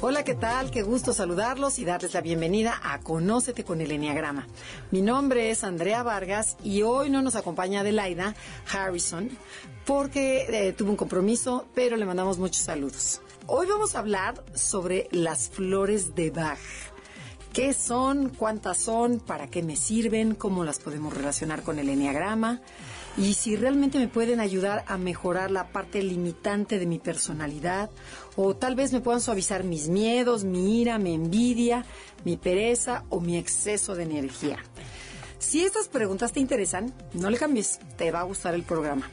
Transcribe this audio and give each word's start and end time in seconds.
Hola, 0.00 0.22
¿qué 0.22 0.36
tal? 0.36 0.70
Qué 0.70 0.82
gusto 0.82 1.12
saludarlos 1.12 1.80
y 1.80 1.84
darles 1.84 2.14
la 2.14 2.20
bienvenida 2.20 2.80
a 2.84 3.00
Conócete 3.00 3.64
con 3.64 3.80
el 3.80 3.90
Enneagrama. 3.90 4.46
Mi 4.92 5.02
nombre 5.02 5.50
es 5.50 5.64
Andrea 5.64 6.04
Vargas 6.04 6.56
y 6.62 6.82
hoy 6.82 7.10
no 7.10 7.20
nos 7.20 7.34
acompaña 7.34 7.80
Adelaida 7.80 8.36
Harrison 8.72 9.28
porque 9.84 10.46
eh, 10.50 10.72
tuvo 10.72 10.90
un 10.90 10.96
compromiso, 10.96 11.66
pero 11.74 11.96
le 11.96 12.06
mandamos 12.06 12.38
muchos 12.38 12.62
saludos. 12.62 13.20
Hoy 13.48 13.66
vamos 13.66 13.96
a 13.96 13.98
hablar 13.98 14.44
sobre 14.54 15.08
las 15.10 15.48
flores 15.48 16.14
de 16.14 16.30
Bach. 16.30 16.60
¿Qué 17.52 17.72
son? 17.72 18.28
¿Cuántas 18.28 18.78
son? 18.78 19.18
¿Para 19.18 19.48
qué 19.48 19.64
me 19.64 19.74
sirven? 19.74 20.36
¿Cómo 20.36 20.62
las 20.62 20.78
podemos 20.78 21.12
relacionar 21.12 21.64
con 21.64 21.80
el 21.80 21.88
Enneagrama? 21.88 22.60
Y 23.18 23.34
si 23.34 23.56
realmente 23.56 23.98
me 23.98 24.06
pueden 24.06 24.38
ayudar 24.38 24.84
a 24.86 24.96
mejorar 24.96 25.50
la 25.50 25.72
parte 25.72 26.02
limitante 26.02 26.78
de 26.78 26.86
mi 26.86 27.00
personalidad 27.00 27.90
o 28.36 28.54
tal 28.54 28.76
vez 28.76 28.92
me 28.92 29.00
puedan 29.00 29.20
suavizar 29.20 29.64
mis 29.64 29.88
miedos, 29.88 30.44
mi 30.44 30.80
ira, 30.80 30.98
mi 30.98 31.14
envidia, 31.14 31.84
mi 32.24 32.36
pereza 32.36 33.04
o 33.08 33.20
mi 33.20 33.36
exceso 33.36 33.96
de 33.96 34.04
energía. 34.04 34.58
Si 35.40 35.64
estas 35.64 35.88
preguntas 35.88 36.32
te 36.32 36.40
interesan, 36.40 36.94
no 37.12 37.28
le 37.30 37.38
cambies, 37.38 37.80
te 37.96 38.10
va 38.12 38.20
a 38.20 38.24
gustar 38.24 38.54
el 38.54 38.62
programa. 38.62 39.10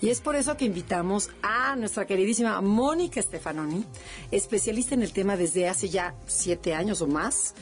Y 0.00 0.10
es 0.10 0.20
por 0.20 0.36
eso 0.36 0.56
que 0.56 0.64
invitamos 0.64 1.30
a 1.42 1.76
nuestra 1.76 2.06
queridísima 2.06 2.60
Mónica 2.60 3.22
Stefanoni, 3.22 3.84
especialista 4.30 4.94
en 4.94 5.02
el 5.02 5.12
tema 5.12 5.36
desde 5.36 5.68
hace 5.68 5.88
ya 5.88 6.14
siete 6.26 6.74
años 6.74 7.00
o 7.00 7.06
más. 7.06 7.54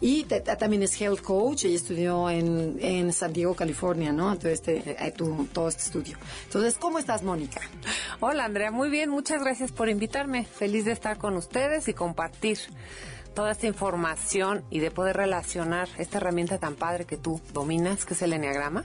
Y 0.00 0.24
también 0.24 0.82
es 0.82 0.98
health 1.00 1.20
coach, 1.20 1.66
ella 1.66 1.76
estudió 1.76 2.30
en, 2.30 2.78
en 2.80 3.12
San 3.12 3.34
Diego, 3.34 3.54
California, 3.54 4.12
¿no? 4.12 4.32
Entonces, 4.32 4.60
este, 4.66 4.96
eh, 4.98 5.14
todo 5.52 5.68
este 5.68 5.82
estudio. 5.82 6.16
Entonces, 6.44 6.78
¿cómo 6.78 6.98
estás, 6.98 7.22
Mónica? 7.22 7.60
Hola, 8.20 8.46
Andrea, 8.46 8.70
muy 8.70 8.88
bien, 8.88 9.10
muchas 9.10 9.42
gracias 9.42 9.72
por 9.72 9.90
invitarme. 9.90 10.46
Feliz 10.46 10.86
de 10.86 10.92
estar 10.92 11.18
con 11.18 11.36
ustedes 11.36 11.86
y 11.88 11.92
compartir 11.92 12.58
toda 13.34 13.52
esta 13.52 13.66
información 13.66 14.64
y 14.70 14.80
de 14.80 14.90
poder 14.90 15.16
relacionar 15.16 15.88
esta 15.98 16.18
herramienta 16.18 16.58
tan 16.58 16.74
padre 16.74 17.04
que 17.04 17.16
tú 17.16 17.40
dominas, 17.52 18.04
que 18.04 18.14
es 18.14 18.22
el 18.22 18.32
Enneagrama. 18.32 18.84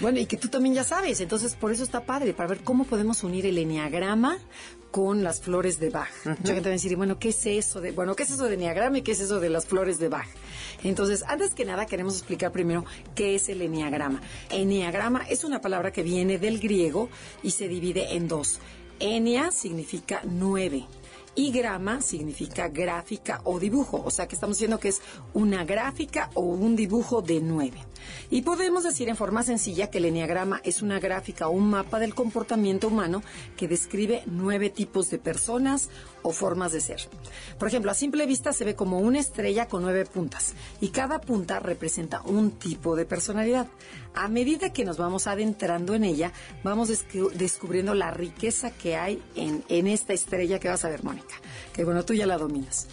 Bueno, 0.00 0.20
y 0.20 0.26
que 0.26 0.36
tú 0.36 0.48
también 0.48 0.74
ya 0.74 0.84
sabes, 0.84 1.20
entonces 1.20 1.54
por 1.54 1.72
eso 1.72 1.82
está 1.82 2.04
padre, 2.04 2.32
para 2.32 2.48
ver 2.48 2.60
cómo 2.60 2.84
podemos 2.84 3.24
unir 3.24 3.44
el 3.46 3.58
Enneagrama 3.58 4.38
con 4.94 5.24
las 5.24 5.40
flores 5.40 5.80
de 5.80 5.90
Bach. 5.90 6.08
Mucha 6.24 6.54
gente 6.54 6.68
va 6.68 6.68
a 6.68 6.78
decir, 6.78 6.96
bueno, 6.96 7.18
¿qué 7.18 7.30
es 7.30 7.46
eso 7.46 7.80
de, 7.80 7.90
bueno, 7.90 8.14
qué 8.14 8.22
es 8.22 8.30
eso 8.30 8.44
de 8.44 8.54
Enneagrama 8.54 8.98
y 8.98 9.02
qué 9.02 9.10
es 9.10 9.20
eso 9.20 9.40
de 9.40 9.50
las 9.50 9.66
flores 9.66 9.98
de 9.98 10.08
Bach? 10.08 10.28
Entonces, 10.84 11.24
antes 11.26 11.52
que 11.52 11.64
nada, 11.64 11.84
queremos 11.84 12.14
explicar 12.14 12.52
primero 12.52 12.84
qué 13.16 13.34
es 13.34 13.48
el 13.48 13.60
Enneagrama. 13.60 14.22
Enneagrama 14.50 15.26
es 15.28 15.42
una 15.42 15.60
palabra 15.60 15.92
que 15.92 16.04
viene 16.04 16.38
del 16.38 16.60
griego 16.60 17.08
y 17.42 17.50
se 17.50 17.66
divide 17.66 18.14
en 18.14 18.28
dos. 18.28 18.60
Ennea 19.00 19.50
significa 19.50 20.20
nueve 20.22 20.86
y 21.34 21.50
grama 21.50 22.00
significa 22.00 22.68
gráfica 22.68 23.40
o 23.42 23.58
dibujo, 23.58 24.00
o 24.04 24.12
sea 24.12 24.28
que 24.28 24.36
estamos 24.36 24.58
diciendo 24.58 24.78
que 24.78 24.90
es 24.90 25.02
una 25.32 25.64
gráfica 25.64 26.30
o 26.34 26.42
un 26.42 26.76
dibujo 26.76 27.20
de 27.20 27.40
nueve. 27.40 27.78
Y 28.30 28.42
podemos 28.42 28.84
decir 28.84 29.08
en 29.08 29.16
forma 29.16 29.42
sencilla 29.42 29.90
que 29.90 29.98
el 29.98 30.06
enneagrama 30.06 30.60
es 30.64 30.82
una 30.82 31.00
gráfica 31.00 31.48
o 31.48 31.52
un 31.52 31.70
mapa 31.70 31.98
del 31.98 32.14
comportamiento 32.14 32.88
humano 32.88 33.22
que 33.56 33.68
describe 33.68 34.22
nueve 34.26 34.70
tipos 34.70 35.10
de 35.10 35.18
personas 35.18 35.88
o 36.22 36.32
formas 36.32 36.72
de 36.72 36.80
ser. 36.80 37.00
Por 37.58 37.68
ejemplo, 37.68 37.90
a 37.90 37.94
simple 37.94 38.26
vista 38.26 38.52
se 38.52 38.64
ve 38.64 38.74
como 38.74 38.98
una 38.98 39.20
estrella 39.20 39.68
con 39.68 39.82
nueve 39.82 40.06
puntas 40.06 40.54
y 40.80 40.88
cada 40.88 41.20
punta 41.20 41.60
representa 41.60 42.22
un 42.22 42.52
tipo 42.52 42.96
de 42.96 43.04
personalidad. 43.04 43.66
A 44.14 44.28
medida 44.28 44.72
que 44.72 44.84
nos 44.84 44.96
vamos 44.96 45.26
adentrando 45.26 45.94
en 45.94 46.04
ella, 46.04 46.32
vamos 46.62 46.90
descubriendo 47.34 47.94
la 47.94 48.10
riqueza 48.10 48.70
que 48.70 48.96
hay 48.96 49.22
en, 49.34 49.64
en 49.68 49.86
esta 49.86 50.12
estrella 50.12 50.58
que 50.58 50.68
vas 50.68 50.84
a 50.84 50.88
ver, 50.88 51.04
Mónica, 51.04 51.34
que 51.72 51.84
bueno, 51.84 52.04
tú 52.04 52.14
ya 52.14 52.26
la 52.26 52.38
dominas. 52.38 52.86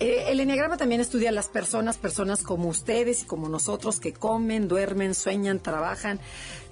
Eh, 0.00 0.24
el 0.28 0.40
enneagrama 0.40 0.76
también 0.76 1.00
estudia 1.00 1.28
a 1.28 1.32
las 1.32 1.48
personas, 1.48 1.98
personas 1.98 2.42
como 2.42 2.68
ustedes 2.68 3.22
y 3.22 3.26
como 3.26 3.48
nosotros 3.48 4.00
que 4.00 4.12
comen, 4.12 4.66
duermen, 4.66 5.14
sueñan, 5.14 5.60
trabajan, 5.60 6.18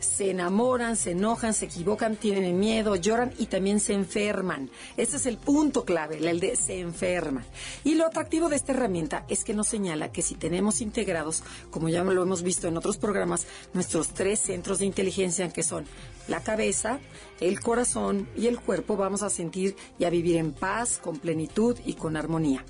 se 0.00 0.30
enamoran, 0.30 0.96
se 0.96 1.12
enojan, 1.12 1.54
se 1.54 1.66
equivocan, 1.66 2.16
tienen 2.16 2.58
miedo, 2.58 2.96
lloran 2.96 3.32
y 3.38 3.46
también 3.46 3.78
se 3.78 3.94
enferman. 3.94 4.70
Ese 4.96 5.16
es 5.16 5.26
el 5.26 5.38
punto 5.38 5.84
clave, 5.84 6.18
el 6.18 6.40
de 6.40 6.56
se 6.56 6.80
enferman. 6.80 7.44
Y 7.84 7.94
lo 7.94 8.06
atractivo 8.06 8.48
de 8.48 8.56
esta 8.56 8.72
herramienta 8.72 9.24
es 9.28 9.44
que 9.44 9.54
nos 9.54 9.68
señala 9.68 10.10
que 10.10 10.22
si 10.22 10.34
tenemos 10.34 10.80
integrados, 10.80 11.44
como 11.70 11.88
ya 11.88 12.02
lo 12.02 12.22
hemos 12.22 12.42
visto 12.42 12.66
en 12.66 12.76
otros 12.76 12.98
programas, 12.98 13.46
nuestros 13.72 14.08
tres 14.08 14.40
centros 14.40 14.80
de 14.80 14.86
inteligencia 14.86 15.48
que 15.52 15.62
son 15.62 15.86
la 16.28 16.42
cabeza, 16.42 16.98
el 17.42 17.60
corazón 17.60 18.28
y 18.36 18.46
el 18.46 18.60
cuerpo, 18.60 18.96
vamos 18.96 19.22
a 19.22 19.30
sentir 19.30 19.76
y 19.98 20.04
a 20.04 20.10
vivir 20.10 20.36
en 20.36 20.52
paz, 20.52 20.98
con 21.02 21.18
plenitud 21.18 21.76
y 21.84 21.94
con 21.94 22.16
armonía 22.16 22.64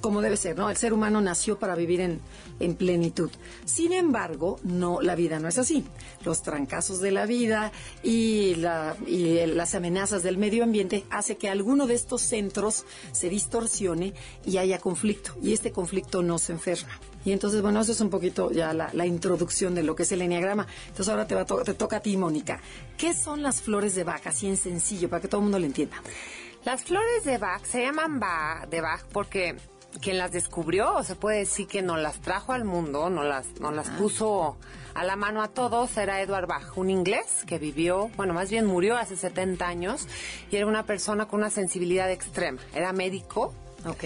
como 0.00 0.20
debe 0.20 0.36
ser, 0.36 0.56
¿no? 0.56 0.68
El 0.68 0.76
ser 0.76 0.92
humano 0.92 1.20
nació 1.20 1.58
para 1.58 1.74
vivir 1.74 2.00
en, 2.00 2.20
en, 2.60 2.74
plenitud. 2.74 3.30
Sin 3.64 3.92
embargo, 3.92 4.58
no, 4.64 5.00
la 5.00 5.14
vida 5.14 5.38
no 5.38 5.48
es 5.48 5.58
así. 5.58 5.84
Los 6.24 6.42
trancazos 6.42 7.00
de 7.00 7.12
la 7.12 7.26
vida 7.26 7.72
y, 8.02 8.56
la, 8.56 8.96
y 9.06 9.46
las 9.46 9.74
amenazas 9.74 10.22
del 10.22 10.38
medio 10.38 10.64
ambiente 10.64 11.04
hace 11.10 11.36
que 11.36 11.48
alguno 11.48 11.86
de 11.86 11.94
estos 11.94 12.22
centros 12.22 12.84
se 13.12 13.28
distorsione 13.28 14.14
y 14.44 14.58
haya 14.58 14.78
conflicto. 14.78 15.34
Y 15.42 15.52
este 15.52 15.72
conflicto 15.72 16.22
no 16.22 16.38
se 16.38 16.52
enferma. 16.52 16.98
Y 17.24 17.32
entonces, 17.32 17.60
bueno, 17.60 17.80
eso 17.80 17.90
es 17.90 18.00
un 18.00 18.10
poquito 18.10 18.52
ya 18.52 18.72
la, 18.72 19.06
introducción 19.06 19.74
de 19.74 19.82
lo 19.82 19.96
que 19.96 20.04
es 20.04 20.12
el 20.12 20.22
enneagrama. 20.22 20.66
Entonces 20.86 21.08
ahora 21.08 21.26
te 21.26 21.74
toca 21.74 21.96
a 21.96 22.00
ti, 22.00 22.16
Mónica. 22.16 22.60
¿Qué 22.96 23.14
son 23.14 23.42
las 23.42 23.60
flores 23.62 23.96
de 23.96 24.04
Bach? 24.06 24.26
Así 24.26 24.46
en 24.46 24.56
sencillo, 24.56 25.10
para 25.10 25.20
que 25.20 25.28
todo 25.28 25.40
el 25.40 25.44
mundo 25.44 25.58
lo 25.58 25.66
entienda. 25.66 25.96
Las 26.64 26.84
flores 26.84 27.24
de 27.24 27.36
Bach 27.38 27.64
se 27.64 27.82
llaman 27.82 28.20
de 28.70 28.80
Bach 28.80 29.04
porque 29.12 29.56
quien 30.00 30.18
las 30.18 30.32
descubrió, 30.32 30.94
o 30.94 31.02
se 31.02 31.14
puede 31.14 31.38
decir 31.38 31.66
que 31.66 31.82
nos 31.82 31.98
las 31.98 32.20
trajo 32.20 32.52
al 32.52 32.64
mundo, 32.64 33.08
nos 33.10 33.24
las, 33.24 33.60
nos 33.60 33.74
las 33.74 33.88
ah. 33.88 33.96
puso 33.98 34.56
a 34.94 35.04
la 35.04 35.16
mano 35.16 35.42
a 35.42 35.48
todos, 35.48 35.96
era 35.96 36.20
Edward 36.20 36.46
Bach, 36.46 36.76
un 36.76 36.90
inglés 36.90 37.44
que 37.46 37.58
vivió, 37.58 38.10
bueno, 38.16 38.34
más 38.34 38.50
bien 38.50 38.66
murió 38.66 38.96
hace 38.96 39.16
70 39.16 39.66
años 39.66 40.06
y 40.50 40.56
era 40.56 40.66
una 40.66 40.84
persona 40.84 41.26
con 41.26 41.40
una 41.40 41.50
sensibilidad 41.50 42.10
extrema. 42.10 42.60
Era 42.74 42.92
médico. 42.92 43.54
Ok 43.86 44.04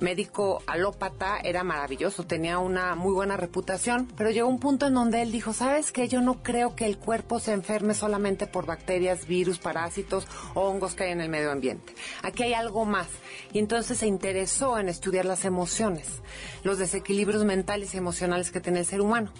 médico 0.00 0.62
alópata, 0.66 1.38
era 1.42 1.64
maravilloso, 1.64 2.24
tenía 2.24 2.58
una 2.58 2.94
muy 2.94 3.12
buena 3.12 3.36
reputación, 3.36 4.08
pero 4.16 4.30
llegó 4.30 4.48
un 4.48 4.60
punto 4.60 4.86
en 4.86 4.94
donde 4.94 5.22
él 5.22 5.32
dijo, 5.32 5.52
¿sabes 5.52 5.92
qué? 5.92 6.08
Yo 6.08 6.20
no 6.20 6.42
creo 6.42 6.74
que 6.74 6.86
el 6.86 6.98
cuerpo 6.98 7.40
se 7.40 7.52
enferme 7.52 7.94
solamente 7.94 8.46
por 8.46 8.66
bacterias, 8.66 9.26
virus, 9.26 9.58
parásitos 9.58 10.26
o 10.54 10.62
hongos 10.62 10.94
que 10.94 11.04
hay 11.04 11.12
en 11.12 11.20
el 11.20 11.28
medio 11.28 11.50
ambiente. 11.50 11.94
Aquí 12.22 12.42
hay 12.42 12.54
algo 12.54 12.84
más. 12.84 13.08
Y 13.52 13.58
entonces 13.58 13.98
se 13.98 14.06
interesó 14.06 14.78
en 14.78 14.88
estudiar 14.88 15.24
las 15.24 15.44
emociones, 15.44 16.22
los 16.62 16.78
desequilibrios 16.78 17.44
mentales 17.44 17.94
y 17.94 17.98
emocionales 17.98 18.50
que 18.50 18.60
tiene 18.60 18.80
el 18.80 18.86
ser 18.86 19.00
humano. 19.00 19.30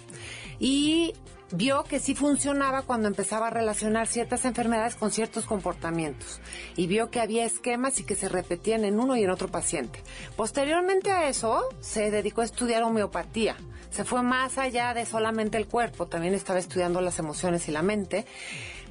Y 0.59 1.13
vio 1.51 1.83
que 1.83 1.99
sí 1.99 2.15
funcionaba 2.15 2.81
cuando 2.81 3.07
empezaba 3.07 3.47
a 3.47 3.51
relacionar 3.51 4.07
ciertas 4.07 4.45
enfermedades 4.45 4.95
con 4.95 5.11
ciertos 5.11 5.45
comportamientos 5.45 6.41
y 6.75 6.87
vio 6.87 7.09
que 7.09 7.21
había 7.21 7.45
esquemas 7.45 7.99
y 7.99 8.03
que 8.03 8.15
se 8.15 8.29
repetían 8.29 8.83
en 8.85 8.99
uno 8.99 9.15
y 9.15 9.23
en 9.23 9.29
otro 9.29 9.47
paciente. 9.47 10.01
Posteriormente 10.35 11.11
a 11.11 11.29
eso, 11.29 11.67
se 11.79 12.11
dedicó 12.11 12.41
a 12.41 12.45
estudiar 12.45 12.83
homeopatía. 12.83 13.55
Se 13.89 14.03
fue 14.03 14.21
más 14.21 14.57
allá 14.57 14.93
de 14.93 15.05
solamente 15.05 15.57
el 15.57 15.67
cuerpo, 15.67 16.07
también 16.07 16.33
estaba 16.33 16.59
estudiando 16.59 17.01
las 17.01 17.19
emociones 17.19 17.67
y 17.67 17.71
la 17.71 17.81
mente, 17.81 18.25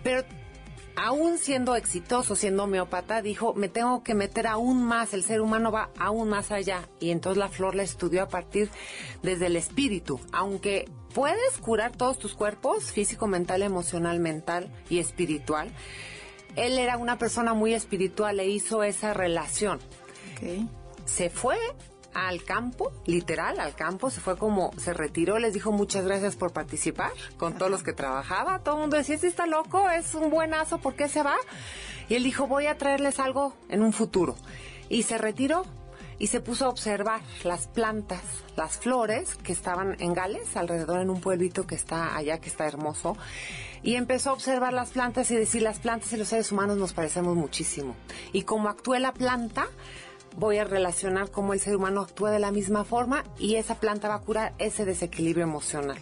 pero 0.03 0.25
aún 0.97 1.39
siendo 1.39 1.77
exitoso, 1.77 2.35
siendo 2.35 2.65
homeopata, 2.65 3.23
dijo, 3.23 3.55
me 3.55 3.69
tengo 3.69 4.03
que 4.03 4.15
meter 4.15 4.47
aún 4.47 4.83
más, 4.83 5.15
el 5.15 5.23
ser 5.23 5.41
humano 5.41 5.71
va 5.71 5.91
aún 5.99 6.29
más 6.29 6.51
allá. 6.51 6.89
Y 6.99 7.11
entonces 7.11 7.39
la 7.39 7.49
flor 7.49 7.75
la 7.75 7.83
estudió 7.83 8.23
a 8.23 8.29
partir 8.29 8.71
desde 9.23 9.47
el 9.47 9.57
espíritu, 9.57 10.21
aunque 10.33 10.89
puedes 11.15 11.59
curar 11.61 11.93
todos 11.93 12.19
tus 12.19 12.35
cuerpos, 12.35 12.85
físico, 12.85 13.27
mental, 13.27 13.63
emocional, 13.63 14.21
mental 14.21 14.73
y 14.91 14.99
espiritual. 14.99 15.71
Él 16.57 16.79
era 16.79 16.97
una 16.97 17.19
persona 17.19 17.53
muy 17.53 17.75
espiritual 17.75 18.41
e 18.41 18.49
hizo 18.49 18.83
esa 18.83 19.13
relación. 19.13 19.79
Se 21.05 21.31
fue 21.31 21.57
al 22.17 22.45
campo, 22.45 22.93
literal, 23.05 23.61
al 23.61 23.75
campo, 23.75 24.09
se 24.09 24.21
fue 24.21 24.39
como, 24.39 24.71
se 24.79 24.95
retiró, 24.95 25.39
les 25.39 25.53
dijo 25.53 25.71
muchas 25.71 26.07
gracias 26.07 26.35
por 26.35 26.53
participar 26.53 27.13
con 27.37 27.59
todos 27.59 27.71
los 27.71 27.83
que 27.83 27.93
trabajaba. 27.93 28.61
Todo 28.61 28.77
el 28.77 28.81
mundo 28.83 28.97
decía, 28.97 29.17
este 29.17 29.27
está 29.27 29.47
loco, 29.47 29.91
es 29.91 30.15
un 30.15 30.31
buenazo, 30.31 30.79
¿por 30.79 30.95
qué 30.95 31.09
se 31.09 31.23
va? 31.23 31.37
Y 32.09 32.15
él 32.15 32.25
dijo, 32.25 32.47
voy 32.47 32.67
a 32.67 32.79
traerles 32.79 33.21
algo 33.21 33.55
en 33.69 33.83
un 33.83 33.93
futuro. 33.93 34.37
y 34.89 35.03
se 35.03 35.19
retiró 35.19 35.65
y 36.19 36.29
se 36.29 36.41
puso 36.41 36.67
a 36.67 36.69
observar 36.69 37.21
las 37.45 37.67
plantas, 37.67 38.23
las 38.57 38.79
flores 38.79 39.37
que 39.37 39.53
estaban 39.53 39.97
en 40.01 40.15
Gales, 40.15 40.57
alrededor 40.57 41.01
en 41.01 41.11
un 41.11 41.21
pueblito 41.21 41.67
que 41.67 41.75
está 41.75 42.17
allá, 42.17 42.39
que 42.39 42.49
está 42.49 42.67
hermoso, 42.67 43.17
y 43.83 43.97
empezó 43.97 44.31
a 44.31 44.33
observar 44.33 44.73
las 44.73 44.91
plantas 44.91 45.31
y 45.31 45.37
decir, 45.37 45.63
las 45.63 45.79
plantas 45.79 46.13
y 46.13 46.17
los 46.17 46.29
seres 46.29 46.51
humanos 46.51 46.79
nos 46.79 46.93
parecemos 46.93 47.37
muchísimo. 47.37 47.95
Y 48.33 48.43
como 48.43 48.69
actúe 48.69 48.95
la 48.95 49.13
planta, 49.13 49.69
voy 50.37 50.59
a 50.59 50.65
relacionar 50.65 51.31
cómo 51.31 51.53
el 51.53 51.61
ser 51.61 51.77
humano 51.77 52.03
actúa 52.03 52.31
de 52.31 52.39
la 52.39 52.51
misma 52.51 52.85
forma 52.85 53.25
y 53.39 53.57
esa 53.57 53.77
planta 53.77 54.09
va 54.09 54.17
a 54.17 54.21
curar 54.21 54.55
ese 54.59 54.85
desequilibrio 54.85 55.45
emocional. 55.45 55.99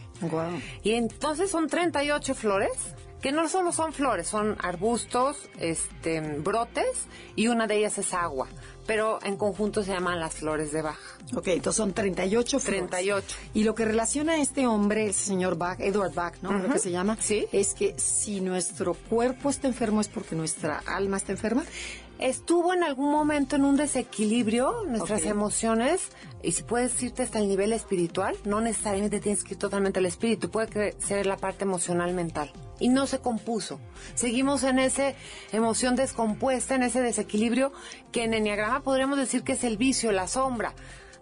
Y 0.83 0.93
entonces 0.93 1.51
son 1.51 1.69
38 1.69 2.35
flores 2.35 2.95
que 3.25 3.33
no 3.33 3.49
solo 3.49 3.73
son 3.73 3.95
flores, 3.95 4.29
son 4.29 4.59
arbustos, 4.61 5.49
este, 5.59 6.21
brotes 6.21 7.07
y 7.35 7.49
una 7.49 7.67
de 7.67 7.79
ellas 7.79 7.97
es 7.97 8.13
agua, 8.13 8.49
pero 8.87 9.19
en 9.23 9.39
conjunto 9.39 9.83
se 9.83 9.93
llaman 9.93 10.21
las 10.21 10.35
flores 10.35 10.73
de 10.73 10.83
Bach. 10.83 10.99
Ok, 11.35 11.49
entonces 11.49 11.79
son 11.79 11.95
38 11.95 12.61
flores. 12.61 12.91
38. 12.91 13.37
Y 13.55 13.65
lo 13.65 13.75
que 13.75 13.87
relaciona 13.87 14.35
a 14.35 14.37
este 14.43 14.67
hombre, 14.67 15.07
el 15.07 15.15
señor 15.15 15.57
Bach, 15.57 15.81
Edward 15.81 16.13
Bach, 16.13 16.35
¿no? 16.43 16.51
Creo 16.51 16.71
que 16.71 16.79
se 16.79 16.91
llama. 16.91 17.17
Sí. 17.19 17.47
Es 17.51 17.73
que 17.73 17.99
si 17.99 18.43
nuestro 18.43 18.93
cuerpo 18.93 19.49
está 19.49 19.69
enfermo 19.69 20.03
es 20.03 20.09
porque 20.09 20.37
nuestra 20.37 20.83
alma 20.85 21.17
está 21.17 21.33
enferma 21.33 21.65
estuvo 22.19 22.73
en 22.73 22.83
algún 22.83 23.11
momento 23.11 23.57
en 23.57 23.65
un 23.65 23.77
desequilibrio, 23.77 24.85
nuestras 24.87 25.25
emociones, 25.25 26.11
y 26.43 26.53
si 26.53 26.63
puedes 26.63 27.03
irte 27.03 27.23
hasta 27.23 27.39
el 27.39 27.49
nivel 27.49 27.73
espiritual, 27.73 28.37
no 28.45 28.61
necesariamente 28.61 29.21
tienes 29.21 29.45
que 29.45 29.55
ir 29.55 29.59
totalmente 29.59 29.99
al 29.99 30.07
espíritu, 30.07 30.51
puede 30.51 30.95
ser 31.01 31.27
la 31.27 31.37
parte 31.37 31.65
emocional 31.65 32.15
mental. 32.15 32.53
Y 32.79 32.89
no 32.89 33.07
se 33.07 33.19
compuso. 33.19 33.81
Seguimos 34.15 34.63
en 34.65 34.79
esa 34.79 35.15
emoción 35.53 35.97
descompuesta, 35.97 36.75
en 36.75 36.83
ese 36.83 37.01
desequilibrio, 37.01 37.73
que 38.13 38.25
en 38.25 38.35
Enneagrama 38.35 38.83
podríamos 38.83 39.19
decir 39.19 39.43
que 39.43 39.53
es 39.53 39.65
el 39.65 39.77
vicio, 39.77 40.13
la 40.13 40.29
sombra. 40.29 40.75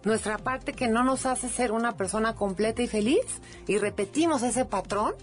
Nuestra 0.03 0.37
parte 0.37 0.73
que 0.73 0.89
no 0.89 1.03
nos 1.03 1.25
hace 1.25 1.47
ser 1.47 1.71
una 1.71 1.95
persona 1.95 2.35
completa 2.35 2.81
y 2.81 2.87
feliz 2.87 3.23
y 3.67 3.77
repetimos 3.77 4.43
ese 4.43 4.65
patrón 4.65 5.13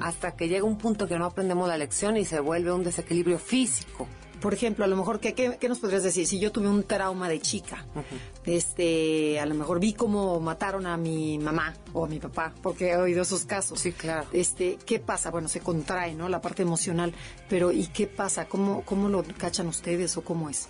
hasta 0.00 0.32
que 0.34 0.48
llega 0.48 0.64
un 0.64 0.78
punto 0.78 1.06
que 1.06 1.18
no 1.18 1.26
aprendemos 1.26 1.68
la 1.68 1.78
lección 1.78 2.16
y 2.16 2.24
se 2.24 2.40
vuelve 2.40 2.72
un 2.72 2.82
desequilibrio 2.82 3.38
físico. 3.38 4.08
Por 4.40 4.52
ejemplo, 4.54 4.84
a 4.84 4.88
lo 4.88 4.96
mejor, 4.96 5.18
¿qué, 5.18 5.34
qué, 5.34 5.56
qué 5.58 5.68
nos 5.68 5.78
podrías 5.78 6.02
decir? 6.02 6.26
Si 6.26 6.38
yo 6.38 6.52
tuve 6.52 6.68
un 6.68 6.82
trauma 6.84 7.28
de 7.28 7.40
chica, 7.40 7.86
este, 8.44 9.40
a 9.40 9.46
lo 9.46 9.54
mejor 9.54 9.80
vi 9.80 9.94
cómo 9.94 10.38
mataron 10.40 10.86
a 10.86 10.96
mi 10.96 11.38
mamá 11.38 11.74
o 11.92 12.04
a 12.04 12.08
mi 12.08 12.18
papá, 12.18 12.52
porque 12.62 12.90
he 12.90 12.96
oído 12.96 13.22
esos 13.22 13.44
casos. 13.44 13.80
Sí, 13.80 13.92
claro. 13.92 14.26
Este, 14.32 14.78
¿qué 14.84 14.98
pasa? 14.98 15.30
Bueno, 15.30 15.48
se 15.48 15.60
contrae, 15.60 16.14
¿no? 16.14 16.28
La 16.28 16.40
parte 16.40 16.62
emocional, 16.62 17.14
pero 17.48 17.72
¿y 17.72 17.86
qué 17.86 18.06
pasa? 18.06 18.46
¿Cómo, 18.46 18.82
cómo 18.82 19.08
lo 19.08 19.24
cachan 19.38 19.66
ustedes 19.66 20.16
o 20.16 20.22
cómo 20.22 20.50
es? 20.50 20.68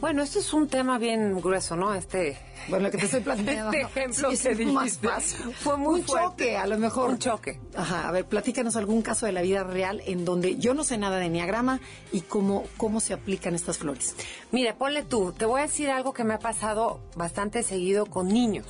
Bueno, 0.00 0.22
esto 0.22 0.38
es 0.38 0.52
un 0.52 0.68
tema 0.68 0.96
bien 0.96 1.40
grueso, 1.40 1.74
¿no? 1.74 1.92
Este, 1.92 2.38
Bueno, 2.68 2.84
lo 2.86 2.90
que 2.92 2.98
te 2.98 3.06
estoy 3.06 3.20
planteando. 3.24 3.72
este 3.72 3.80
ejemplo 4.00 4.30
Sí, 4.30 4.42
que 4.48 4.52
es 4.52 4.58
más 4.72 4.84
dijiste 4.84 5.08
fácil. 5.08 5.54
fue 5.54 5.76
muy 5.76 6.00
un 6.00 6.06
fuerte. 6.06 6.26
choque, 6.44 6.56
a 6.56 6.66
lo 6.68 6.78
mejor. 6.78 7.10
Un 7.10 7.18
choque. 7.18 7.58
Ajá, 7.74 8.08
a 8.08 8.12
ver, 8.12 8.24
platícanos 8.24 8.76
algún 8.76 9.02
caso 9.02 9.26
de 9.26 9.32
la 9.32 9.42
vida 9.42 9.64
real 9.64 10.00
en 10.06 10.24
donde 10.24 10.56
yo 10.56 10.72
no 10.72 10.84
sé 10.84 10.98
nada 10.98 11.16
de 11.18 11.26
enneagrama 11.26 11.80
y 12.12 12.20
cómo, 12.20 12.64
cómo 12.76 13.00
se 13.00 13.12
aplican 13.12 13.56
estas 13.56 13.78
flores. 13.78 14.14
Mire, 14.52 14.72
ponle 14.74 15.02
tú, 15.02 15.32
te 15.32 15.46
voy 15.46 15.60
a 15.60 15.64
decir 15.64 15.90
algo 15.90 16.12
que 16.12 16.22
me 16.22 16.34
ha 16.34 16.38
pasado 16.38 17.00
bastante 17.16 17.64
seguido 17.64 18.06
con 18.06 18.28
niños, 18.28 18.66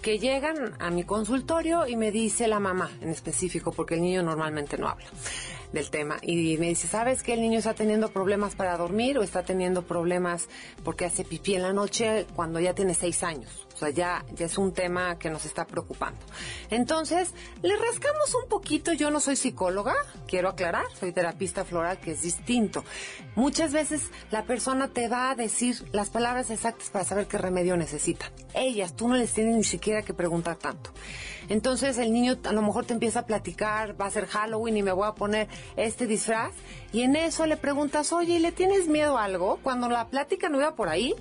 que 0.00 0.18
llegan 0.18 0.74
a 0.78 0.88
mi 0.90 1.04
consultorio 1.04 1.86
y 1.86 1.96
me 1.96 2.10
dice 2.10 2.48
la 2.48 2.60
mamá 2.60 2.90
en 3.02 3.10
específico, 3.10 3.72
porque 3.72 3.96
el 3.96 4.00
niño 4.00 4.22
normalmente 4.22 4.78
no 4.78 4.88
habla 4.88 5.04
del 5.72 5.90
tema, 5.90 6.18
y 6.22 6.56
me 6.58 6.68
dice, 6.68 6.86
¿sabes 6.86 7.22
que 7.22 7.34
el 7.34 7.40
niño 7.40 7.58
está 7.58 7.74
teniendo 7.74 8.10
problemas 8.10 8.54
para 8.54 8.76
dormir 8.76 9.18
o 9.18 9.22
está 9.22 9.42
teniendo 9.42 9.82
problemas 9.82 10.48
porque 10.84 11.04
hace 11.04 11.24
pipí 11.24 11.54
en 11.54 11.62
la 11.62 11.72
noche 11.72 12.26
cuando 12.36 12.60
ya 12.60 12.74
tiene 12.74 12.94
seis 12.94 13.22
años? 13.22 13.66
Sea, 13.82 13.90
ya, 13.90 14.24
ya 14.36 14.46
es 14.46 14.58
un 14.58 14.72
tema 14.72 15.18
que 15.18 15.28
nos 15.28 15.44
está 15.44 15.66
preocupando. 15.66 16.20
Entonces, 16.70 17.32
le 17.62 17.76
rascamos 17.76 18.32
un 18.40 18.48
poquito, 18.48 18.92
yo 18.92 19.10
no 19.10 19.18
soy 19.18 19.34
psicóloga, 19.34 19.94
quiero 20.28 20.48
aclarar, 20.48 20.84
soy 21.00 21.10
terapista 21.10 21.64
floral, 21.64 21.98
que 21.98 22.12
es 22.12 22.22
distinto. 22.22 22.84
Muchas 23.34 23.72
veces 23.72 24.02
la 24.30 24.44
persona 24.44 24.86
te 24.86 25.08
va 25.08 25.32
a 25.32 25.34
decir 25.34 25.84
las 25.90 26.10
palabras 26.10 26.50
exactas 26.50 26.90
para 26.90 27.04
saber 27.04 27.26
qué 27.26 27.38
remedio 27.38 27.76
necesita. 27.76 28.30
Ellas, 28.54 28.94
tú 28.94 29.08
no 29.08 29.16
les 29.16 29.32
tienes 29.32 29.56
ni 29.56 29.64
siquiera 29.64 30.02
que 30.02 30.14
preguntar 30.14 30.56
tanto. 30.56 30.92
Entonces 31.48 31.98
el 31.98 32.12
niño 32.12 32.38
a 32.44 32.52
lo 32.52 32.62
mejor 32.62 32.86
te 32.86 32.92
empieza 32.92 33.20
a 33.20 33.26
platicar, 33.26 34.00
va 34.00 34.06
a 34.06 34.10
ser 34.10 34.26
Halloween 34.26 34.76
y 34.76 34.82
me 34.82 34.92
voy 34.92 35.08
a 35.08 35.12
poner 35.12 35.48
este 35.76 36.06
disfraz, 36.06 36.54
y 36.92 37.02
en 37.02 37.16
eso 37.16 37.46
le 37.46 37.56
preguntas, 37.56 38.12
oye, 38.12 38.34
¿y 38.34 38.38
¿le 38.38 38.52
tienes 38.52 38.86
miedo 38.88 39.16
a 39.18 39.24
algo? 39.24 39.58
Cuando 39.62 39.88
la 39.88 40.08
plática 40.08 40.48
no 40.48 40.58
iba 40.58 40.74
por 40.74 40.88
ahí, 40.88 41.14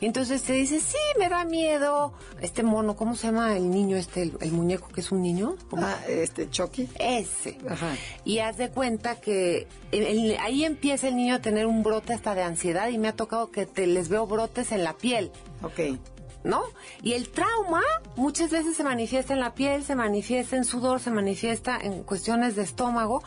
y 0.00 0.06
entonces 0.06 0.42
te 0.42 0.52
dice, 0.52 0.78
sí, 0.80 0.96
me 1.18 1.28
da 1.28 1.44
miedo. 1.44 2.12
Este 2.40 2.62
mono, 2.62 2.94
¿cómo 2.96 3.16
se 3.16 3.26
llama 3.26 3.56
el 3.56 3.70
niño 3.70 3.96
este, 3.96 4.22
el, 4.22 4.32
el 4.40 4.52
muñeco 4.52 4.88
que 4.88 5.00
es 5.00 5.10
un 5.12 5.22
niño? 5.22 5.56
Ah, 5.76 5.96
este, 6.08 6.48
Chucky. 6.48 6.88
Ese. 6.98 7.58
Ajá. 7.68 7.94
Y 8.24 8.38
haz 8.38 8.56
de 8.56 8.70
cuenta 8.70 9.20
que 9.20 9.66
el- 9.90 10.02
el- 10.06 10.36
ahí 10.38 10.64
empieza 10.64 11.08
el 11.08 11.16
niño 11.16 11.34
a 11.34 11.40
tener 11.40 11.66
un 11.66 11.82
brote 11.82 12.12
hasta 12.12 12.34
de 12.34 12.42
ansiedad 12.42 12.88
y 12.88 12.98
me 12.98 13.08
ha 13.08 13.16
tocado 13.16 13.50
que 13.50 13.66
te, 13.66 13.86
les 13.86 14.08
veo 14.08 14.26
brotes 14.26 14.70
en 14.72 14.84
la 14.84 14.92
piel. 14.94 15.30
Ok. 15.62 15.98
¿No? 16.44 16.62
Y 17.02 17.12
el 17.12 17.28
trauma 17.28 17.82
muchas 18.16 18.50
veces 18.50 18.76
se 18.76 18.82
manifiesta 18.82 19.32
en 19.32 19.38
la 19.38 19.54
piel, 19.54 19.84
se 19.84 19.94
manifiesta 19.94 20.56
en 20.56 20.64
sudor, 20.64 20.98
se 20.98 21.10
manifiesta 21.12 21.78
en 21.80 22.02
cuestiones 22.02 22.56
de 22.56 22.62
estómago 22.62 23.22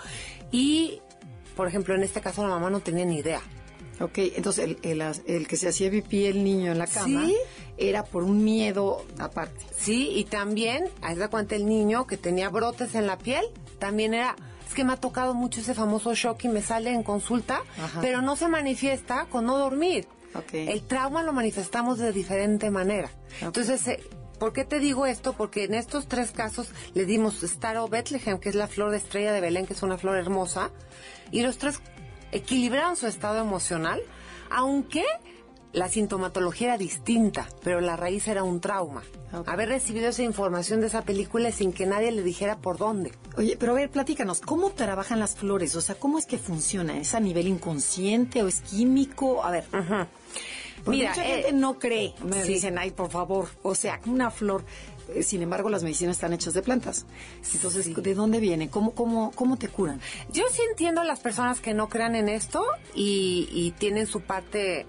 y, 0.52 1.02
por 1.56 1.68
ejemplo, 1.68 1.96
en 1.96 2.04
este 2.04 2.22
caso 2.22 2.44
la 2.44 2.50
mamá 2.50 2.70
no 2.70 2.80
tenía 2.80 3.06
ni 3.06 3.18
idea. 3.18 3.42
Ok, 4.02 4.18
entonces 4.36 4.66
el, 4.66 4.78
el, 4.84 5.02
el 5.26 5.48
que 5.48 5.56
se 5.56 5.70
hacía 5.70 5.90
pipí 5.90 6.26
el 6.26 6.44
niño 6.44 6.72
en 6.74 6.78
la 6.80 6.88
cama 6.88 7.26
Sí. 7.26 7.38
era 7.78 8.04
por 8.04 8.24
un 8.24 8.44
miedo 8.44 9.06
aparte. 9.20 9.66
Sí, 9.78 10.10
y 10.16 10.26
también, 10.26 10.90
haz 11.02 11.18
de 11.18 11.30
cuenta 11.30 11.56
el 11.56 11.66
niño 11.66 12.06
que 12.06 12.18
tenía 12.18 12.50
brotes 12.50 12.94
en 12.96 13.08
la 13.08 13.18
piel, 13.18 13.46
también 13.80 14.14
era, 14.14 14.36
es 14.68 14.74
que 14.74 14.84
me 14.84 14.92
ha 14.92 14.98
tocado 14.98 15.34
mucho 15.34 15.62
ese 15.62 15.74
famoso 15.74 16.14
shock 16.14 16.44
y 16.44 16.50
me 16.50 16.62
sale 16.62 16.92
en 16.92 17.04
consulta, 17.04 17.62
Ajá. 17.82 18.02
pero 18.02 18.22
no 18.22 18.36
se 18.36 18.50
manifiesta 18.50 19.28
con 19.30 19.46
no 19.46 19.58
dormir. 19.58 20.08
Ok. 20.34 20.54
El 20.56 20.82
trauma 20.82 21.24
lo 21.24 21.32
manifestamos 21.32 21.98
de 21.98 22.12
diferente 22.12 22.70
manera. 22.72 23.10
Entonces, 23.40 23.88
eh, 23.88 24.04
¿por 24.40 24.52
qué 24.52 24.66
te 24.66 24.80
digo 24.80 25.06
esto? 25.06 25.32
Porque 25.32 25.64
en 25.64 25.74
estos 25.74 26.08
tres 26.10 26.32
casos 26.32 26.68
le 26.94 27.06
dimos 27.06 27.42
Star 27.44 27.78
of 27.78 27.90
Bethlehem, 27.92 28.40
que 28.40 28.50
es 28.50 28.56
la 28.56 28.68
flor 28.68 28.92
de 28.92 28.98
estrella 28.98 29.32
de 29.32 29.40
Belén, 29.40 29.66
que 29.66 29.72
es 29.72 29.84
una 29.84 29.98
flor 29.98 30.18
hermosa, 30.18 30.72
y 31.36 31.42
los 31.42 31.58
tres 31.58 31.82
equilibraron 32.32 32.96
su 32.96 33.08
estado 33.08 33.42
emocional, 33.42 34.02
aunque 34.50 35.04
la 35.74 35.90
sintomatología 35.90 36.68
era 36.68 36.78
distinta, 36.78 37.50
pero 37.62 37.82
la 37.82 37.98
raíz 37.98 38.26
era 38.30 38.44
un 38.44 38.62
trauma. 38.62 39.04
Haber 39.46 39.68
recibido 39.68 40.08
esa 40.08 40.24
información 40.24 40.80
de 40.80 40.88
esa 40.88 41.02
película 41.02 41.52
sin 41.52 41.74
que 41.74 41.86
nadie 41.86 42.14
le 42.14 42.24
dijera 42.24 42.56
por 42.56 42.78
dónde. 42.78 43.12
Oye, 43.36 43.58
pero 43.60 43.74
a 43.74 43.76
ver, 43.76 43.90
platícanos, 43.90 44.40
¿cómo 44.40 44.70
trabajan 44.70 45.20
las 45.20 45.36
flores? 45.36 45.76
O 45.76 45.82
sea, 45.82 45.96
¿cómo 45.96 46.18
es 46.20 46.26
que 46.26 46.38
funciona? 46.38 46.98
¿Es 46.98 47.14
a 47.14 47.20
nivel 47.20 47.50
inconsciente 47.50 48.42
o 48.42 48.48
es 48.48 48.62
químico? 48.62 49.44
A 49.44 49.52
ver. 49.52 49.66
Mira, 50.88 51.10
mucha 51.10 51.26
eh, 51.26 51.34
gente 51.34 51.52
no 51.52 51.80
cree. 51.80 52.14
Me 52.24 52.44
sí. 52.44 52.54
dicen, 52.54 52.78
ay, 52.78 52.92
por 52.92 53.10
favor. 53.10 53.50
O 53.62 53.76
sea, 53.76 54.00
una 54.06 54.32
flor. 54.32 54.64
Eh, 55.14 55.24
Sin 55.24 55.42
embargo, 55.42 55.70
las 55.70 55.84
medicinas 55.84 56.18
están 56.18 56.34
hechas 56.34 56.54
de 56.54 56.62
plantas. 56.62 57.06
Entonces, 57.54 57.94
¿de 57.94 58.14
dónde 58.16 58.40
vienen? 58.40 58.70
¿Cómo, 58.70 58.94
cómo, 58.94 59.32
cómo 59.36 59.58
te 59.58 59.68
curan? 59.68 60.00
Yo 60.32 60.44
sí 60.52 60.62
entiendo 60.70 61.02
a 61.02 61.04
las 61.04 61.20
personas 61.20 61.60
que 61.60 61.74
no 61.74 61.90
crean 61.90 62.16
en 62.16 62.30
esto 62.30 62.64
y, 62.94 63.48
y 63.52 63.72
tienen 63.72 64.08
su 64.08 64.22
parte 64.22 64.86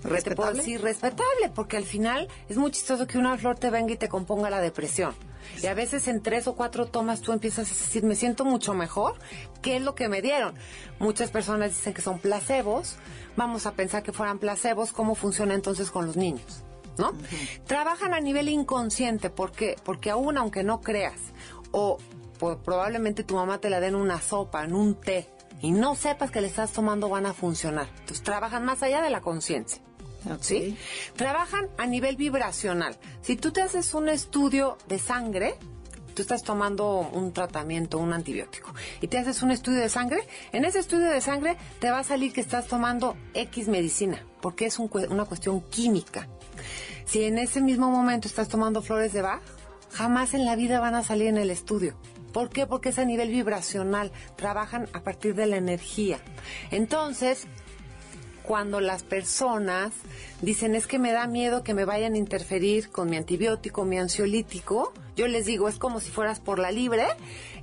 te 0.00 0.08
puedo 0.08 0.14
¿Respetable? 0.14 0.58
decir 0.58 0.80
respetable, 0.80 1.50
porque 1.54 1.76
al 1.76 1.84
final 1.84 2.28
es 2.48 2.56
muy 2.56 2.70
chistoso 2.70 3.06
que 3.06 3.18
una 3.18 3.36
flor 3.36 3.58
te 3.58 3.70
venga 3.70 3.92
y 3.92 3.96
te 3.96 4.08
componga 4.08 4.48
la 4.48 4.60
depresión. 4.60 5.14
Y 5.62 5.66
a 5.66 5.74
veces 5.74 6.08
en 6.08 6.22
tres 6.22 6.46
o 6.46 6.54
cuatro 6.54 6.86
tomas 6.86 7.20
tú 7.20 7.32
empiezas 7.32 7.70
a 7.70 7.74
decir, 7.74 8.02
me 8.02 8.14
siento 8.14 8.44
mucho 8.44 8.72
mejor, 8.72 9.14
¿qué 9.62 9.76
es 9.76 9.82
lo 9.82 9.94
que 9.94 10.08
me 10.08 10.22
dieron? 10.22 10.54
Muchas 10.98 11.30
personas 11.30 11.70
dicen 11.70 11.92
que 11.92 12.02
son 12.02 12.18
placebos, 12.18 12.96
vamos 13.36 13.66
a 13.66 13.72
pensar 13.72 14.02
que 14.02 14.12
fueran 14.12 14.38
placebos, 14.38 14.92
¿cómo 14.92 15.14
funciona 15.14 15.54
entonces 15.54 15.90
con 15.90 16.06
los 16.06 16.16
niños? 16.16 16.62
¿No? 16.98 17.12
Trabajan 17.66 18.12
a 18.14 18.20
nivel 18.20 18.48
inconsciente, 18.48 19.30
¿por 19.30 19.52
qué? 19.52 19.76
Porque 19.84 20.10
aún 20.10 20.36
aunque 20.36 20.62
no 20.62 20.80
creas, 20.80 21.18
o 21.70 21.98
po- 22.38 22.58
probablemente 22.58 23.24
tu 23.24 23.36
mamá 23.36 23.58
te 23.58 23.70
la 23.70 23.80
den 23.80 23.94
una 23.94 24.20
sopa, 24.20 24.64
en 24.64 24.74
un 24.74 24.94
té, 25.00 25.28
y 25.62 25.72
no 25.72 25.94
sepas 25.94 26.30
que 26.30 26.40
le 26.40 26.46
estás 26.48 26.72
tomando, 26.72 27.08
van 27.08 27.26
a 27.26 27.32
funcionar. 27.32 27.86
Entonces 28.00 28.22
trabajan 28.22 28.64
más 28.64 28.82
allá 28.82 29.00
de 29.02 29.10
la 29.10 29.20
conciencia. 29.20 29.80
¿sí? 30.40 30.76
Trabajan 31.16 31.68
a 31.78 31.86
nivel 31.86 32.16
vibracional. 32.16 32.98
Si 33.22 33.36
tú 33.36 33.52
te 33.52 33.62
haces 33.62 33.94
un 33.94 34.08
estudio 34.10 34.76
de 34.88 34.98
sangre, 34.98 35.54
tú 36.14 36.20
estás 36.20 36.42
tomando 36.42 36.98
un 37.12 37.32
tratamiento, 37.32 37.96
un 37.98 38.12
antibiótico, 38.12 38.74
y 39.00 39.06
te 39.08 39.16
haces 39.16 39.42
un 39.42 39.50
estudio 39.52 39.80
de 39.80 39.88
sangre, 39.88 40.26
en 40.52 40.66
ese 40.66 40.80
estudio 40.80 41.08
de 41.08 41.20
sangre 41.22 41.56
te 41.78 41.90
va 41.90 42.00
a 42.00 42.04
salir 42.04 42.32
que 42.34 42.42
estás 42.42 42.66
tomando 42.66 43.16
X 43.32 43.68
medicina, 43.68 44.22
porque 44.42 44.66
es 44.66 44.78
un 44.78 44.90
una 45.08 45.24
cuestión 45.24 45.62
química. 45.62 46.28
Si 47.04 47.24
en 47.24 47.38
ese 47.38 47.60
mismo 47.60 47.90
momento 47.90 48.28
estás 48.28 48.48
tomando 48.48 48.82
flores 48.82 49.12
de 49.12 49.22
Bach, 49.22 49.42
jamás 49.92 50.34
en 50.34 50.44
la 50.44 50.56
vida 50.56 50.80
van 50.80 50.94
a 50.94 51.02
salir 51.02 51.28
en 51.28 51.38
el 51.38 51.50
estudio. 51.50 51.96
¿Por 52.32 52.48
qué? 52.48 52.66
Porque 52.66 52.90
es 52.90 52.98
a 52.98 53.04
nivel 53.04 53.30
vibracional, 53.30 54.12
trabajan 54.36 54.88
a 54.92 55.02
partir 55.02 55.34
de 55.34 55.46
la 55.46 55.56
energía. 55.56 56.18
Entonces, 56.70 57.46
cuando 58.42 58.80
las 58.80 59.02
personas 59.02 59.92
dicen 60.42 60.74
es 60.74 60.86
que 60.86 60.98
me 60.98 61.12
da 61.12 61.26
miedo 61.26 61.62
que 61.62 61.74
me 61.74 61.84
vayan 61.84 62.14
a 62.14 62.18
interferir 62.18 62.90
con 62.90 63.10
mi 63.10 63.16
antibiótico, 63.16 63.84
mi 63.84 63.98
ansiolítico, 63.98 64.92
yo 65.16 65.28
les 65.28 65.46
digo 65.46 65.68
es 65.68 65.78
como 65.78 66.00
si 66.00 66.10
fueras 66.10 66.40
por 66.40 66.58
la 66.58 66.70
libre 66.70 67.06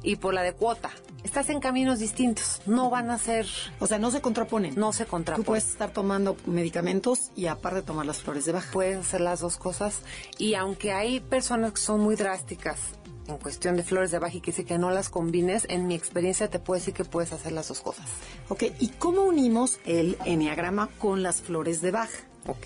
y 0.04 0.18
por 0.18 0.34
la 0.34 0.44
de 0.44 0.54
cuota. 0.54 0.90
Estás 1.24 1.50
en 1.50 1.60
caminos 1.60 2.00
distintos, 2.00 2.62
no 2.66 2.90
van 2.90 3.10
a 3.10 3.18
ser... 3.18 3.46
O 3.80 3.88
sea, 3.88 4.00
no 4.00 4.12
se 4.12 4.22
contraponen. 4.22 4.76
No 4.78 4.94
se 4.94 5.06
contraponen. 5.06 5.44
Tú 5.44 5.48
puedes 5.48 5.68
estar 5.68 5.92
tomando 5.92 6.38
medicamentos 6.46 7.32
y 7.36 7.48
aparte 7.48 7.82
tomar 7.82 8.06
las 8.06 8.20
flores 8.20 8.46
de 8.46 8.54
baja. 8.54 8.72
Pueden 8.72 9.00
hacer 9.00 9.20
las 9.20 9.42
dos 9.42 9.58
cosas. 9.58 10.02
Y 10.38 10.54
aunque 10.54 10.94
hay 10.94 11.20
personas 11.20 11.74
que 11.74 11.82
son 11.82 12.00
muy 12.00 12.16
drásticas 12.16 12.80
en 13.28 13.38
cuestión 13.38 13.76
de 13.78 13.84
flores 13.84 14.12
de 14.12 14.20
baja 14.20 14.36
y 14.38 14.42
que 14.42 14.52
dice 14.52 14.66
que 14.66 14.78
no 14.78 14.90
las 14.92 15.10
combines, 15.10 15.66
en 15.70 15.88
mi 15.88 15.96
experiencia 15.96 16.50
te 16.50 16.60
puedo 16.60 16.80
decir 16.80 16.94
que 16.94 17.06
puedes 17.06 17.34
hacer 17.34 17.52
las 17.52 17.68
dos 17.68 17.82
cosas. 17.82 18.06
Ok, 18.50 18.64
¿y 18.80 18.90
cómo 18.90 19.24
unimos 19.24 19.80
el 19.86 20.18
enneagrama 20.26 20.90
con 21.00 21.24
las 21.24 21.38
flores 21.42 21.82
de 21.82 21.92
baja? 21.92 22.18
Ok. 22.48 22.66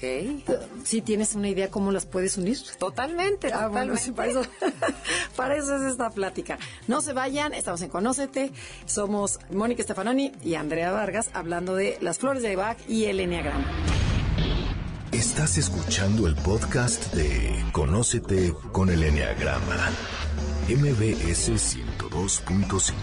¿Sí 0.83 1.01
tienes 1.01 1.33
una 1.33 1.49
idea 1.49 1.71
cómo 1.71 1.91
las 1.91 2.05
puedes 2.05 2.37
unir? 2.37 2.55
Totalmente, 2.77 3.47
Ah, 3.51 3.67
bueno, 3.67 3.93
totalmente. 3.95 4.01
sí, 4.03 4.11
para, 4.11 4.29
eso, 4.29 4.41
para 5.35 5.55
eso 5.57 5.75
es 5.77 5.91
esta 5.91 6.11
plática. 6.11 6.59
No 6.87 7.01
se 7.01 7.13
vayan, 7.13 7.53
estamos 7.55 7.81
en 7.81 7.89
Conócete. 7.89 8.51
Somos 8.85 9.39
Mónica 9.49 9.81
Stefanoni 9.81 10.33
y 10.43 10.53
Andrea 10.53 10.91
Vargas 10.91 11.31
hablando 11.33 11.73
de 11.75 11.97
las 11.99 12.19
flores 12.19 12.43
de 12.43 12.55
Bach 12.55 12.77
y 12.87 13.05
el 13.05 13.19
enneagrama. 13.21 13.65
Estás 15.11 15.57
escuchando 15.57 16.27
el 16.27 16.35
podcast 16.35 17.13
de 17.15 17.65
Conócete 17.73 18.53
con 18.71 18.89
el 18.91 19.03
Enneagrama. 19.03 19.89
MBS 20.71 21.51
102.5. 21.51 22.93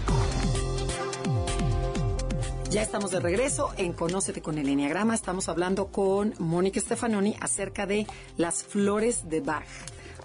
Ya 2.71 2.81
estamos 2.81 3.11
de 3.11 3.19
regreso 3.19 3.71
en 3.77 3.93
Conócete 3.93 4.41
con 4.41 4.57
el 4.57 4.67
Enneagrama. 4.69 5.13
Estamos 5.13 5.49
hablando 5.49 5.91
con 5.91 6.33
Mónica 6.39 6.79
Stefanoni 6.79 7.35
acerca 7.39 7.85
de 7.85 8.07
las 8.37 8.63
flores 8.63 9.29
de 9.29 9.41
Bach. 9.41 9.67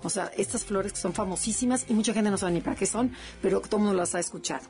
O 0.05 0.09
sea, 0.09 0.31
estas 0.39 0.65
flores 0.65 0.95
que 0.95 0.99
son 0.99 1.13
famosísimas 1.13 1.85
y 1.91 1.93
mucha 1.93 2.15
gente 2.15 2.31
no 2.31 2.39
sabe 2.39 2.53
ni 2.53 2.63
para 2.63 2.77
qué 2.77 2.87
son, 2.87 3.13
pero 3.43 3.61
todo 3.61 3.77
el 3.77 3.83
mundo 3.83 3.99
las 3.99 4.15
ha 4.15 4.21
escuchado. 4.21 4.65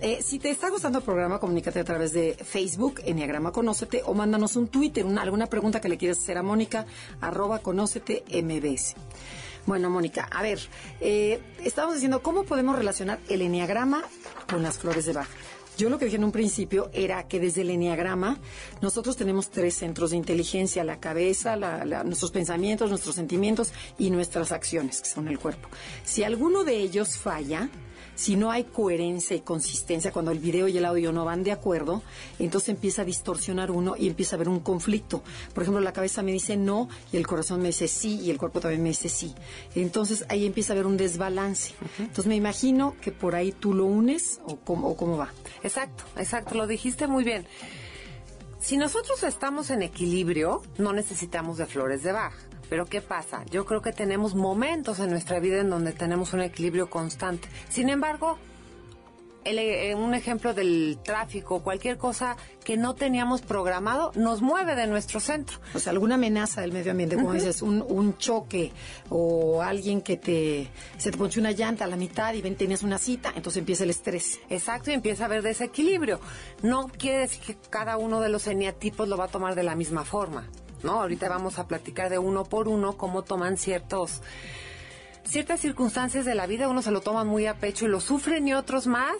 Eh, 0.00 0.18
si 0.20 0.40
te 0.40 0.50
está 0.50 0.70
gustando 0.70 0.98
el 0.98 1.04
programa, 1.04 1.38
comunícate 1.38 1.78
a 1.78 1.84
través 1.84 2.12
de 2.12 2.34
Facebook, 2.34 3.00
Enneagrama 3.04 3.52
Conócete, 3.52 4.02
o 4.04 4.14
mándanos 4.14 4.56
un 4.56 4.66
Twitter, 4.66 5.06
una, 5.06 5.22
alguna 5.22 5.46
pregunta 5.46 5.80
que 5.80 5.88
le 5.88 5.98
quieras 5.98 6.18
hacer 6.18 6.36
a 6.36 6.42
Mónica, 6.42 6.84
arroba 7.20 7.60
Conócete 7.60 8.24
MBS. 8.42 8.96
Bueno, 9.68 9.90
Mónica, 9.90 10.26
a 10.32 10.40
ver, 10.42 10.58
eh, 10.98 11.42
estábamos 11.62 11.96
diciendo, 11.96 12.22
¿cómo 12.22 12.44
podemos 12.44 12.74
relacionar 12.74 13.18
el 13.28 13.42
Enneagrama 13.42 14.02
con 14.48 14.62
las 14.62 14.78
flores 14.78 15.04
de 15.04 15.12
Bach? 15.12 15.28
Yo 15.76 15.90
lo 15.90 15.98
que 15.98 16.06
dije 16.06 16.16
en 16.16 16.24
un 16.24 16.32
principio 16.32 16.88
era 16.94 17.28
que 17.28 17.38
desde 17.38 17.60
el 17.60 17.68
Enneagrama 17.68 18.38
nosotros 18.80 19.18
tenemos 19.18 19.50
tres 19.50 19.74
centros 19.74 20.12
de 20.12 20.16
inteligencia, 20.16 20.84
la 20.84 20.98
cabeza, 21.00 21.54
la- 21.56 21.84
la- 21.84 22.02
nuestros 22.02 22.30
pensamientos, 22.30 22.88
nuestros 22.88 23.14
sentimientos 23.14 23.74
y 23.98 24.08
nuestras 24.10 24.52
acciones, 24.52 25.02
que 25.02 25.08
son 25.10 25.28
el 25.28 25.38
cuerpo. 25.38 25.68
Si 26.02 26.24
alguno 26.24 26.64
de 26.64 26.78
ellos 26.78 27.18
falla, 27.18 27.68
si 28.18 28.34
no 28.34 28.50
hay 28.50 28.64
coherencia 28.64 29.36
y 29.36 29.42
consistencia, 29.42 30.10
cuando 30.10 30.32
el 30.32 30.40
video 30.40 30.66
y 30.66 30.76
el 30.76 30.84
audio 30.84 31.12
no 31.12 31.24
van 31.24 31.44
de 31.44 31.52
acuerdo, 31.52 32.02
entonces 32.40 32.70
empieza 32.70 33.02
a 33.02 33.04
distorsionar 33.04 33.70
uno 33.70 33.94
y 33.96 34.08
empieza 34.08 34.34
a 34.34 34.36
haber 34.38 34.48
un 34.48 34.58
conflicto. 34.58 35.22
Por 35.54 35.62
ejemplo, 35.62 35.80
la 35.80 35.92
cabeza 35.92 36.20
me 36.24 36.32
dice 36.32 36.56
no 36.56 36.88
y 37.12 37.16
el 37.16 37.28
corazón 37.28 37.62
me 37.62 37.68
dice 37.68 37.86
sí 37.86 38.18
y 38.20 38.30
el 38.30 38.36
cuerpo 38.36 38.58
también 38.58 38.82
me 38.82 38.88
dice 38.88 39.08
sí. 39.08 39.36
Entonces 39.76 40.24
ahí 40.30 40.46
empieza 40.46 40.72
a 40.72 40.74
haber 40.74 40.86
un 40.86 40.96
desbalance. 40.96 41.74
Entonces 42.00 42.26
me 42.26 42.34
imagino 42.34 42.96
que 43.00 43.12
por 43.12 43.36
ahí 43.36 43.52
tú 43.52 43.72
lo 43.72 43.84
unes 43.84 44.40
o 44.44 44.56
cómo, 44.56 44.88
o 44.88 44.96
cómo 44.96 45.16
va. 45.16 45.32
Exacto, 45.62 46.02
exacto, 46.16 46.56
lo 46.56 46.66
dijiste 46.66 47.06
muy 47.06 47.22
bien. 47.22 47.46
Si 48.58 48.78
nosotros 48.78 49.22
estamos 49.22 49.70
en 49.70 49.82
equilibrio, 49.82 50.62
no 50.76 50.92
necesitamos 50.92 51.56
de 51.58 51.66
flores 51.66 52.02
de 52.02 52.10
Bach. 52.10 52.34
Pero 52.68 52.86
¿qué 52.86 53.00
pasa? 53.00 53.44
Yo 53.50 53.64
creo 53.64 53.80
que 53.82 53.92
tenemos 53.92 54.34
momentos 54.34 54.98
en 55.00 55.10
nuestra 55.10 55.40
vida 55.40 55.60
en 55.60 55.70
donde 55.70 55.92
tenemos 55.92 56.32
un 56.32 56.40
equilibrio 56.42 56.90
constante. 56.90 57.48
Sin 57.68 57.88
embargo, 57.88 58.36
el- 59.44 59.58
eh, 59.58 59.94
un 59.94 60.12
ejemplo 60.12 60.52
del 60.52 60.98
tráfico, 61.02 61.62
cualquier 61.62 61.96
cosa 61.96 62.36
que 62.64 62.76
no 62.76 62.94
teníamos 62.94 63.40
programado, 63.40 64.12
nos 64.14 64.42
mueve 64.42 64.74
de 64.74 64.86
nuestro 64.86 65.20
centro. 65.20 65.58
O 65.74 65.78
sea, 65.78 65.92
alguna 65.92 66.16
amenaza 66.16 66.60
del 66.60 66.72
medio 66.72 66.90
ambiente, 66.90 67.16
como 67.16 67.32
dices, 67.32 67.62
un, 67.62 67.82
un 67.88 68.18
choque 68.18 68.72
o 69.08 69.62
alguien 69.62 70.02
que 70.02 70.18
te 70.18 70.68
se 70.98 71.10
te 71.10 71.16
ponche 71.16 71.40
una 71.40 71.52
llanta 71.52 71.84
a 71.84 71.88
la 71.88 71.96
mitad 71.96 72.34
y 72.34 72.42
ven 72.42 72.56
tenías 72.56 72.82
una 72.82 72.98
cita, 72.98 73.32
entonces 73.34 73.60
empieza 73.60 73.84
el 73.84 73.90
estrés. 73.90 74.38
Exacto, 74.50 74.90
y 74.90 74.94
empieza 74.94 75.22
a 75.22 75.26
haber 75.26 75.40
desequilibrio. 75.42 76.20
No 76.62 76.88
quiere 76.88 77.20
decir 77.20 77.40
que 77.42 77.56
cada 77.70 77.96
uno 77.96 78.20
de 78.20 78.28
los 78.28 78.46
eneatipos 78.48 79.08
lo 79.08 79.16
va 79.16 79.26
a 79.26 79.28
tomar 79.28 79.54
de 79.54 79.62
la 79.62 79.74
misma 79.76 80.04
forma, 80.04 80.46
¿no? 80.82 81.00
Ahorita 81.00 81.28
vamos 81.28 81.58
a 81.58 81.66
platicar 81.66 82.10
de 82.10 82.18
uno 82.18 82.44
por 82.44 82.68
uno 82.68 82.96
cómo 82.96 83.22
toman 83.22 83.56
ciertos 83.56 84.22
ciertas 85.24 85.60
circunstancias 85.60 86.24
de 86.24 86.34
la 86.34 86.46
vida, 86.46 86.68
unos 86.68 86.86
se 86.86 86.90
lo 86.90 87.02
toman 87.02 87.26
muy 87.26 87.46
a 87.46 87.54
pecho 87.54 87.84
y 87.84 87.88
lo 87.88 88.00
sufren 88.00 88.48
y 88.48 88.54
otros 88.54 88.86
más 88.86 89.14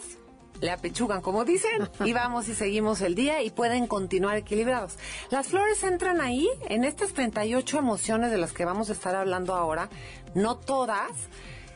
le 0.61 0.71
apechugan, 0.71 1.21
como 1.21 1.45
dicen, 1.45 1.89
y 2.05 2.13
vamos 2.13 2.47
y 2.49 2.53
seguimos 2.53 3.01
el 3.01 3.15
día 3.15 3.41
y 3.41 3.49
pueden 3.49 3.87
continuar 3.87 4.37
equilibrados. 4.37 4.97
Las 5.29 5.47
flores 5.47 5.83
entran 5.83 6.21
ahí, 6.21 6.49
en 6.67 6.83
estas 6.83 7.13
38 7.13 7.77
emociones 7.77 8.31
de 8.31 8.37
las 8.37 8.51
que 8.53 8.65
vamos 8.65 8.89
a 8.89 8.93
estar 8.93 9.15
hablando 9.15 9.55
ahora, 9.55 9.89
no 10.35 10.57
todas 10.57 11.11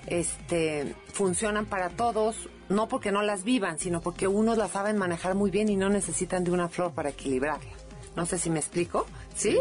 este, 0.07 0.95
funcionan 1.13 1.65
para 1.65 1.89
todos, 1.89 2.49
no 2.69 2.87
porque 2.87 3.11
no 3.11 3.21
las 3.21 3.43
vivan, 3.43 3.79
sino 3.79 4.01
porque 4.01 4.27
unos 4.27 4.57
las 4.57 4.71
saben 4.71 4.97
manejar 4.97 5.35
muy 5.35 5.51
bien 5.51 5.69
y 5.69 5.75
no 5.75 5.89
necesitan 5.89 6.43
de 6.43 6.51
una 6.51 6.69
flor 6.69 6.91
para 6.93 7.09
equilibrarla. 7.09 7.82
No 8.15 8.25
sé 8.25 8.37
si 8.37 8.49
me 8.49 8.59
explico, 8.59 9.05
¿sí? 9.35 9.57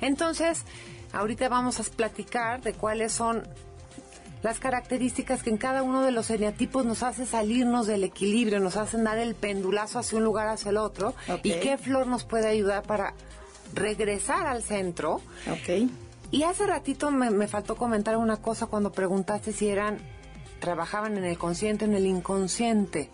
Entonces, 0.00 0.64
ahorita 1.12 1.48
vamos 1.48 1.80
a 1.80 1.84
platicar 1.84 2.62
de 2.62 2.74
cuáles 2.74 3.12
son 3.12 3.42
las 4.44 4.58
características 4.58 5.42
que 5.42 5.48
en 5.48 5.56
cada 5.56 5.82
uno 5.82 6.02
de 6.02 6.10
los 6.10 6.28
eneatipos 6.28 6.84
nos 6.84 7.02
hace 7.02 7.24
salirnos 7.24 7.86
del 7.86 8.04
equilibrio, 8.04 8.60
nos 8.60 8.76
hacen 8.76 9.02
dar 9.02 9.16
el 9.16 9.34
pendulazo 9.34 9.98
hacia 9.98 10.18
un 10.18 10.24
lugar 10.24 10.48
hacia 10.48 10.68
el 10.68 10.76
otro 10.76 11.14
y 11.42 11.52
qué 11.60 11.78
flor 11.78 12.06
nos 12.06 12.24
puede 12.24 12.48
ayudar 12.48 12.82
para 12.82 13.14
regresar 13.72 14.46
al 14.46 14.62
centro. 14.62 15.22
¿Ok? 15.50 15.90
Y 16.30 16.42
hace 16.42 16.66
ratito 16.66 17.10
me, 17.10 17.30
me 17.30 17.48
faltó 17.48 17.74
comentar 17.74 18.18
una 18.18 18.36
cosa 18.36 18.66
cuando 18.66 18.92
preguntaste 18.92 19.52
si 19.52 19.68
eran, 19.68 19.98
trabajaban 20.60 21.16
en 21.16 21.24
el 21.24 21.38
consciente 21.38 21.86
o 21.86 21.88
en 21.88 21.94
el 21.94 22.04
inconsciente. 22.04 23.08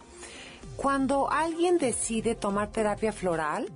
Cuando 0.75 1.31
alguien 1.31 1.79
decide 1.79 2.35
tomar 2.35 2.73
terapia 2.73 3.13
floral 3.13 3.71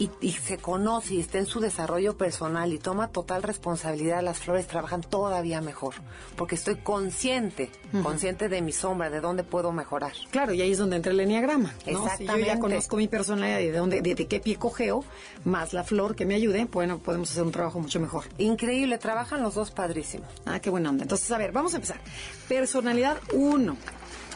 y, 0.00 0.10
y 0.22 0.32
se 0.32 0.56
conoce 0.56 1.14
y 1.14 1.20
está 1.20 1.36
en 1.38 1.44
su 1.46 1.60
desarrollo 1.60 2.16
personal 2.16 2.72
y 2.72 2.78
toma 2.78 3.08
total 3.08 3.42
responsabilidad, 3.42 4.22
las 4.22 4.38
flores 4.38 4.66
trabajan 4.66 5.02
todavía 5.02 5.60
mejor. 5.60 5.94
Porque 6.36 6.54
estoy 6.54 6.76
consciente, 6.76 7.70
consciente 8.02 8.48
de 8.48 8.62
mi 8.62 8.72
sombra, 8.72 9.10
de 9.10 9.20
dónde 9.20 9.44
puedo 9.44 9.72
mejorar. 9.72 10.12
Claro, 10.30 10.54
y 10.54 10.62
ahí 10.62 10.72
es 10.72 10.78
donde 10.78 10.96
entra 10.96 11.12
el 11.12 11.20
enneagrama. 11.20 11.68
¿no? 11.68 11.84
Si 11.84 11.90
yo 11.92 11.98
ya 12.06 12.12
Exactamente. 12.14 12.58
conozco 12.58 12.96
mi 12.96 13.08
personalidad 13.08 13.60
y 13.60 13.66
de, 13.66 13.76
dónde, 13.76 14.00
de, 14.00 14.14
de 14.14 14.26
qué 14.26 14.40
pie 14.40 14.56
cogeo, 14.56 15.04
más 15.44 15.74
la 15.74 15.84
flor 15.84 16.16
que 16.16 16.24
me 16.24 16.34
ayude, 16.34 16.64
bueno, 16.64 16.98
podemos 16.98 17.30
hacer 17.30 17.42
un 17.42 17.52
trabajo 17.52 17.78
mucho 17.78 18.00
mejor. 18.00 18.24
Increíble, 18.38 18.96
trabajan 18.96 19.42
los 19.42 19.54
dos 19.54 19.70
padrísimo. 19.70 20.24
Ah, 20.46 20.60
qué 20.60 20.70
buena 20.70 20.88
onda. 20.88 21.02
Entonces, 21.02 21.30
a 21.30 21.36
ver, 21.36 21.52
vamos 21.52 21.74
a 21.74 21.76
empezar. 21.76 22.00
Personalidad 22.48 23.18
1. 23.34 23.76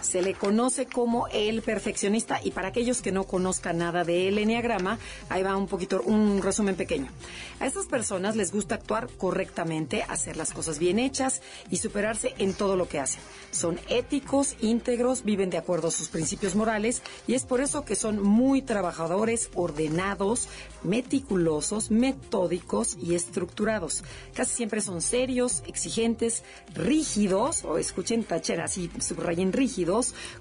Se 0.05 0.21
le 0.21 0.35
conoce 0.35 0.85
como 0.85 1.29
el 1.29 1.63
perfeccionista 1.63 2.39
y 2.45 2.51
para 2.51 2.69
aquellos 2.69 3.01
que 3.01 3.11
no 3.11 3.25
conozcan 3.25 3.79
nada 3.79 4.05
del 4.05 4.39
enneagrama, 4.39 4.99
ahí 5.31 5.43
va 5.43 5.57
un 5.57 5.67
poquito, 5.67 6.03
un 6.03 6.43
resumen 6.43 6.77
pequeño. 6.77 7.11
A 7.59 7.67
estas 7.67 7.87
personas 7.87 8.37
les 8.37 8.53
gusta 8.53 8.75
actuar 8.75 9.09
correctamente, 9.17 10.03
hacer 10.03 10.37
las 10.37 10.53
cosas 10.53 10.79
bien 10.79 10.99
hechas 10.99 11.41
y 11.71 11.79
superarse 11.79 12.35
en 12.39 12.53
todo 12.53 12.77
lo 12.77 12.87
que 12.87 13.01
hacen. 13.01 13.23
Son 13.51 13.81
éticos, 13.89 14.57
íntegros, 14.61 15.25
viven 15.25 15.49
de 15.49 15.59
acuerdo 15.59 15.89
a 15.89 15.91
sus 15.91 16.09
principios 16.09 16.55
morales 16.55 17.03
y 17.27 17.35
es 17.35 17.45
por 17.45 17.63
eso 17.63 17.85
que 17.85 17.97
son 17.97 18.23
muy 18.23 18.61
trabajadores, 18.61 19.49
ordenados, 19.55 20.49
meticulosos, 20.83 21.91
metódicos 21.91 22.99
y 23.01 23.15
estructurados. 23.15 24.05
Casi 24.35 24.55
siempre 24.55 24.81
son 24.83 25.01
serios, 25.01 25.63
exigentes, 25.67 26.43
rígidos, 26.75 27.65
o 27.65 27.79
escuchen, 27.79 28.25
tachen 28.25 28.61
así, 28.61 28.91
subrayen 29.01 29.53
rígidos, 29.53 29.94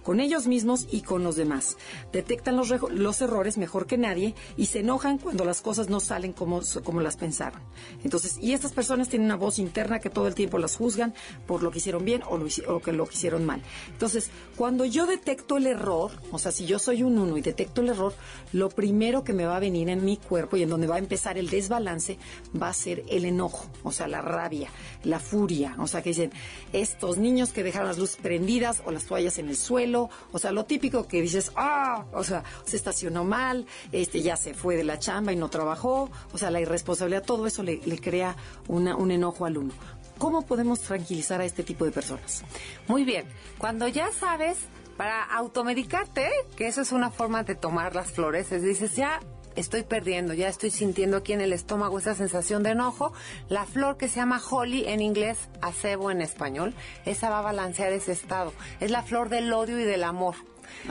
con 0.03 0.19
ellos 0.19 0.47
mismos 0.47 0.87
y 0.91 1.01
con 1.01 1.23
los 1.23 1.35
demás. 1.35 1.77
Detectan 2.11 2.55
los, 2.55 3.21
errores 3.21 3.57
mejor 3.57 3.85
que 3.85 3.97
nadie 3.97 4.33
y 4.57 4.67
se 4.67 4.79
enojan 4.79 5.17
cuando 5.17 5.45
las 5.45 5.61
cosas 5.61 5.89
no 5.89 5.99
salen 5.99 6.33
como, 6.33 6.61
como 6.83 7.01
las 7.01 7.17
pensaron. 7.17 7.61
Entonces, 8.03 8.37
y 8.41 8.53
estas 8.53 8.71
personas 8.71 9.09
tienen 9.09 9.25
una 9.25 9.35
voz 9.35 9.59
interna 9.59 9.99
que 9.99 10.09
todo 10.09 10.27
el 10.27 10.35
tiempo 10.35 10.57
las 10.57 10.75
juzgan 10.75 11.13
por 11.45 11.63
lo 11.63 11.71
que 11.71 11.77
hicieron 11.77 12.05
bien 12.05 12.23
o 12.27 12.37
lo, 12.37 12.81
que 12.81 12.91
lo 12.91 13.05
que 13.05 13.15
hicieron 13.15 13.45
mal. 13.45 13.61
Entonces, 13.89 14.29
cuando 14.55 14.85
yo 14.85 15.05
detecto 15.05 15.57
el 15.57 15.67
error, 15.67 16.11
o 16.31 16.39
sea, 16.39 16.51
si 16.51 16.65
yo 16.65 16.79
soy 16.79 17.03
un 17.03 17.17
uno 17.17 17.37
y 17.37 17.41
detecto 17.41 17.81
el 17.81 17.89
error, 17.89 18.13
lo 18.51 18.69
primero 18.69 19.23
que 19.23 19.33
me 19.33 19.45
va 19.45 19.57
a 19.57 19.59
venir 19.59 19.89
en 19.89 20.03
mi 20.03 20.17
cuerpo 20.17 20.57
y 20.57 20.63
en 20.63 20.69
donde 20.69 20.87
va 20.87 20.95
a 20.95 20.99
empezar 20.99 21.37
el 21.37 21.49
desbalance 21.49 22.17
va 22.59 22.69
a 22.69 22.73
ser 22.73 23.03
el 23.09 23.25
enojo, 23.25 23.67
o 23.83 23.91
sea, 23.91 24.07
la 24.07 24.21
rabia, 24.21 24.69
la 25.03 25.19
furia, 25.19 25.75
o 25.79 25.87
sea, 25.87 26.01
que 26.01 26.09
dicen, 26.09 26.31
estos 26.71 27.17
niños 27.17 27.51
que 27.51 27.63
dejaron 27.63 27.87
las 27.87 27.97
luces 27.97 28.17
prendidas 28.21 28.81
o 28.85 28.91
las 28.91 29.05
toallas 29.05 29.37
en 29.37 29.42
el 29.49 29.57
suelo, 29.57 30.09
o 30.31 30.39
sea, 30.39 30.51
lo 30.51 30.65
típico 30.65 31.07
que 31.07 31.21
dices, 31.21 31.51
ah, 31.55 32.05
o 32.13 32.23
sea, 32.23 32.43
se 32.65 32.75
estacionó 32.75 33.23
mal, 33.23 33.65
este 33.91 34.21
ya 34.21 34.35
se 34.35 34.53
fue 34.53 34.75
de 34.75 34.83
la 34.83 34.99
chamba 34.99 35.31
y 35.31 35.35
no 35.35 35.49
trabajó, 35.49 36.09
o 36.31 36.37
sea, 36.37 36.51
la 36.51 36.61
irresponsabilidad, 36.61 37.23
todo 37.23 37.47
eso 37.47 37.63
le, 37.63 37.81
le 37.85 37.99
crea 37.99 38.35
una, 38.67 38.95
un 38.95 39.11
enojo 39.11 39.45
al 39.45 39.57
uno. 39.57 39.73
¿Cómo 40.17 40.43
podemos 40.43 40.79
tranquilizar 40.81 41.41
a 41.41 41.45
este 41.45 41.63
tipo 41.63 41.85
de 41.85 41.91
personas? 41.91 42.43
Muy 42.87 43.03
bien, 43.03 43.25
cuando 43.57 43.87
ya 43.87 44.11
sabes, 44.11 44.57
para 44.97 45.23
automedicarte, 45.23 46.29
que 46.55 46.67
eso 46.67 46.81
es 46.81 46.91
una 46.91 47.09
forma 47.09 47.43
de 47.43 47.55
tomar 47.55 47.95
las 47.95 48.11
flores, 48.11 48.51
es 48.51 48.63
dices, 48.63 48.95
ya 48.95 49.19
estoy 49.55 49.83
perdiendo, 49.83 50.33
ya 50.33 50.47
estoy 50.47 50.71
sintiendo 50.71 51.17
aquí 51.17 51.33
en 51.33 51.41
el 51.41 51.53
estómago 51.53 51.99
esa 51.99 52.15
sensación 52.15 52.63
de 52.63 52.71
enojo. 52.71 53.13
La 53.49 53.65
flor 53.65 53.97
que 53.97 54.07
se 54.07 54.17
llama 54.17 54.41
holly 54.49 54.85
en 54.87 55.01
inglés, 55.01 55.37
acebo 55.61 56.11
en 56.11 56.21
español, 56.21 56.73
esa 57.05 57.29
va 57.29 57.39
a 57.39 57.43
balancear 57.43 57.91
ese 57.93 58.11
estado. 58.11 58.53
Es 58.79 58.91
la 58.91 59.03
flor 59.03 59.29
del 59.29 59.51
odio 59.53 59.79
y 59.79 59.83
del 59.83 60.03
amor. 60.03 60.35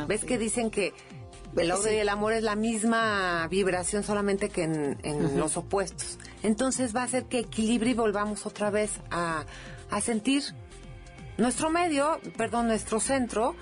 ¿Ves 0.06 0.24
que 0.24 0.38
dicen 0.38 0.70
que 0.70 0.92
el 1.56 1.70
odio 1.72 1.92
y 1.92 1.96
el 1.96 2.08
amor 2.08 2.32
es 2.32 2.42
la 2.42 2.56
misma 2.56 3.46
vibración 3.48 4.02
solamente 4.02 4.48
que 4.48 4.64
en, 4.64 5.38
los 5.38 5.56
opuestos? 5.56 6.18
Entonces 6.42 6.94
va 6.94 7.02
a 7.02 7.04
hacer 7.04 7.24
que 7.24 7.40
equilibre 7.40 7.90
y 7.90 7.94
volvamos 7.94 8.46
otra 8.46 8.70
vez 8.70 9.00
a, 9.10 9.44
a 9.90 10.00
sentir 10.00 10.42
nuestro 11.38 11.70
medio, 11.70 12.20
perdón, 12.36 12.68
nuestro 12.68 13.00
centro 13.00 13.54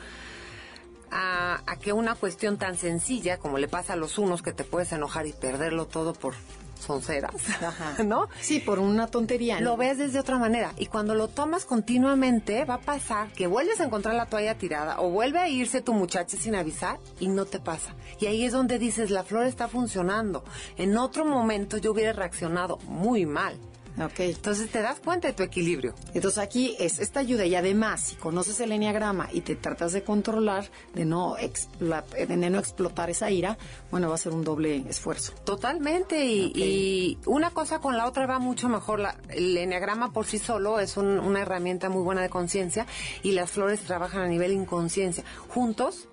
a, 1.10 1.62
que 1.80 1.92
una 1.92 2.14
cuestión 2.14 2.58
tan 2.58 2.76
sencilla 2.76 3.38
como 3.38 3.58
le 3.58 3.68
pasa 3.68 3.94
a 3.94 3.96
los 3.96 4.18
unos 4.18 4.42
que 4.42 4.52
te 4.52 4.64
puedes 4.64 4.92
enojar 4.92 5.26
y 5.26 5.32
perderlo 5.32 5.86
todo 5.86 6.12
por 6.12 6.34
sonceras, 6.78 7.34
¿no? 8.04 8.28
Sí, 8.40 8.60
por 8.60 8.78
una 8.78 9.06
tontería. 9.06 9.60
Lo 9.60 9.76
ves 9.76 9.98
desde 9.98 10.18
otra 10.18 10.38
manera 10.38 10.72
y 10.78 10.86
cuando 10.86 11.14
lo 11.14 11.28
tomas 11.28 11.64
continuamente 11.64 12.64
va 12.64 12.74
a 12.74 12.80
pasar 12.80 13.28
que 13.32 13.46
vuelves 13.46 13.80
a 13.80 13.84
encontrar 13.84 14.14
la 14.14 14.26
toalla 14.26 14.56
tirada 14.56 15.00
o 15.00 15.10
vuelve 15.10 15.38
a 15.38 15.48
irse 15.48 15.82
tu 15.82 15.92
muchacha 15.92 16.36
sin 16.36 16.54
avisar 16.54 16.98
y 17.18 17.28
no 17.28 17.44
te 17.44 17.60
pasa. 17.60 17.94
Y 18.18 18.26
ahí 18.26 18.44
es 18.44 18.52
donde 18.52 18.78
dices, 18.78 19.10
la 19.10 19.24
flor 19.24 19.44
está 19.44 19.68
funcionando. 19.68 20.44
En 20.76 20.96
otro 20.96 21.24
momento 21.24 21.76
yo 21.76 21.92
hubiera 21.92 22.12
reaccionado 22.12 22.78
muy 22.86 23.26
mal. 23.26 23.56
Ok. 24.00 24.20
Entonces 24.20 24.70
te 24.70 24.80
das 24.80 25.00
cuenta 25.00 25.28
de 25.28 25.34
tu 25.34 25.42
equilibrio. 25.42 25.94
Entonces 26.14 26.38
aquí 26.38 26.76
es 26.78 26.98
esta 26.98 27.20
ayuda 27.20 27.44
y 27.44 27.54
además 27.54 28.00
si 28.00 28.16
conoces 28.16 28.58
el 28.60 28.72
enneagrama 28.72 29.28
y 29.32 29.42
te 29.42 29.56
tratas 29.56 29.92
de 29.92 30.02
controlar, 30.02 30.70
de 30.94 31.04
no, 31.04 31.36
de 31.36 32.50
no 32.50 32.58
explotar 32.58 33.10
esa 33.10 33.30
ira, 33.30 33.58
bueno, 33.90 34.08
va 34.08 34.14
a 34.14 34.18
ser 34.18 34.32
un 34.32 34.44
doble 34.44 34.84
esfuerzo. 34.88 35.32
Totalmente 35.44 36.24
y, 36.24 37.18
una 37.26 37.50
cosa 37.50 37.80
con 37.80 37.96
la 37.96 38.06
otra 38.06 38.26
va 38.26 38.38
mucho 38.38 38.68
mejor. 38.68 39.02
el 39.28 39.56
enneagrama 39.56 40.12
por 40.12 40.26
sí 40.26 40.38
solo 40.38 40.80
es 40.80 40.96
una 40.96 41.40
herramienta 41.40 41.88
muy 41.88 42.02
buena 42.02 42.22
de 42.22 42.30
conciencia 42.30 42.86
y 43.22 43.32
las 43.32 43.50
flores 43.50 43.80
trabajan 43.80 44.22
a 44.22 44.28
nivel 44.28 44.52
inconsciencia. 44.52 45.24
Juntos 45.48 46.08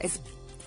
es 0.00 0.20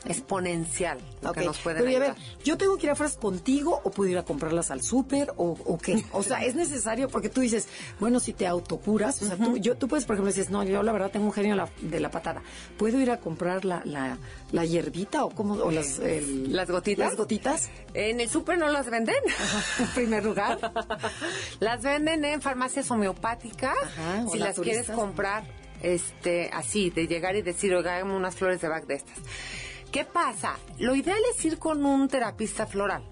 exponencial 0.06 1.00
que 1.34 1.46
nos 1.46 1.60
pueden 1.60 1.84
Pero, 1.84 1.90
ayudar. 1.90 2.10
A 2.12 2.14
ver, 2.14 2.24
yo 2.44 2.58
tengo 2.58 2.78
que 2.78 2.88
ir 2.88 2.92
a 2.92 2.96
fuerzas 2.96 3.18
contigo 3.18 3.82
o 3.84 3.92
puedo 3.92 4.10
ir 4.10 4.18
a 4.18 4.24
comprarlas 4.24 4.72
al 4.72 4.82
súper 4.82 5.32
o, 5.38 5.58
o, 5.66 5.78
qué. 5.78 6.04
O 6.12 6.24
sea, 6.24 6.44
es 6.44 6.56
necesario 6.56 7.08
porque 7.08 7.30
tú 7.30 7.42
dices, 7.42 7.68
bueno, 8.00 8.20
si 8.20 8.34
te 8.34 8.48
autocuras, 8.48 9.22
o 9.22 9.26
sea, 9.26 9.38
tú, 9.38 9.58
yo, 9.58 9.76
tú 9.76 9.88
puedes, 9.88 10.06
por 10.06 10.16
ejemplo, 10.16 10.32
dices, 10.34 10.50
no, 10.50 10.64
yo 10.64 10.82
la 10.84 10.92
verdad 10.92 11.12
tengo 11.12 11.26
un 11.26 11.34
genio 11.34 11.68
de 11.82 12.00
la 12.00 12.12
patada. 12.12 12.42
¿Puedo 12.78 13.00
ir 13.00 13.12
a 13.12 13.18
comprar 13.18 13.66
la, 13.66 13.82
la, 13.86 14.18
la 14.52 14.66
hierbita 14.66 15.26
o 15.26 15.30
cómo, 15.30 15.54
o 15.54 15.72
las, 15.72 16.00
las 16.00 16.70
gotitas? 16.70 17.10
Las 17.10 17.18
gotitas. 17.18 17.70
En 17.94 18.20
el 18.20 18.30
súper 18.30 18.58
no 18.58 18.70
las 18.70 18.90
venden. 18.90 19.16
en 19.80 19.88
primer 19.90 20.24
lugar. 20.26 20.60
las 21.60 21.82
venden 21.82 22.26
en 22.26 22.42
farmacias 22.42 22.90
homeopáticas. 22.90 23.76
si 24.32 24.40
las 24.40 24.60
quieres 24.60 24.90
comprar, 24.90 25.44
este, 25.82 26.50
así, 26.54 26.90
de 26.90 27.08
llegar 27.08 27.36
y 27.36 27.42
decir, 27.42 27.74
oiga, 27.74 28.04
unas 28.04 28.36
flores 28.36 28.62
de 28.62 28.68
back 28.68 28.86
de 28.86 28.96
estas. 28.96 29.18
¿Qué 29.92 30.06
pasa? 30.06 30.58
Lo 30.80 30.96
ideal 30.96 31.20
es 31.36 31.44
ir 31.44 31.60
con 31.60 31.86
un 31.86 32.08
terapista 32.08 32.66
floral. 32.66 33.04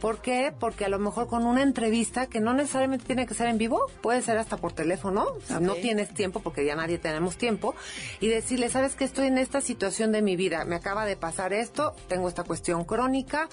¿Por 0.00 0.22
qué? 0.22 0.54
Porque 0.58 0.84
a 0.84 0.88
lo 0.88 0.98
mejor 0.98 1.26
con 1.26 1.44
una 1.44 1.62
entrevista 1.62 2.26
que 2.26 2.40
no 2.40 2.54
necesariamente 2.54 3.04
tiene 3.04 3.26
que 3.26 3.34
ser 3.34 3.48
en 3.48 3.58
vivo, 3.58 3.86
puede 4.00 4.22
ser 4.22 4.38
hasta 4.38 4.56
por 4.56 4.72
teléfono, 4.72 5.26
si 5.44 5.54
no 5.54 5.74
tienes 5.74 6.14
tiempo, 6.14 6.40
porque 6.40 6.64
ya 6.64 6.74
nadie 6.74 6.98
tenemos 6.98 7.36
tiempo, 7.36 7.74
y 8.18 8.28
decirle, 8.28 8.70
sabes 8.70 8.94
que 8.94 9.04
estoy 9.04 9.26
en 9.26 9.36
esta 9.36 9.60
situación 9.60 10.10
de 10.12 10.22
mi 10.22 10.36
vida, 10.36 10.64
me 10.64 10.76
acaba 10.76 11.04
de 11.04 11.16
pasar 11.16 11.52
esto, 11.52 11.94
tengo 12.08 12.28
esta 12.28 12.44
cuestión 12.44 12.84
crónica, 12.84 13.50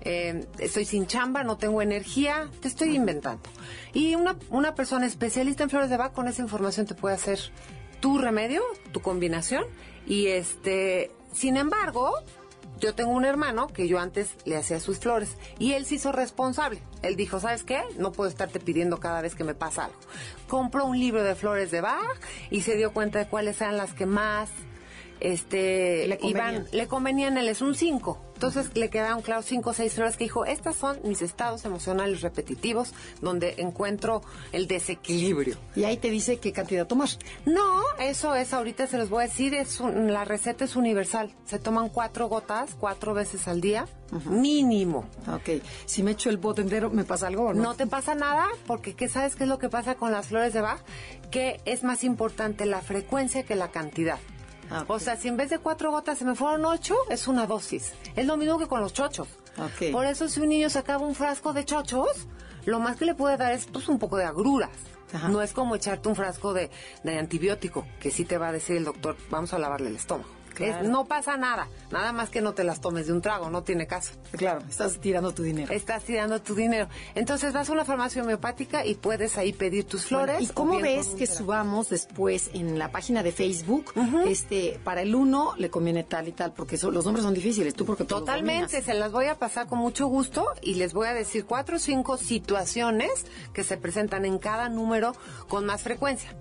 eh, 0.00 0.44
estoy 0.58 0.86
sin 0.86 1.06
chamba, 1.06 1.44
no 1.44 1.56
tengo 1.56 1.80
energía, 1.82 2.50
te 2.60 2.66
estoy 2.66 2.96
inventando. 2.96 3.48
Y 3.92 4.16
una, 4.16 4.36
una 4.50 4.74
persona 4.74 5.06
especialista 5.06 5.62
en 5.62 5.70
flores 5.70 5.90
de 5.90 5.98
Bach 5.98 6.12
con 6.12 6.26
esa 6.26 6.42
información 6.42 6.86
te 6.86 6.96
puede 6.96 7.14
hacer 7.14 7.38
tu 8.00 8.18
remedio, 8.18 8.62
tu 8.90 9.00
combinación, 9.02 9.66
y 10.04 10.28
este 10.28 11.12
sin 11.36 11.58
embargo, 11.58 12.14
yo 12.80 12.94
tengo 12.94 13.10
un 13.10 13.24
hermano 13.24 13.68
que 13.68 13.88
yo 13.88 13.98
antes 13.98 14.34
le 14.44 14.56
hacía 14.56 14.80
sus 14.80 14.98
flores 14.98 15.36
y 15.58 15.72
él 15.72 15.84
se 15.84 15.96
hizo 15.96 16.12
responsable. 16.12 16.82
Él 17.02 17.14
dijo, 17.14 17.40
¿sabes 17.40 17.62
qué? 17.62 17.82
No 17.98 18.12
puedo 18.12 18.28
estarte 18.28 18.58
pidiendo 18.58 18.98
cada 18.98 19.20
vez 19.20 19.34
que 19.34 19.44
me 19.44 19.54
pasa 19.54 19.84
algo. 19.86 19.98
Compró 20.48 20.86
un 20.86 20.98
libro 20.98 21.22
de 21.22 21.34
flores 21.34 21.70
de 21.70 21.82
Bach 21.82 22.18
y 22.50 22.62
se 22.62 22.76
dio 22.76 22.92
cuenta 22.92 23.18
de 23.18 23.28
cuáles 23.28 23.60
eran 23.60 23.76
las 23.76 23.92
que 23.92 24.06
más 24.06 24.50
este 25.20 26.06
le 26.08 26.18
convenían, 26.18 26.66
le 26.72 26.86
convenían 26.86 27.38
él 27.38 27.48
es 27.48 27.62
un 27.62 27.74
5 27.74 28.26
entonces 28.36 28.70
le 28.74 28.90
quedaron 28.90 29.22
claro 29.22 29.40
cinco 29.40 29.70
o 29.70 29.72
seis 29.72 29.94
flores 29.94 30.18
que 30.18 30.24
dijo 30.24 30.44
estas 30.44 30.76
son 30.76 30.98
mis 31.04 31.22
estados 31.22 31.64
emocionales 31.64 32.20
repetitivos 32.20 32.92
donde 33.22 33.54
encuentro 33.56 34.20
el 34.52 34.66
desequilibrio 34.66 35.56
y 35.74 35.84
ahí 35.84 35.96
te 35.96 36.10
dice 36.10 36.36
qué 36.36 36.52
cantidad 36.52 36.86
tomar. 36.86 37.08
No 37.46 37.80
eso 37.98 38.34
es 38.34 38.52
ahorita 38.52 38.86
se 38.88 38.98
los 38.98 39.08
voy 39.08 39.24
a 39.24 39.26
decir 39.26 39.54
es 39.54 39.80
la 39.80 40.26
receta 40.26 40.66
es 40.66 40.76
universal. 40.76 41.34
Se 41.46 41.58
toman 41.58 41.88
cuatro 41.88 42.28
gotas 42.28 42.76
cuatro 42.78 43.14
veces 43.14 43.48
al 43.48 43.62
día 43.62 43.86
mínimo. 44.26 45.06
Ok. 45.32 45.62
si 45.86 46.02
me 46.02 46.10
echo 46.10 46.28
el 46.28 46.36
bote 46.36 46.60
entero 46.60 46.90
me 46.90 47.04
pasa 47.04 47.28
algo 47.28 47.46
o 47.46 47.54
no 47.54 47.62
no 47.62 47.74
te 47.74 47.86
pasa 47.86 48.14
nada 48.14 48.46
porque 48.66 48.94
qué 48.94 49.08
sabes 49.08 49.34
qué 49.34 49.44
es 49.44 49.48
lo 49.48 49.58
que 49.58 49.70
pasa 49.70 49.94
con 49.94 50.12
las 50.12 50.28
flores 50.28 50.52
de 50.52 50.60
Bach 50.60 50.80
que 51.30 51.58
es 51.64 51.84
más 51.84 52.04
importante 52.04 52.66
la 52.66 52.82
frecuencia 52.82 53.44
que 53.44 53.56
la 53.56 53.70
cantidad 53.70 54.18
Ah, 54.70 54.84
o 54.88 54.98
sea, 54.98 55.16
si 55.16 55.28
en 55.28 55.36
vez 55.36 55.50
de 55.50 55.58
cuatro 55.58 55.90
gotas 55.90 56.18
se 56.18 56.24
me 56.24 56.34
fueron 56.34 56.64
ocho, 56.64 56.94
es 57.08 57.28
una 57.28 57.46
dosis. 57.46 57.92
Es 58.14 58.26
lo 58.26 58.36
mismo 58.36 58.58
que 58.58 58.66
con 58.66 58.80
los 58.80 58.92
chochos. 58.92 59.28
Por 59.92 60.06
eso 60.06 60.28
si 60.28 60.40
un 60.40 60.48
niño 60.48 60.68
sacaba 60.68 61.06
un 61.06 61.14
frasco 61.14 61.52
de 61.52 61.64
chochos, 61.64 62.26
lo 62.64 62.80
más 62.80 62.96
que 62.96 63.06
le 63.06 63.14
puede 63.14 63.36
dar 63.36 63.52
es 63.52 63.66
pues 63.66 63.88
un 63.88 63.98
poco 63.98 64.16
de 64.16 64.24
agruras. 64.24 64.70
No 65.28 65.40
es 65.40 65.52
como 65.52 65.76
echarte 65.76 66.08
un 66.08 66.16
frasco 66.16 66.52
de, 66.52 66.70
de 67.04 67.18
antibiótico, 67.18 67.86
que 68.00 68.10
sí 68.10 68.24
te 68.24 68.38
va 68.38 68.48
a 68.48 68.52
decir 68.52 68.76
el 68.76 68.84
doctor, 68.84 69.16
vamos 69.30 69.54
a 69.54 69.58
lavarle 69.58 69.88
el 69.88 69.96
estómago 69.96 70.28
no 70.84 71.06
pasa 71.06 71.36
nada, 71.36 71.68
nada 71.90 72.12
más 72.12 72.30
que 72.30 72.40
no 72.40 72.54
te 72.54 72.64
las 72.64 72.80
tomes 72.80 73.06
de 73.06 73.12
un 73.12 73.22
trago, 73.22 73.50
no 73.50 73.62
tiene 73.62 73.86
caso. 73.86 74.12
Claro, 74.32 74.62
estás 74.68 74.98
tirando 75.00 75.32
tu 75.32 75.42
dinero. 75.42 75.72
Estás 75.72 76.04
tirando 76.04 76.40
tu 76.40 76.54
dinero. 76.54 76.88
Entonces 77.14 77.52
vas 77.52 77.68
a 77.68 77.72
una 77.72 77.84
farmacia 77.84 78.22
homeopática 78.22 78.84
y 78.84 78.94
puedes 78.94 79.38
ahí 79.38 79.52
pedir 79.52 79.84
tus 79.84 80.06
flores. 80.06 80.40
¿Y 80.40 80.46
cómo 80.48 80.78
ves 80.80 81.08
que 81.08 81.26
subamos 81.26 81.88
después 81.88 82.50
en 82.54 82.78
la 82.78 82.90
página 82.90 83.22
de 83.22 83.32
Facebook, 83.32 83.92
este, 84.26 84.80
para 84.84 85.02
el 85.02 85.14
uno 85.14 85.54
le 85.56 85.70
conviene 85.70 86.04
tal 86.04 86.28
y 86.28 86.32
tal, 86.32 86.52
porque 86.52 86.76
los 86.76 87.04
nombres 87.04 87.24
son 87.24 87.34
difíciles, 87.34 87.74
tú 87.74 87.84
porque 87.84 88.04
Totalmente, 88.04 88.82
se 88.82 88.94
las 88.94 89.12
voy 89.12 89.26
a 89.26 89.38
pasar 89.38 89.66
con 89.66 89.78
mucho 89.78 90.06
gusto 90.06 90.46
y 90.62 90.74
les 90.74 90.92
voy 90.92 91.08
a 91.08 91.14
decir 91.14 91.44
cuatro 91.44 91.76
o 91.76 91.78
cinco 91.78 92.16
situaciones 92.16 93.26
que 93.52 93.64
se 93.64 93.76
presentan 93.76 94.24
en 94.24 94.38
cada 94.38 94.68
número 94.68 95.14
con 95.48 95.66
más 95.66 95.82
frecuencia. 95.82 96.34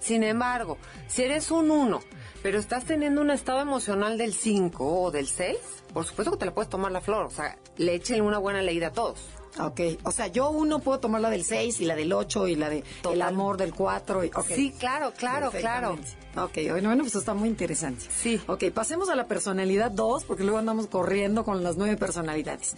Sin 0.00 0.22
embargo, 0.22 0.78
si 1.08 1.22
eres 1.22 1.50
un 1.50 1.70
uno 1.70 2.00
pero 2.48 2.60
estás 2.60 2.86
teniendo 2.86 3.20
un 3.20 3.30
estado 3.30 3.60
emocional 3.60 4.16
del 4.16 4.32
5 4.32 5.02
o 5.02 5.10
del 5.10 5.28
6, 5.28 5.58
por 5.92 6.06
supuesto 6.06 6.30
que 6.30 6.38
te 6.38 6.46
la 6.46 6.54
puedes 6.54 6.70
tomar 6.70 6.90
la 6.90 7.02
flor. 7.02 7.26
O 7.26 7.30
sea, 7.30 7.58
le 7.76 7.94
echen 7.94 8.22
una 8.22 8.38
buena 8.38 8.62
leída 8.62 8.86
a 8.86 8.90
todos. 8.90 9.20
Ok, 9.60 9.80
o 10.02 10.10
sea, 10.12 10.28
yo 10.28 10.48
uno 10.48 10.78
puedo 10.78 10.98
tomar 10.98 11.20
la 11.20 11.28
del 11.28 11.44
6 11.44 11.78
y 11.80 11.84
la 11.84 11.94
del 11.94 12.10
8 12.10 12.48
y 12.48 12.54
la 12.54 12.70
de 12.70 12.84
el 13.12 13.20
amor 13.20 13.58
del 13.58 13.74
4. 13.74 14.24
Y, 14.24 14.30
Sí, 14.46 14.72
claro, 14.78 15.12
claro, 15.14 15.50
claro. 15.50 15.98
Ok, 16.36 16.58
bueno, 16.70 16.90
bueno, 16.90 17.02
pues 17.02 17.16
está 17.16 17.34
muy 17.34 17.48
interesante. 17.48 18.04
Sí. 18.16 18.40
Ok, 18.46 18.64
pasemos 18.72 19.08
a 19.08 19.16
la 19.16 19.26
personalidad 19.26 19.90
2, 19.90 20.24
porque 20.24 20.44
luego 20.44 20.58
andamos 20.58 20.86
corriendo 20.86 21.42
con 21.42 21.64
las 21.64 21.76
nueve 21.76 21.96
personalidades. 21.96 22.76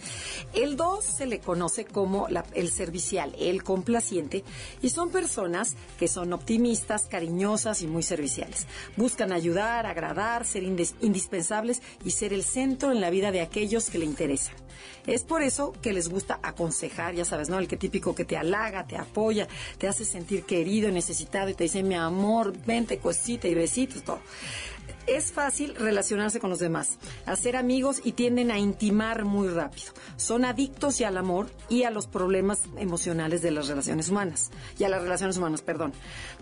El 0.53 0.77
2 0.77 1.03
se 1.03 1.25
le 1.27 1.39
conoce 1.39 1.85
como 1.85 2.27
el 2.53 2.71
servicial, 2.71 3.35
el 3.37 3.63
complaciente, 3.63 4.43
y 4.81 4.89
son 4.89 5.11
personas 5.11 5.75
que 5.99 6.07
son 6.07 6.33
optimistas, 6.33 7.05
cariñosas 7.05 7.81
y 7.83 7.87
muy 7.87 8.01
serviciales. 8.03 8.65
Buscan 8.95 9.31
ayudar, 9.31 9.85
agradar, 9.85 10.45
ser 10.45 10.63
indispensables 10.63 11.81
y 12.03 12.11
ser 12.11 12.33
el 12.33 12.43
centro 12.43 12.91
en 12.91 13.01
la 13.01 13.11
vida 13.11 13.31
de 13.31 13.41
aquellos 13.41 13.89
que 13.89 13.99
le 13.99 14.05
interesan. 14.05 14.55
Es 15.07 15.23
por 15.23 15.41
eso 15.41 15.73
que 15.81 15.93
les 15.93 16.09
gusta 16.09 16.39
aconsejar, 16.43 17.15
ya 17.15 17.25
sabes, 17.25 17.49
¿no? 17.49 17.57
El 17.59 17.67
que 17.67 17.77
típico 17.77 18.13
que 18.13 18.25
te 18.25 18.37
halaga, 18.37 18.85
te 18.85 18.97
apoya, 18.97 19.47
te 19.77 19.87
hace 19.87 20.05
sentir 20.05 20.43
querido, 20.43 20.91
necesitado 20.91 21.49
y 21.49 21.53
te 21.53 21.63
dice, 21.63 21.83
mi 21.83 21.95
amor, 21.95 22.53
vente, 22.65 22.99
cosita 22.99 23.47
y 23.47 23.55
besitos, 23.55 24.03
todo. 24.03 24.19
Es 25.07 25.31
fácil 25.31 25.75
relacionarse 25.75 26.39
con 26.39 26.49
los 26.49 26.59
demás, 26.59 26.97
hacer 27.25 27.55
amigos 27.55 28.01
y 28.03 28.11
tienden 28.11 28.51
a 28.51 28.59
intimar 28.59 29.25
muy 29.25 29.47
rápido. 29.47 29.93
Son 30.15 30.45
adictos 30.45 31.01
y 31.01 31.03
al 31.03 31.17
amor 31.17 31.49
y 31.69 31.83
a 31.83 31.91
los 31.91 32.07
problemas 32.07 32.59
emocionales 32.77 33.41
de 33.41 33.51
las 33.51 33.67
relaciones 33.67 34.09
humanas. 34.09 34.51
Y 34.77 34.83
a 34.83 34.89
las 34.89 35.01
relaciones 35.01 35.37
humanas, 35.37 35.61
perdón. 35.61 35.93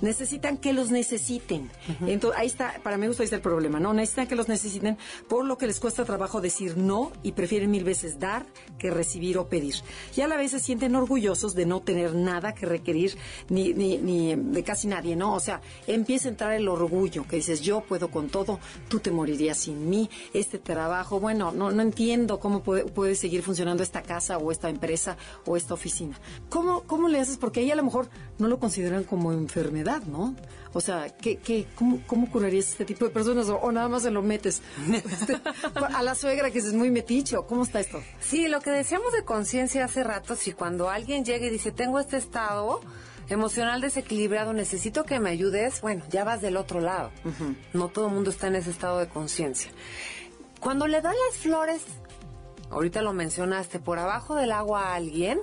Necesitan 0.02 0.58
que 0.58 0.74
los 0.74 0.92
necesiten. 0.92 1.70
Entonces, 2.06 2.40
ahí 2.40 2.48
está, 2.48 2.80
para 2.84 2.98
mí 2.98 3.08
gusto 3.08 3.24
ahí 3.24 3.26
está 3.26 3.38
el 3.38 3.42
problema, 3.42 3.80
¿no? 3.80 3.94
Necesitan 3.94 4.28
que 4.28 4.36
los 4.36 4.48
necesiten 4.50 4.98
por 5.28 5.46
lo 5.46 5.58
que 5.58 5.68
les 5.68 5.80
cuesta 5.80 6.06
trabajo 6.06 6.42
decir 6.42 6.78
no 6.78 7.12
y 7.24 7.32
prefieren 7.32 7.72
mil 7.72 7.84
veces 7.84 8.20
dar 8.20 8.46
que 8.78 8.90
recibir 8.90 9.38
o 9.38 9.48
pedir. 9.48 9.76
Y 10.16 10.22
a 10.22 10.28
la 10.28 10.36
vez 10.36 10.52
se 10.52 10.60
sienten 10.60 10.96
orgullosos 10.96 11.56
de 11.56 11.66
no 11.66 11.82
tener 11.82 12.14
nada 12.14 12.54
que 12.54 12.66
requerir 12.66 13.18
ni, 13.50 13.74
ni, 13.74 13.98
ni 13.98 14.36
de 14.36 14.64
casi 14.64 14.88
nadie, 14.88 15.16
¿no? 15.16 15.34
O 15.34 15.40
sea, 15.40 15.62
empieza 15.88 16.28
a 16.28 16.32
entrar 16.32 16.54
el 16.54 16.68
orgullo, 16.68 17.26
que 17.28 17.38
dices, 17.38 17.62
yo 17.62 17.82
puedo 17.82 18.10
con 18.10 18.30
todo 18.30 18.49
tú 18.88 19.00
te 19.00 19.12
morirías 19.12 19.58
sin 19.58 19.90
mí, 19.90 20.10
este 20.34 20.58
trabajo, 20.58 21.20
bueno, 21.20 21.52
no, 21.52 21.70
no 21.72 21.82
entiendo 21.82 22.40
cómo 22.40 22.64
puede, 22.64 22.86
puede 22.86 23.16
seguir 23.16 23.44
funcionando 23.44 23.84
esta 23.84 24.02
casa 24.02 24.38
o 24.38 24.52
esta 24.52 24.70
empresa 24.70 25.18
o 25.46 25.58
esta 25.58 25.74
oficina. 25.74 26.18
¿Cómo, 26.50 26.84
¿Cómo 26.84 27.10
le 27.10 27.20
haces? 27.20 27.38
Porque 27.38 27.60
ahí 27.60 27.70
a 27.70 27.76
lo 27.76 27.84
mejor 27.84 28.10
no 28.38 28.48
lo 28.48 28.60
consideran 28.60 29.04
como 29.04 29.34
enfermedad, 29.34 30.02
¿no? 30.04 30.36
O 30.74 30.82
sea, 30.82 31.10
¿qué, 31.10 31.38
qué, 31.38 31.68
cómo, 31.76 32.02
¿cómo 32.06 32.30
curarías 32.30 32.70
este 32.70 32.86
tipo 32.86 33.06
de 33.06 33.12
personas? 33.12 33.50
O, 33.50 33.72
nada 33.72 33.90
más 33.90 34.04
se 34.04 34.12
lo 34.12 34.22
metes 34.22 34.62
este, 34.94 35.40
a 35.74 36.04
la 36.04 36.14
suegra 36.14 36.52
que 36.52 36.60
es 36.60 36.74
muy 36.74 36.92
meticho. 36.92 37.48
¿Cómo 37.48 37.64
está 37.64 37.80
esto? 37.80 38.02
Sí, 38.20 38.48
lo 38.48 38.62
que 38.62 38.70
decíamos 38.70 39.12
de 39.14 39.24
conciencia 39.24 39.86
hace 39.86 40.04
rato, 40.04 40.36
si 40.36 40.54
cuando 40.54 40.90
alguien 40.90 41.26
llega 41.26 41.48
y 41.48 41.50
dice, 41.50 41.72
tengo 41.72 42.00
este 42.00 42.18
estado, 42.18 42.82
emocional 43.30 43.82
desequilibrado, 43.82 44.54
necesito 44.54 45.04
que 45.04 45.20
me 45.20 45.30
ayudes, 45.30 45.82
bueno, 45.82 46.04
ya 46.10 46.24
vas 46.24 46.42
del 46.42 46.58
otro 46.58 46.80
lado. 46.80 47.12
No 47.74 47.90
todo 47.90 48.08
el 48.08 48.14
mundo 48.14 48.30
está 48.30 48.48
en 48.48 48.56
ese 48.56 48.72
estado 48.72 49.00
de 49.00 49.08
conciencia. 49.08 49.72
Cuando 50.60 50.88
le 50.88 51.02
dan 51.02 51.16
las 51.28 51.38
flores, 51.38 51.82
ahorita 52.70 53.02
lo 53.02 53.14
mencionaste, 53.14 53.80
por 53.80 54.00
abajo 54.00 54.36
del 54.36 54.52
agua 54.52 54.90
a 54.90 54.96
alguien, 54.96 55.40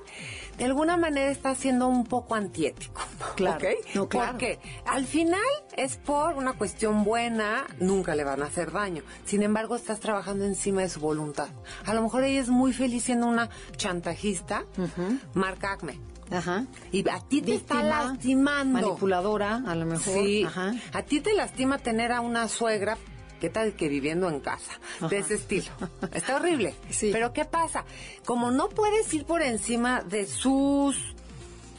de 0.59 0.65
alguna 0.65 0.97
manera 0.97 1.31
está 1.31 1.55
siendo 1.55 1.87
un 1.89 2.05
poco 2.05 2.35
antiético. 2.35 3.01
Claro. 3.35 3.67
No, 3.95 4.09
claro. 4.09 4.33
Porque 4.33 4.59
al 4.87 5.07
final 5.07 5.41
es 5.77 5.97
por 5.97 6.35
una 6.35 6.55
cuestión 6.55 7.05
buena, 7.05 7.67
nunca 7.81 8.15
le 8.15 8.25
van 8.25 8.43
a 8.43 8.47
hacer 8.47 8.73
daño. 8.73 9.03
Sin 9.25 9.43
embargo, 9.43 9.77
estás 9.77 10.01
trabajando 10.01 10.45
encima 10.45 10.83
de 10.83 10.89
su 10.89 11.01
voluntad. 11.01 11.49
A 11.85 11.95
lo 11.95 12.03
mejor 12.03 12.25
ella 12.25 12.41
es 12.41 12.49
muy 12.49 12.73
feliz 12.73 13.05
siendo 13.05 13.27
una 13.27 13.51
chantajista, 13.77 14.65
marca 15.35 15.73
Acme 15.73 16.01
Ajá. 16.31 16.67
Y 16.93 17.09
a 17.09 17.21
ti 17.21 17.41
te 17.43 17.55
está 17.55 17.83
lastimando. 17.83 18.73
Manipuladora, 18.81 19.63
a 19.67 19.75
lo 19.75 19.87
mejor. 19.87 20.15
Sí. 20.15 20.45
Ajá. 20.45 20.75
A 20.93 21.03
ti 21.03 21.21
te 21.21 21.35
lastima 21.35 21.79
tener 21.79 22.13
a 22.13 22.21
una 22.21 22.49
suegra, 22.49 22.99
¿qué 23.41 23.49
tal 23.49 23.75
que 23.75 23.89
viviendo 23.89 24.29
en 24.29 24.41
casa? 24.41 24.73
De 25.09 25.19
ese 25.19 25.35
estilo. 25.35 25.71
Está 26.13 26.37
horrible. 26.37 26.75
Sí. 26.91 27.11
Pero 27.13 27.33
¿qué 27.33 27.45
pasa? 27.45 27.85
Como 28.25 28.51
no 28.51 28.69
puedes 28.69 29.13
ir 29.15 29.25
por 29.25 29.43
encima 29.43 30.03
de 30.03 30.27
sus. 30.27 30.97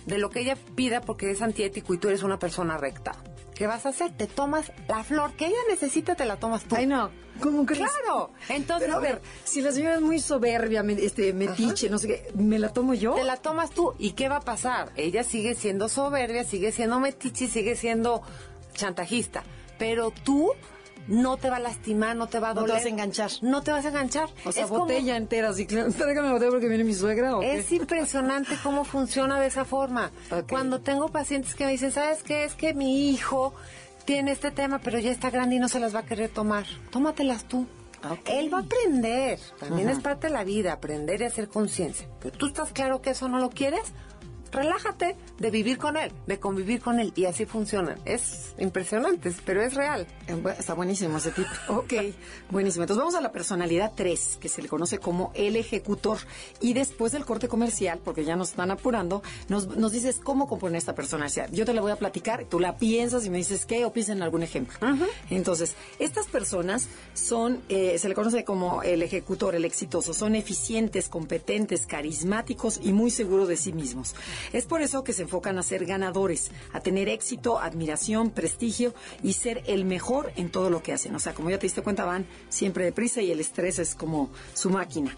de 0.06 0.18
lo 0.18 0.30
que 0.30 0.40
ella 0.42 0.56
pida 0.76 1.02
porque 1.02 1.32
es 1.32 1.42
antiético 1.42 1.94
y 1.94 1.98
tú 1.98 2.08
eres 2.08 2.24
una 2.24 2.40
persona 2.40 2.78
recta. 2.78 3.14
¿Qué 3.58 3.66
vas 3.68 3.86
a 3.86 3.90
hacer? 3.90 4.12
Te 4.12 4.28
tomas 4.28 4.72
la 4.88 5.04
flor 5.04 5.34
que 5.34 5.48
ella 5.48 5.58
necesita, 5.70 6.16
te 6.16 6.26
la 6.26 6.36
tomas 6.38 6.64
tú. 6.66 6.76
Ay, 6.76 6.86
no. 6.86 7.10
¿Cómo 7.42 7.66
crees? 7.66 7.90
Claro. 8.04 8.32
Entonces, 8.50 8.86
Pero 8.88 8.98
a 8.98 9.02
ver, 9.02 9.22
si 9.44 9.62
la 9.62 9.72
señora 9.72 9.96
es 9.96 10.02
muy 10.02 10.20
soberbia, 10.20 10.84
me- 10.84 10.94
este, 10.94 11.34
metiche, 11.34 11.90
no 11.90 11.98
sé 11.98 12.08
qué, 12.08 12.32
¿me 12.36 12.60
la 12.60 12.70
tomo 12.74 12.94
yo? 12.94 13.16
Te 13.16 13.24
la 13.24 13.38
tomas 13.38 13.72
tú. 13.72 13.94
¿Y 13.98 14.12
qué 14.12 14.30
va 14.30 14.38
a 14.38 14.42
pasar? 14.42 14.92
Ella 14.96 15.24
sigue 15.24 15.56
siendo 15.56 15.90
soberbia, 15.90 16.44
sigue 16.44 16.72
siendo 16.72 17.00
metiche, 17.00 17.48
sigue 17.48 17.76
siendo 17.76 18.22
chantajista. 18.74 19.44
Pero 19.78 20.12
tú 20.12 20.52
no 21.08 21.38
te 21.38 21.50
va 21.50 21.58
a 21.58 21.60
lastimar, 21.60 22.16
no 22.16 22.28
te 22.28 22.40
va 22.40 22.50
a 22.50 22.54
No 22.54 22.62
te 22.62 22.68
doler. 22.68 22.76
vas 22.78 22.86
a 22.86 22.90
enganchar. 22.90 23.32
No 23.42 23.62
te 23.64 23.72
vas 23.72 23.86
a 23.86 23.90
enganchar. 23.90 24.30
O 24.46 24.52
sea, 24.52 24.64
Es 24.64 24.70
como- 24.70 24.82
botella 24.82 25.16
entera, 25.18 25.50
así, 25.50 25.66
tráigame 25.66 26.28
la 26.28 26.34
botella 26.34 26.52
porque 26.52 26.68
viene 26.68 26.84
mi 26.84 26.94
suegra, 26.94 27.38
¿o 27.38 27.40
qué? 27.42 27.58
Es 27.58 27.72
impresionante 27.72 28.56
cómo 28.64 28.84
funciona 28.86 29.40
de 29.40 29.48
esa 29.48 29.66
forma. 29.66 30.12
Cuando 30.50 30.80
tengo 30.82 31.10
pacientes 31.10 31.56
que 31.56 31.66
me 31.66 31.72
dicen, 31.72 31.92
¿sabes 31.92 32.24
qué? 32.24 32.44
Es 32.44 32.54
que 32.56 32.74
mi 32.74 33.10
hijo 33.12 33.54
tiene 34.06 34.32
este 34.32 34.52
tema, 34.52 34.80
pero 34.80 35.00
ya 35.00 35.12
está 35.12 35.30
grande 35.30 35.56
y 35.56 35.60
no 35.60 35.68
se 35.68 35.80
las 35.80 35.94
va 35.96 36.00
a 36.00 36.06
querer 36.06 36.30
tomar. 36.30 36.66
Tómatelas 36.92 37.44
tú. 37.46 37.66
Él 38.26 38.54
va 38.54 38.60
a 38.60 38.62
aprender. 38.62 39.40
También 39.60 39.90
es 39.90 40.00
parte 40.00 40.28
de 40.28 40.34
la 40.34 40.44
vida, 40.44 40.72
aprender 40.72 41.20
y 41.22 41.26
hacer 41.26 41.48
conciencia. 41.50 42.08
Pero 42.22 42.38
tú 42.38 42.46
estás 42.48 42.72
claro 42.72 43.02
que 43.02 43.10
eso 43.10 43.28
no 43.28 43.40
lo 43.40 43.50
quieres. 43.50 43.82
Relájate 44.52 45.16
de 45.40 45.52
vivir 45.52 45.78
con 45.78 45.98
él, 45.98 46.12
de 46.26 46.40
convivir 46.40 46.82
con 46.82 47.00
él. 47.00 47.14
Y 47.16 47.26
así 47.26 47.46
funciona. 47.46 47.98
Es 48.06 48.54
impresionante, 48.58 49.34
pero 49.46 49.62
es 49.62 49.74
real. 49.74 50.08
Eh, 50.28 50.42
Está 50.58 50.74
buenísimo 50.74 51.18
ese 51.18 51.32
tipo. 51.32 51.48
Ok, 51.70 51.94
buenísimo. 52.50 52.84
Entonces 52.84 53.00
vamos 53.00 53.16
a 53.16 53.22
la 53.22 53.32
personalidad 53.32 53.94
3, 53.96 54.38
que 54.42 54.50
se 54.50 54.62
le 54.62 54.68
conoce 54.68 54.98
como 55.00 55.32
el 55.36 55.56
ejecutor. 55.56 56.18
Y 56.62 56.74
después 56.74 57.12
del 57.12 57.26
corte 57.26 57.48
comercial, 57.48 58.00
porque 58.04 58.26
ya 58.26 58.36
nos 58.36 58.50
están 58.50 58.72
apurando, 58.72 59.22
nos, 59.48 59.68
nos 59.78 59.92
dices 59.92 60.20
cómo 60.24 60.48
componer 60.48 60.78
esta 60.78 60.96
personalidad. 60.96 61.50
Yo 61.52 61.66
te 61.66 61.74
la 61.74 61.82
voy 61.82 61.92
a 61.92 61.96
platicar, 61.96 62.46
tú 62.46 62.60
la 62.60 62.78
piensas 62.78 63.26
y 63.26 63.30
me 63.30 63.38
dices 63.38 63.66
qué 63.66 63.86
o 63.86 63.92
piensas 63.94 64.16
en 64.16 64.24
algún 64.24 64.44
ejemplo. 64.44 64.78
Entonces, 65.30 65.76
estas 66.00 66.28
personas 66.28 66.88
son, 67.14 67.62
eh, 67.70 67.98
se 68.00 68.10
le 68.10 68.16
conoce 68.16 68.44
como 68.44 68.84
el 68.84 69.02
ejecutor, 69.02 69.56
el 69.56 69.66
exitoso. 69.66 70.14
Son 70.14 70.36
eficientes, 70.36 71.10
competentes, 71.10 71.86
carismáticos 71.86 72.80
y 72.82 72.94
muy 72.94 73.12
seguros 73.12 73.48
de 73.48 73.58
sí 73.58 73.74
mismos. 73.74 74.16
Es 74.54 74.66
por 74.66 74.82
eso 74.82 75.04
que 75.04 75.14
se 75.14 75.24
enfocan 75.24 75.58
a 75.58 75.64
ser 75.64 75.86
ganadores, 75.86 76.52
a 76.74 76.80
tener 76.80 77.10
éxito, 77.10 77.60
admiración, 77.60 78.32
prestigio 78.32 78.94
y 79.24 79.34
ser 79.34 79.64
el 79.68 79.86
mejor 79.86 80.32
en 80.36 80.50
todo 80.50 80.70
lo 80.70 80.84
que 80.84 80.94
hacen. 80.94 81.16
O 81.16 81.20
sea, 81.20 81.34
como 81.34 81.50
ya 81.50 81.60
te 81.60 81.66
diste 81.66 81.82
cuenta, 81.82 82.06
van 82.06 82.26
siempre 82.50 82.86
deprisa 82.86 83.22
y 83.22 83.32
el 83.32 83.40
estrés 83.40 83.80
es 83.80 83.96
como 83.96 84.30
su 84.54 84.70
máquina. 84.70 85.16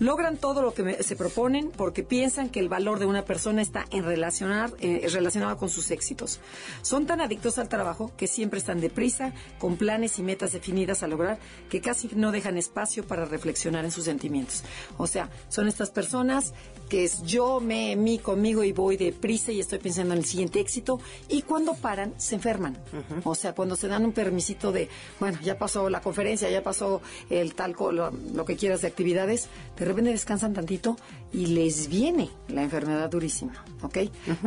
Logran 0.00 0.36
todo 0.38 0.62
lo 0.62 0.74
que 0.74 0.82
me- 0.82 1.02
se 1.02 1.14
proponen 1.14 1.70
porque 1.70 2.02
piensan 2.02 2.48
que 2.48 2.58
el 2.58 2.68
valor 2.68 2.98
de 2.98 3.06
una 3.06 3.24
persona 3.24 3.62
está 3.62 3.84
en 3.90 4.02
relacionar, 4.04 4.72
eh, 4.80 5.06
relacionado 5.12 5.56
con 5.56 5.68
sus 5.70 5.90
éxitos. 5.92 6.40
Son 6.82 7.06
tan 7.06 7.20
adictos 7.20 7.58
al 7.58 7.68
trabajo 7.68 8.10
que 8.16 8.26
siempre 8.26 8.58
están 8.58 8.80
deprisa, 8.80 9.32
con 9.58 9.76
planes 9.76 10.18
y 10.18 10.22
metas 10.22 10.52
definidas 10.52 11.02
a 11.02 11.06
lograr, 11.06 11.38
que 11.68 11.80
casi 11.80 12.10
no 12.16 12.32
dejan 12.32 12.56
espacio 12.56 13.06
para 13.06 13.24
reflexionar 13.26 13.84
en 13.84 13.90
sus 13.92 14.04
sentimientos. 14.06 14.64
O 14.98 15.06
sea, 15.06 15.30
son 15.48 15.68
estas 15.68 15.90
personas 15.90 16.54
que 16.88 17.04
es 17.04 17.22
yo, 17.22 17.60
me, 17.60 17.94
mí, 17.94 18.18
conmigo 18.18 18.64
y 18.64 18.72
voy 18.72 18.96
deprisa 18.96 19.52
y 19.52 19.60
estoy 19.60 19.78
pensando 19.78 20.14
en 20.14 20.18
el 20.20 20.24
siguiente 20.24 20.58
éxito. 20.58 20.98
Y 21.28 21.42
cuando 21.42 21.74
paran, 21.74 22.14
se 22.16 22.34
enferman. 22.34 22.76
O 23.24 23.34
sea, 23.36 23.54
cuando 23.54 23.76
se 23.76 23.86
dan 23.86 24.04
un 24.04 24.12
permisito 24.12 24.72
de, 24.72 24.88
bueno, 25.20 25.38
ya 25.42 25.56
pasó 25.58 25.88
la 25.88 26.00
conferencia, 26.00 26.50
ya 26.50 26.62
pasó 26.62 27.00
el 27.28 27.54
tal, 27.54 27.76
co- 27.76 27.92
lo, 27.92 28.10
lo 28.34 28.44
que 28.44 28.56
quieras 28.56 28.80
de 28.80 28.88
actividades, 28.88 29.48
de 29.76 29.84
repente 29.90 30.10
descansan 30.10 30.54
tantito 30.54 30.96
y 31.32 31.46
les 31.46 31.88
viene 31.88 32.30
la 32.48 32.62
enfermedad 32.62 33.10
durísima. 33.10 33.64
¿Ok? 33.82 33.98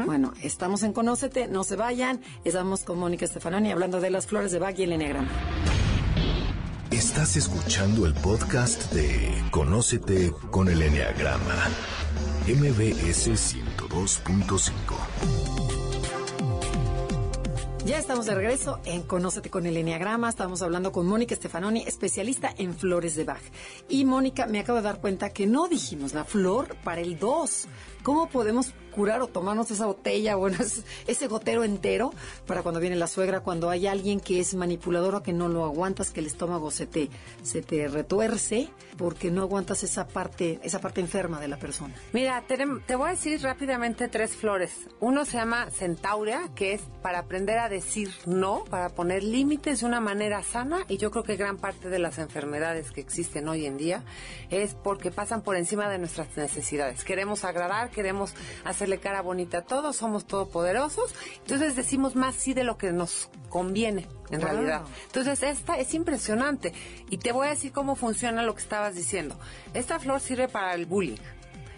Bueno, 0.06 0.34
estamos 0.42 0.84
en 0.84 0.94
Conócete, 0.94 1.48
no 1.48 1.64
se 1.64 1.76
vayan. 1.76 2.22
Estamos 2.44 2.82
con 2.82 3.00
Mónica 3.00 3.28
Stefanoni 3.28 3.72
hablando 3.72 4.02
de 4.02 4.10
las 4.10 4.28
flores 4.28 4.52
de 4.52 4.60
Bach 4.60 4.78
y 4.78 4.84
el 4.84 4.94
enneagrama. 4.94 5.30
Estás 6.92 7.38
escuchando 7.38 8.06
el 8.06 8.14
podcast 8.14 8.94
de 8.94 9.44
Conócete 9.50 10.32
con 10.52 10.70
el 10.70 10.82
Enneagrama. 10.82 11.70
MBS 12.48 13.30
102.5. 13.30 15.63
Ya 17.86 17.98
estamos 17.98 18.26
de 18.28 18.34
regreso 18.34 18.80
en 18.86 19.02
Conócete 19.02 19.50
con 19.50 19.66
el 19.66 19.76
Enneagrama. 19.76 20.30
Estamos 20.30 20.62
hablando 20.62 20.94
con 20.94 21.06
Mónica 21.06 21.36
Stefanoni, 21.36 21.84
especialista 21.86 22.54
en 22.58 22.74
flores 22.74 23.18
de 23.18 23.26
Bach. 23.26 23.42
Y 23.90 24.06
Mónica, 24.06 24.48
me 24.48 24.62
acabo 24.62 24.78
de 24.78 24.86
dar 24.86 25.02
cuenta 25.02 25.32
que 25.32 25.48
no 25.48 25.68
dijimos 25.68 26.14
la 26.14 26.24
flor 26.24 26.78
para 26.86 27.02
el 27.02 27.20
2. 27.20 27.68
¿Cómo 28.04 28.28
podemos 28.30 28.74
curar 28.94 29.22
o 29.24 29.28
tomarnos 29.28 29.72
esa 29.72 29.88
botella, 29.88 30.36
bueno, 30.36 30.58
es- 30.62 30.84
ese 31.08 31.28
gotero 31.28 31.64
entero 31.64 32.12
para 32.46 32.62
cuando 32.62 32.80
viene 32.80 32.96
la 32.96 33.08
suegra, 33.08 33.40
cuando 33.40 33.70
hay 33.72 33.88
alguien 33.88 34.20
que 34.20 34.40
es 34.40 34.54
manipulador 34.54 35.16
o 35.16 35.24
que 35.24 35.34
no 35.34 35.48
lo 35.50 35.66
aguantas, 35.66 36.12
que 36.12 36.20
el 36.20 36.28
estómago 36.28 36.70
se 36.70 36.86
te, 36.86 37.10
se 37.42 37.62
te 37.64 37.88
retuerce 37.88 38.70
porque 38.98 39.32
no 39.32 39.42
aguantas 39.42 39.82
esa 39.84 40.08
parte, 40.08 40.60
esa 40.62 40.80
parte 40.80 41.02
enferma 41.02 41.40
de 41.40 41.48
la 41.48 41.58
persona? 41.58 41.96
Mira, 42.12 42.44
tenem- 42.48 42.86
te 42.86 42.96
voy 42.96 43.08
a 43.08 43.12
decir 43.12 43.42
rápidamente 43.42 44.08
tres 44.10 44.36
flores. 44.36 44.72
Uno 45.00 45.26
se 45.26 45.38
llama 45.38 45.72
Centaurea, 45.72 46.50
que 46.54 46.74
es 46.74 46.82
para 47.02 47.20
aprender 47.20 47.58
a 47.58 47.70
decir 47.70 48.12
no, 48.28 48.64
para 48.70 48.90
poner 48.90 49.24
límites 49.24 49.80
de 49.80 49.86
una 49.88 50.02
manera 50.02 50.44
sana. 50.44 50.86
Y 50.88 50.98
yo 50.98 51.10
creo 51.10 51.24
que 51.24 51.36
gran 51.36 51.58
parte 51.58 51.90
de 51.90 51.98
las 51.98 52.20
enfermedades 52.20 52.92
que 52.92 53.02
existen 53.02 53.48
hoy 53.48 53.66
en 53.66 53.78
día 53.78 54.04
es 54.52 54.76
porque 54.76 55.10
pasan 55.10 55.42
por 55.42 55.56
encima 55.56 55.90
de 55.90 55.98
nuestras 55.98 56.38
necesidades. 56.38 57.04
Queremos 57.04 57.44
agradar, 57.44 57.90
queremos 57.94 58.34
hacerle 58.66 59.00
cara 59.00 59.22
bonita 59.22 59.60
a 59.60 59.62
todos, 59.62 59.96
somos 59.96 60.26
todopoderosos. 60.26 61.16
Entonces 61.40 61.76
decimos 61.78 62.16
más 62.16 62.36
sí 62.36 62.54
de 62.54 62.64
lo 62.66 62.78
que 62.78 62.92
nos 62.92 63.30
conviene, 63.50 64.08
en 64.32 64.40
Wow. 64.42 64.50
realidad. 64.50 64.82
Entonces, 65.06 65.44
esta 65.44 65.78
es 65.78 65.94
impresionante. 65.94 66.74
Y 67.10 67.20
te 67.20 67.32
voy 67.32 67.48
a 67.48 67.52
decir 67.52 67.72
cómo 67.72 67.96
funciona 67.96 68.44
lo 68.44 68.56
que 68.56 68.62
estabas 68.62 68.96
diciendo. 68.96 69.40
Esta 69.74 70.00
flor 70.00 70.20
sirve 70.20 70.48
para 70.50 70.74
el 70.74 70.86
bullying. 70.86 71.18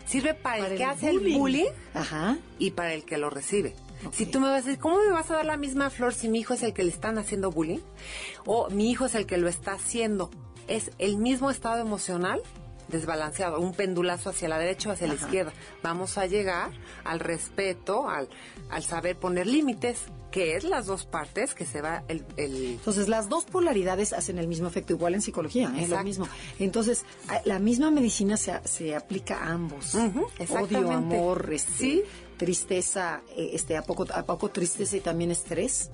Sirve 0.07 0.33
para, 0.35 0.67
el 0.67 0.77
que 0.77 0.85
hace 0.85 1.09
el 1.09 1.19
bullying 1.19 1.65
Ajá. 1.93 2.37
y 2.59 2.71
para 2.71 2.93
el 2.93 3.03
que 3.05 3.17
lo 3.17 3.29
recibe. 3.29 3.75
Si 4.11 4.25
tú 4.27 4.39
me 4.39 4.47
vas 4.47 4.63
a 4.63 4.65
decir, 4.67 4.79
¿cómo 4.79 4.97
me 4.99 5.09
vas 5.11 5.31
a 5.31 5.35
dar 5.37 5.45
la 5.45 5.57
misma 5.57 5.89
flor 5.89 6.13
si 6.13 6.29
mi 6.29 6.39
hijo 6.39 6.53
es 6.53 6.61
el 6.63 6.73
que 6.73 6.83
le 6.83 6.91
están 6.91 7.17
haciendo 7.17 7.49
bullying? 7.49 7.79
O 8.45 8.69
mi 8.69 8.91
hijo 8.91 9.05
es 9.07 9.15
el 9.15 9.25
que 9.25 9.37
lo 9.37 9.49
está 9.49 9.71
haciendo. 9.73 10.29
Es 10.67 10.91
el 10.99 11.17
mismo 11.17 11.49
estado 11.49 11.79
emocional 11.81 12.41
desbalanceado, 12.87 13.59
un 13.59 13.73
pendulazo 13.73 14.29
hacia 14.29 14.47
la 14.49 14.57
derecha 14.57 14.89
o 14.89 14.91
hacia 14.91 15.07
la 15.07 15.15
izquierda. 15.15 15.53
Vamos 15.83 16.17
a 16.17 16.25
llegar 16.25 16.71
al 17.03 17.19
respeto, 17.19 18.09
al, 18.09 18.29
al 18.69 18.83
saber 18.83 19.17
poner 19.17 19.47
límites, 19.47 20.05
que 20.31 20.57
es 20.57 20.65
las 20.65 20.85
dos 20.85 21.05
partes 21.05 21.53
que 21.53 21.65
se 21.65 21.81
va 21.81 22.03
el, 22.09 22.25
Entonces, 22.37 23.07
las 23.07 23.29
dos 23.29 23.45
polaridades 23.45 24.11
hacen 24.11 24.37
el 24.37 24.47
mismo 24.47 24.67
efecto, 24.67 24.91
igual 24.91 25.13
en 25.13 25.21
psicología, 25.21 25.73
es 25.77 25.85
¿eh? 25.85 25.95
lo 25.95 26.03
mismo. 26.03 26.27
Entonces, 26.59 27.05
la 27.45 27.57
misma 27.59 27.89
medicina 27.89 28.35
se, 28.35 28.59
se 28.65 28.95
aplica 28.95 29.37
a 29.37 29.53
ambos. 29.53 29.95
Odio, 29.95 30.91
amor, 30.91 31.49
este, 31.53 32.03
tristeza, 32.35 33.21
eh, 33.35 33.51
este, 33.53 33.77
a 33.77 33.83
poco, 33.83 34.05
a 34.13 34.25
poco 34.25 34.49
tristeza 34.49 34.97
y 34.97 34.99
también 34.99 35.31
estrés. 35.31 35.89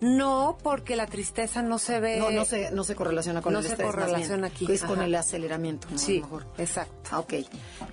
No, 0.00 0.58
porque 0.62 0.96
la 0.96 1.06
tristeza 1.06 1.62
no 1.62 1.78
se 1.78 2.00
ve. 2.00 2.18
No, 2.18 2.30
no 2.30 2.44
se, 2.44 2.70
no 2.70 2.84
se 2.84 2.94
correlaciona 2.94 3.42
con 3.42 3.54
el 3.54 3.64
estrés. 3.64 3.78
No 3.78 3.92
se 3.92 3.98
correlaciona 3.98 4.46
aquí. 4.48 4.66
Es 4.70 4.84
con 4.84 5.00
el 5.00 5.14
aceleramiento. 5.14 5.88
Sí, 5.96 6.22
exacto. 6.58 7.10
Ah, 7.10 7.20
ok. 7.20 7.34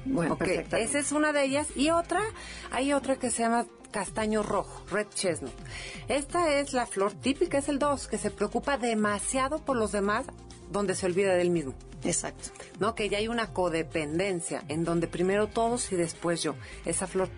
Bueno, 0.05 0.37
perfecto. 0.37 0.75
Esa 0.75 0.99
es 0.99 1.11
una 1.11 1.31
de 1.33 1.43
ellas. 1.43 1.67
Y 1.75 1.89
otra, 1.89 2.21
hay 2.71 2.93
otra 2.93 3.15
que 3.17 3.29
se 3.29 3.43
llama 3.43 3.65
castaño 3.91 4.41
rojo, 4.41 4.83
red 4.89 5.07
chestnut. 5.13 5.53
Esta 6.07 6.53
es 6.59 6.73
la 6.73 6.85
flor 6.85 7.13
típica, 7.13 7.57
es 7.57 7.69
el 7.69 7.77
2, 7.77 8.07
que 8.07 8.17
se 8.17 8.31
preocupa 8.31 8.77
demasiado 8.77 9.59
por 9.59 9.77
los 9.77 9.91
demás 9.91 10.25
donde 10.71 10.95
se 10.95 11.05
olvida 11.05 11.33
del 11.33 11.49
mismo. 11.49 11.73
Exacto. 12.03 12.49
¿No? 12.79 12.95
Que 12.95 13.09
ya 13.09 13.19
hay 13.19 13.27
una 13.27 13.53
codependencia 13.53 14.63
en 14.69 14.83
donde 14.83 15.07
primero 15.07 15.47
todos 15.47 15.91
y 15.91 15.95
después 15.95 16.41
yo. 16.41 16.55
Esa 16.85 17.05
flor 17.05 17.29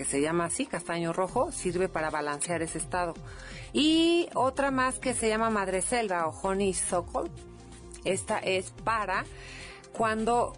que 0.00 0.06
se 0.06 0.22
llama 0.22 0.46
así, 0.46 0.64
castaño 0.64 1.12
rojo, 1.12 1.52
sirve 1.52 1.90
para 1.90 2.08
balancear 2.08 2.62
ese 2.62 2.78
estado. 2.78 3.12
Y 3.74 4.30
otra 4.34 4.70
más 4.70 4.98
que 4.98 5.12
se 5.12 5.28
llama 5.28 5.50
madre 5.50 5.82
selva 5.82 6.26
o 6.26 6.30
honey 6.30 6.72
sokol. 6.72 7.30
Esta 8.06 8.38
es 8.38 8.70
para 8.82 9.26
cuando 9.92 10.54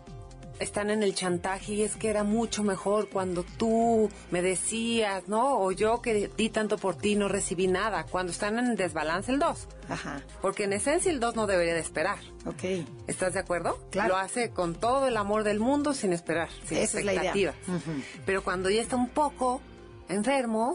están 0.63 0.91
en 0.91 1.03
el 1.03 1.15
chantaje 1.15 1.75
y 1.75 1.83
es 1.83 1.97
que 1.97 2.09
era 2.09 2.25
mucho 2.25 2.63
mejor 2.63 3.09
cuando 3.09 3.45
tú 3.59 4.11
me 4.31 4.43
decías, 4.43 5.29
¿no? 5.29 5.59
O 5.59 5.73
yo 5.73 6.01
que 6.01 6.31
di 6.37 6.49
tanto 6.51 6.79
por 6.79 6.97
ti 6.97 7.17
no 7.17 7.29
recibí 7.29 7.67
nada. 7.67 8.05
Cuando 8.05 8.33
están 8.33 8.59
en 8.59 8.77
desbalance 8.77 9.33
el 9.33 9.39
2. 9.39 9.69
Ajá. 9.89 10.23
Porque 10.41 10.65
en 10.65 10.73
esencia 10.73 11.11
el 11.11 11.21
2 11.21 11.37
no 11.37 11.47
debería 11.47 11.75
de 11.75 11.81
esperar. 11.81 12.19
Ok. 12.47 12.87
¿Estás 13.07 13.35
de 13.35 13.41
acuerdo? 13.41 13.79
Claro. 13.91 14.11
Lo 14.11 14.17
hace 14.17 14.51
con 14.51 14.75
todo 14.75 15.07
el 15.09 15.17
amor 15.17 15.45
del 15.45 15.61
mundo 15.61 15.95
sin 15.95 16.13
esperar, 16.13 16.49
sin 16.67 16.79
Esa 16.79 17.01
expectativas. 17.01 17.57
Es 17.57 17.69
la 17.69 17.75
idea. 17.75 17.95
Pero 18.25 18.43
cuando 18.43 18.71
ya 18.71 18.81
está 18.81 18.97
un 18.97 19.09
poco 19.09 19.61
enfermo 20.09 20.75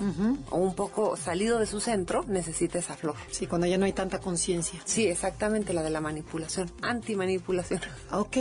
o 0.49 0.57
un 0.57 0.75
poco 0.75 1.15
salido 1.17 1.59
de 1.59 1.65
su 1.65 1.79
centro, 1.79 2.23
necesita 2.27 2.79
esa 2.79 2.95
flor. 2.95 3.15
Sí, 3.31 3.47
cuando 3.47 3.67
ya 3.67 3.77
no 3.77 3.85
hay 3.85 3.93
tanta 3.93 4.19
conciencia. 4.19 4.81
Sí, 4.85 5.07
exactamente, 5.07 5.73
la 5.73 5.83
de 5.83 5.89
la 5.89 6.01
manipulación, 6.01 6.71
antimanipulación. 6.81 7.81
Ok, 8.11 8.37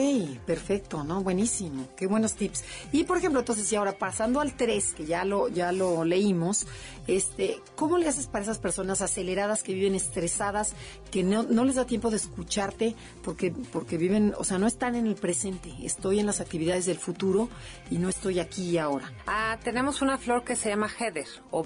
perfecto, 0.46 1.04
¿no? 1.04 1.22
Buenísimo, 1.22 1.88
qué 1.96 2.06
buenos 2.06 2.34
tips. 2.34 2.64
Y 2.92 3.04
por 3.04 3.18
ejemplo, 3.18 3.40
entonces, 3.40 3.70
y 3.72 3.76
ahora 3.76 3.98
pasando 3.98 4.40
al 4.40 4.56
3, 4.56 4.94
que 4.94 5.06
ya 5.06 5.24
lo, 5.24 5.48
ya 5.48 5.72
lo 5.72 6.04
leímos, 6.04 6.66
este, 7.06 7.60
¿cómo 7.74 7.98
le 7.98 8.08
haces 8.08 8.26
para 8.26 8.42
esas 8.42 8.58
personas 8.58 9.00
aceleradas 9.02 9.62
que 9.62 9.74
viven 9.74 9.94
estresadas, 9.94 10.74
que 11.10 11.22
no, 11.22 11.42
no 11.42 11.64
les 11.64 11.76
da 11.76 11.86
tiempo 11.86 12.10
de 12.10 12.16
escucharte 12.16 12.94
porque, 13.22 13.52
porque 13.72 13.96
viven, 13.96 14.34
o 14.38 14.44
sea, 14.44 14.58
no 14.58 14.66
están 14.66 14.94
en 14.94 15.06
el 15.06 15.14
presente, 15.14 15.72
estoy 15.82 16.20
en 16.20 16.26
las 16.26 16.40
actividades 16.40 16.86
del 16.86 16.98
futuro 16.98 17.48
y 17.90 17.98
no 17.98 18.08
estoy 18.08 18.40
aquí 18.40 18.70
y 18.70 18.78
ahora? 18.78 19.12
Ah, 19.26 19.58
tenemos 19.62 20.02
una 20.02 20.18
flor 20.18 20.44
que 20.44 20.56
se 20.56 20.68
llama 20.68 20.85
heather 20.86 21.26
o 21.50 21.62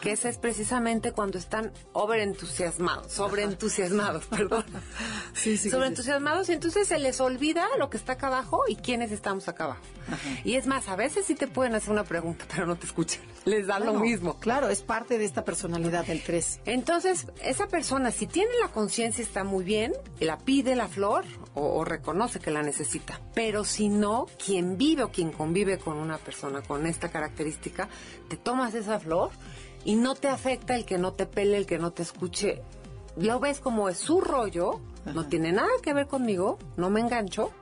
que 0.00 0.12
ese 0.12 0.28
es 0.28 0.38
precisamente 0.38 1.12
cuando 1.12 1.38
están 1.38 1.72
overentusiasmados, 1.92 3.12
sobreentusiasmados, 3.12 4.26
perdón. 4.26 4.64
Sí, 5.34 5.56
sí, 5.56 5.70
sobreentusiasmados 5.70 6.48
y 6.48 6.52
entonces 6.52 6.88
se 6.88 6.98
les 6.98 7.20
olvida 7.20 7.68
lo 7.78 7.90
que 7.90 7.96
está 7.96 8.14
acá 8.14 8.26
abajo 8.26 8.62
y 8.66 8.74
quiénes 8.74 9.12
estamos 9.12 9.46
acá 9.46 9.64
abajo. 9.64 9.82
Y 10.44 10.54
es 10.54 10.66
más, 10.66 10.88
a 10.88 10.96
veces 10.96 11.26
sí 11.26 11.34
te 11.34 11.46
pueden 11.46 11.74
hacer 11.74 11.90
una 11.90 12.04
pregunta, 12.04 12.44
pero 12.52 12.66
no 12.66 12.76
te 12.76 12.86
escuchan. 12.86 13.22
Les 13.44 13.66
da 13.66 13.78
lo 13.78 13.94
mismo. 13.94 14.38
Claro, 14.40 14.68
es 14.68 14.82
parte 14.82 15.18
de 15.18 15.24
esta 15.24 15.44
personalidad 15.44 16.06
del 16.06 16.22
3. 16.22 16.60
Entonces, 16.66 17.26
esa 17.42 17.68
persona, 17.68 18.10
si 18.10 18.26
tiene 18.26 18.50
la 18.60 18.68
conciencia, 18.68 19.22
está 19.22 19.44
muy 19.44 19.64
bien, 19.64 19.92
la 20.20 20.38
pide 20.38 20.76
la 20.76 20.88
flor 20.88 21.24
o, 21.54 21.84
reconoce 21.84 22.40
que 22.40 22.50
la 22.50 22.62
necesita. 22.62 23.20
Pero 23.34 23.64
si 23.64 23.88
no, 23.88 24.26
quien 24.44 24.76
vive 24.76 25.02
o 25.02 25.10
quien 25.10 25.32
convive 25.32 25.78
con 25.78 25.96
una 25.96 26.18
persona 26.18 26.62
con 26.62 26.86
esta 26.86 27.10
característica, 27.10 27.88
te 28.28 28.36
tomas 28.36 28.74
esa 28.74 28.98
flor 29.00 29.30
y 29.88 29.94
no 29.94 30.14
te 30.14 30.28
afecta 30.28 30.76
el 30.76 30.84
que 30.84 30.98
no 30.98 31.14
te 31.14 31.24
pele, 31.24 31.56
el 31.56 31.64
que 31.64 31.78
no 31.78 31.92
te 31.92 32.02
escuche. 32.02 32.60
Lo 33.16 33.40
ves 33.40 33.58
como 33.58 33.88
es 33.88 33.96
su 33.96 34.20
rollo, 34.20 34.82
no 35.06 35.28
tiene 35.28 35.50
nada 35.50 35.70
que 35.82 35.94
ver 35.94 36.06
conmigo, 36.06 36.58
no 36.76 36.90
me 36.90 37.00
engancho. 37.00 37.52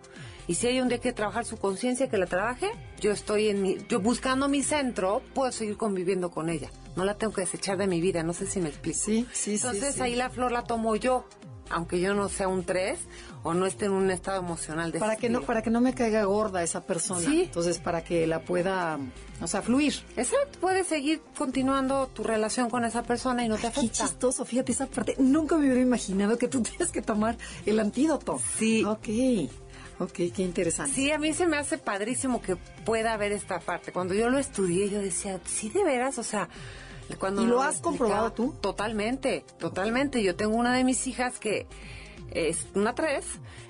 Y 0.49 0.57
si 0.57 0.67
hay 0.67 0.81
un 0.81 0.89
día 0.89 0.99
que 0.99 1.13
trabajar 1.13 1.45
su 1.45 1.57
conciencia, 1.57 2.11
que 2.11 2.19
la 2.19 2.27
trabaje, 2.27 2.69
yo 3.01 3.13
estoy 3.13 3.47
en 3.47 3.63
mi, 3.63 3.79
yo 3.89 4.01
buscando 4.01 4.49
mi 4.49 4.65
centro, 4.65 5.23
puedo 5.35 5.53
seguir 5.53 5.77
conviviendo 5.77 6.33
con 6.33 6.49
ella. 6.49 6.69
No 6.97 7.05
la 7.05 7.15
tengo 7.15 7.33
que 7.33 7.43
desechar 7.43 7.77
de 7.77 7.87
mi 7.87 8.01
vida, 8.01 8.25
no 8.25 8.33
sé 8.33 8.47
si 8.49 8.59
me 8.59 8.71
explico. 8.71 8.99
Sí, 8.99 9.25
sí, 9.33 9.55
Entonces 9.55 10.01
ahí 10.01 10.17
la 10.17 10.29
flor 10.29 10.51
la 10.51 10.65
tomo 10.65 10.97
yo, 10.97 11.27
aunque 11.71 12.01
yo 12.01 12.15
no 12.15 12.29
sea 12.29 12.49
un 12.49 12.65
tres 12.65 12.99
o 13.43 13.55
no 13.55 13.67
esté 13.67 13.87
en 13.87 13.93
un 13.93 14.11
estado 14.11 14.41
emocional 14.41 14.93
de 14.93 14.99
para 14.99 15.17
que 15.17 15.29
no 15.29 15.43
para 15.43 15.63
que 15.63 15.71
no 15.71 15.81
me 15.81 15.95
caiga 15.95 16.25
gorda 16.25 16.63
esa 16.63 16.83
persona 16.83 17.21
¿Sí? 17.21 17.43
entonces 17.45 17.79
para 17.79 18.03
que 18.03 18.27
la 18.27 18.41
pueda 18.41 18.99
o 19.41 19.47
sea 19.47 19.63
fluir 19.63 19.95
exacto 20.17 20.59
puedes 20.61 20.87
seguir 20.87 21.21
continuando 21.37 22.07
tu 22.09 22.23
relación 22.23 22.71
con 22.71 22.85
esa 22.85 23.03
persona 23.03 23.45
y 23.45 23.49
no 23.49 23.57
te 23.57 23.67
afecta 23.67 23.83
qué 23.83 23.91
chistoso 23.91 24.45
fíjate 24.45 24.73
esa 24.73 24.87
parte 24.87 25.17
nunca 25.19 25.57
me 25.57 25.67
hubiera 25.67 25.81
imaginado 25.81 26.39
que 26.39 26.49
tú 26.49 26.63
tienes 26.63 26.91
que 26.91 27.03
tomar 27.03 27.37
el 27.65 27.79
antídoto 27.81 28.41
sí 28.59 28.85
Ok. 28.85 29.09
Ok, 29.99 30.13
qué 30.35 30.43
interesante. 30.43 30.95
Sí, 30.95 31.11
a 31.11 31.19
mí 31.19 31.33
se 31.33 31.47
me 31.47 31.57
hace 31.57 31.79
padrísimo 31.79 32.43
que 32.43 32.57
pueda 32.85 33.15
haber 33.15 33.33
esta 33.33 33.61
parte. 33.61 33.93
Cuando 33.93 34.13
yo 34.13 34.29
lo 34.29 34.39
estudié, 34.39 34.91
yo 34.91 35.01
decía, 35.01 35.41
sí, 35.47 35.71
de 35.71 35.85
veras, 35.85 36.19
o 36.19 36.23
sea, 36.23 36.51
cuando 37.15 37.43
¿Y 37.43 37.47
lo 37.47 37.63
has 37.63 37.81
comprobado 37.81 38.33
tú? 38.33 38.55
Totalmente, 38.61 39.45
totalmente. 39.59 40.23
Yo 40.23 40.35
tengo 40.35 40.57
una 40.57 40.75
de 40.75 40.85
mis 40.85 41.07
hijas 41.07 41.39
que 41.39 41.67
es 42.33 42.67
una 42.75 42.95
tres 42.95 43.25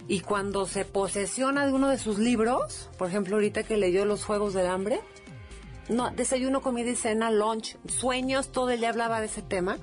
y 0.08 0.20
cuando 0.20 0.66
se 0.66 0.84
posesiona 0.84 1.66
de 1.66 1.72
uno 1.72 1.88
de 1.88 1.98
sus 1.98 2.18
libros, 2.18 2.88
por 2.96 3.08
ejemplo 3.08 3.36
ahorita 3.36 3.62
que 3.62 3.76
leyó 3.76 4.04
Los 4.04 4.24
Juegos 4.24 4.54
del 4.54 4.66
Hambre, 4.66 5.00
no, 5.88 6.10
desayuno, 6.10 6.62
comida 6.62 6.90
y 6.90 6.96
cena, 6.96 7.30
lunch, 7.30 7.76
sueños, 7.88 8.48
todo 8.50 8.70
el 8.70 8.80
día 8.80 8.90
hablaba 8.90 9.20
de 9.20 9.26
ese 9.26 9.42
tema. 9.42 9.78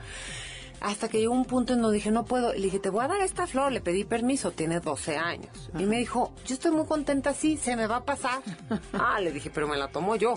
Hasta 0.84 1.08
que 1.08 1.18
llegó 1.18 1.34
un 1.34 1.46
punto 1.46 1.72
en 1.72 1.82
donde 1.82 1.96
dije, 1.96 2.12
no 2.12 2.26
puedo. 2.26 2.52
Le 2.54 2.60
dije, 2.60 2.78
te 2.78 2.90
voy 2.90 3.06
a 3.06 3.08
dar 3.08 3.22
esta 3.22 3.48
flor. 3.48 3.72
Le 3.72 3.80
pedí 3.80 4.04
permiso, 4.04 4.52
tiene 4.52 4.82
12 4.82 5.16
años. 5.18 5.72
Y 5.80 5.86
me 5.86 5.98
dijo, 5.98 6.34
yo 6.46 6.56
estoy 6.56 6.72
muy 6.72 6.86
contenta 6.86 7.30
así, 7.30 7.56
se 7.56 7.78
me 7.78 7.88
va 7.88 7.98
a 7.98 8.04
pasar. 8.04 8.42
ah, 8.94 9.22
le 9.22 9.32
dije, 9.32 9.50
pero 9.50 9.66
me 9.66 9.78
la 9.78 9.88
tomo 9.88 10.18
yo. 10.18 10.34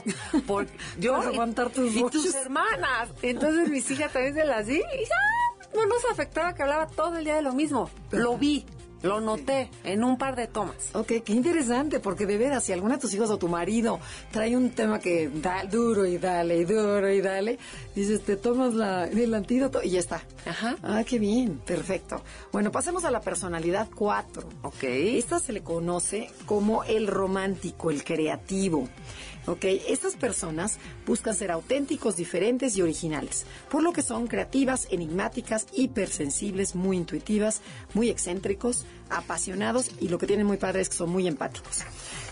Por, 0.47 0.69
yo 1.01 1.17
aguantar 1.17 1.71
tus 1.71 1.97
y, 1.97 2.05
tus 2.05 2.33
hermanas. 2.37 3.09
Entonces 3.23 3.69
mis 3.69 3.91
hijas 3.91 4.13
también 4.13 4.35
se 4.35 4.45
las 4.45 4.67
di. 4.69 4.77
Y 4.77 4.79
ya, 4.79 5.75
no 5.75 5.85
nos 5.87 6.05
afectaba 6.13 6.55
que 6.55 6.63
hablaba 6.63 6.87
todo 6.87 7.17
el 7.19 7.25
día 7.25 7.35
de 7.35 7.43
lo 7.43 7.53
mismo. 7.53 7.91
Lo 8.13 8.39
vi. 8.39 8.65
Lo 9.07 9.21
noté 9.21 9.71
en 9.85 10.03
un 10.03 10.19
par 10.19 10.35
de 10.35 10.49
tomas. 10.49 10.91
Ok, 10.93 11.13
qué 11.25 11.33
interesante, 11.33 12.01
porque 12.01 12.27
de 12.27 12.39
veras, 12.39 12.65
si 12.65 12.73
alguno 12.73 12.95
de 12.95 13.01
tus 13.01 13.15
hijos 13.15 13.31
o 13.31 13.39
tu 13.39 13.47
marido 13.47 14.01
trae 14.33 14.57
un 14.57 14.71
tema 14.71 14.99
que 14.99 15.29
da 15.29 15.63
duro 15.65 16.05
y 16.07 16.19
dale, 16.19 16.59
y 16.59 16.65
duro 16.65 17.09
y 17.09 17.21
dale, 17.21 17.59
dices, 17.95 18.23
te 18.23 18.37
tomas 18.37 18.75
la, 18.75 19.05
el 19.07 19.33
antídoto 19.33 19.81
y 19.81 19.91
ya 19.91 20.01
está. 20.01 20.23
Ajá. 20.45 20.77
Ah, 20.83 21.05
qué 21.05 21.21
bien, 21.21 21.61
perfecto. 21.65 22.21
Bueno, 22.51 22.73
pasemos 22.73 23.05
a 23.05 23.13
la 23.13 23.21
personalidad 23.21 23.89
4. 23.95 24.49
Ok. 24.63 24.83
Esta 24.83 25.39
se 25.39 25.53
le 25.53 25.63
conoce 25.63 26.29
como 26.45 26.83
el 26.83 27.07
romántico, 27.07 27.93
el 27.93 28.03
creativo. 28.03 28.89
¿Ok? 29.47 29.65
Estas 29.89 30.17
personas 30.17 30.79
buscan 31.07 31.35
ser 31.35 31.51
auténticos, 31.51 32.17
diferentes 32.17 32.77
y 32.77 32.83
originales, 32.83 33.47
por 33.71 33.83
lo 33.83 33.93
que 33.93 34.03
son 34.03 34.27
creativas, 34.27 34.89
enigmáticas, 34.91 35.67
hipersensibles, 35.73 36.75
muy 36.75 36.97
intuitivas, 36.97 37.61
muy 37.95 38.11
excéntricos, 38.11 38.85
apasionados 39.11 39.91
y 40.01 40.09
lo 40.09 40.19
que 40.19 40.27
tienen 40.27 40.47
muy 40.47 40.57
padre 40.57 40.81
es 40.81 40.89
que 40.89 40.97
son 40.97 41.11
muy 41.11 41.27
empáticos. 41.27 41.83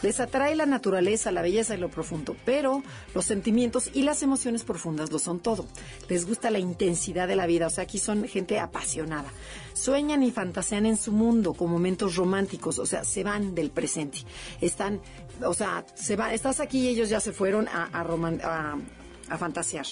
Les 0.05 0.21
atrae 0.21 0.55
la 0.55 0.67
naturaleza, 0.67 1.33
la 1.33 1.41
belleza 1.41 1.75
y 1.75 1.79
lo 1.79 1.89
profundo, 1.89 2.37
pero 2.45 2.83
los 3.15 3.25
sentimientos 3.25 3.89
y 3.95 4.03
las 4.03 4.23
emociones 4.23 4.63
profundas 4.63 5.11
lo 5.11 5.19
son 5.19 5.41
todo. 5.41 5.65
Les 6.11 6.27
gusta 6.27 6.51
la 6.51 6.59
intensidad 6.59 7.27
de 7.27 7.37
la 7.37 7.47
vida, 7.47 7.69
o 7.69 7.71
sea, 7.71 7.85
aquí 7.85 7.97
son 7.97 8.29
gente 8.29 8.61
apasionada. 8.61 9.33
Sueñan 9.73 10.23
y 10.23 10.31
fantasean 10.31 10.85
en 10.85 10.99
su 10.99 11.11
mundo 11.11 11.55
con 11.55 11.71
momentos 11.71 12.17
románticos, 12.17 12.79
o 12.79 12.85
sea, 12.85 13.03
se 13.03 13.25
van 13.25 13.55
del 13.55 13.71
presente. 13.71 14.19
Están, 14.61 15.01
o 15.43 15.55
sea, 15.55 15.87
se 15.95 16.17
van, 16.17 16.33
estás 16.33 16.61
aquí 16.61 16.81
y 16.81 16.89
ellos 16.89 17.09
ya 17.09 17.21
se 17.21 17.33
fueron 17.33 17.67
a, 17.69 17.89
a, 17.91 18.77
a 19.31 19.39
fantasear. 19.39 19.87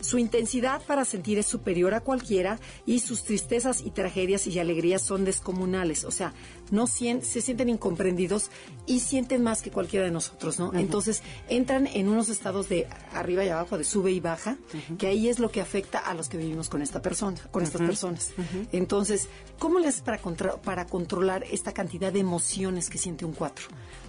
Su 0.00 0.18
intensidad 0.18 0.82
para 0.82 1.04
sentir 1.04 1.38
es 1.38 1.46
superior 1.46 1.94
a 1.94 2.00
cualquiera 2.00 2.58
y 2.84 3.00
sus 3.00 3.24
tristezas 3.24 3.80
y 3.80 3.90
tragedias 3.90 4.46
y 4.46 4.58
alegrías 4.58 5.02
son 5.02 5.24
descomunales. 5.24 6.04
O 6.04 6.10
sea, 6.10 6.32
no 6.70 6.86
se 6.86 7.20
sienten 7.22 7.68
incomprendidos 7.68 8.50
y 8.86 9.00
sienten 9.00 9.42
más 9.42 9.62
que 9.62 9.70
cualquiera 9.70 10.04
de 10.04 10.12
nosotros, 10.12 10.58
¿no? 10.58 10.72
Entonces 10.74 11.22
entran 11.48 11.86
en 11.86 12.08
unos 12.08 12.28
estados 12.28 12.68
de 12.68 12.86
arriba 13.12 13.44
y 13.44 13.48
abajo, 13.48 13.78
de 13.78 13.84
sube 13.84 14.12
y 14.12 14.20
baja, 14.20 14.56
que 14.98 15.06
ahí 15.06 15.28
es 15.28 15.38
lo 15.38 15.50
que 15.50 15.60
afecta 15.60 15.98
a 15.98 16.14
los 16.14 16.28
que 16.28 16.36
vivimos 16.36 16.68
con 16.68 16.82
esta 16.82 17.00
persona, 17.00 17.38
con 17.50 17.62
estas 17.62 17.82
personas. 17.82 18.32
Entonces, 18.72 19.28
¿cómo 19.58 19.78
le 19.78 19.88
haces 19.88 20.02
para, 20.02 20.20
para 20.62 20.86
controlar 20.86 21.44
esta 21.50 21.72
cantidad 21.72 22.12
de 22.12 22.20
emociones 22.20 22.90
que 22.90 22.98
siente 22.98 23.24
un 23.24 23.32
cuatro? 23.32 23.66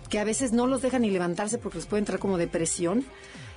Que 0.09 0.19
a 0.19 0.23
veces 0.23 0.51
no 0.51 0.67
los 0.67 0.81
dejan 0.81 1.01
ni 1.01 1.09
levantarse 1.09 1.57
porque 1.57 1.77
les 1.77 1.87
puede 1.87 1.99
entrar 1.99 2.19
como 2.19 2.37
depresión 2.37 3.05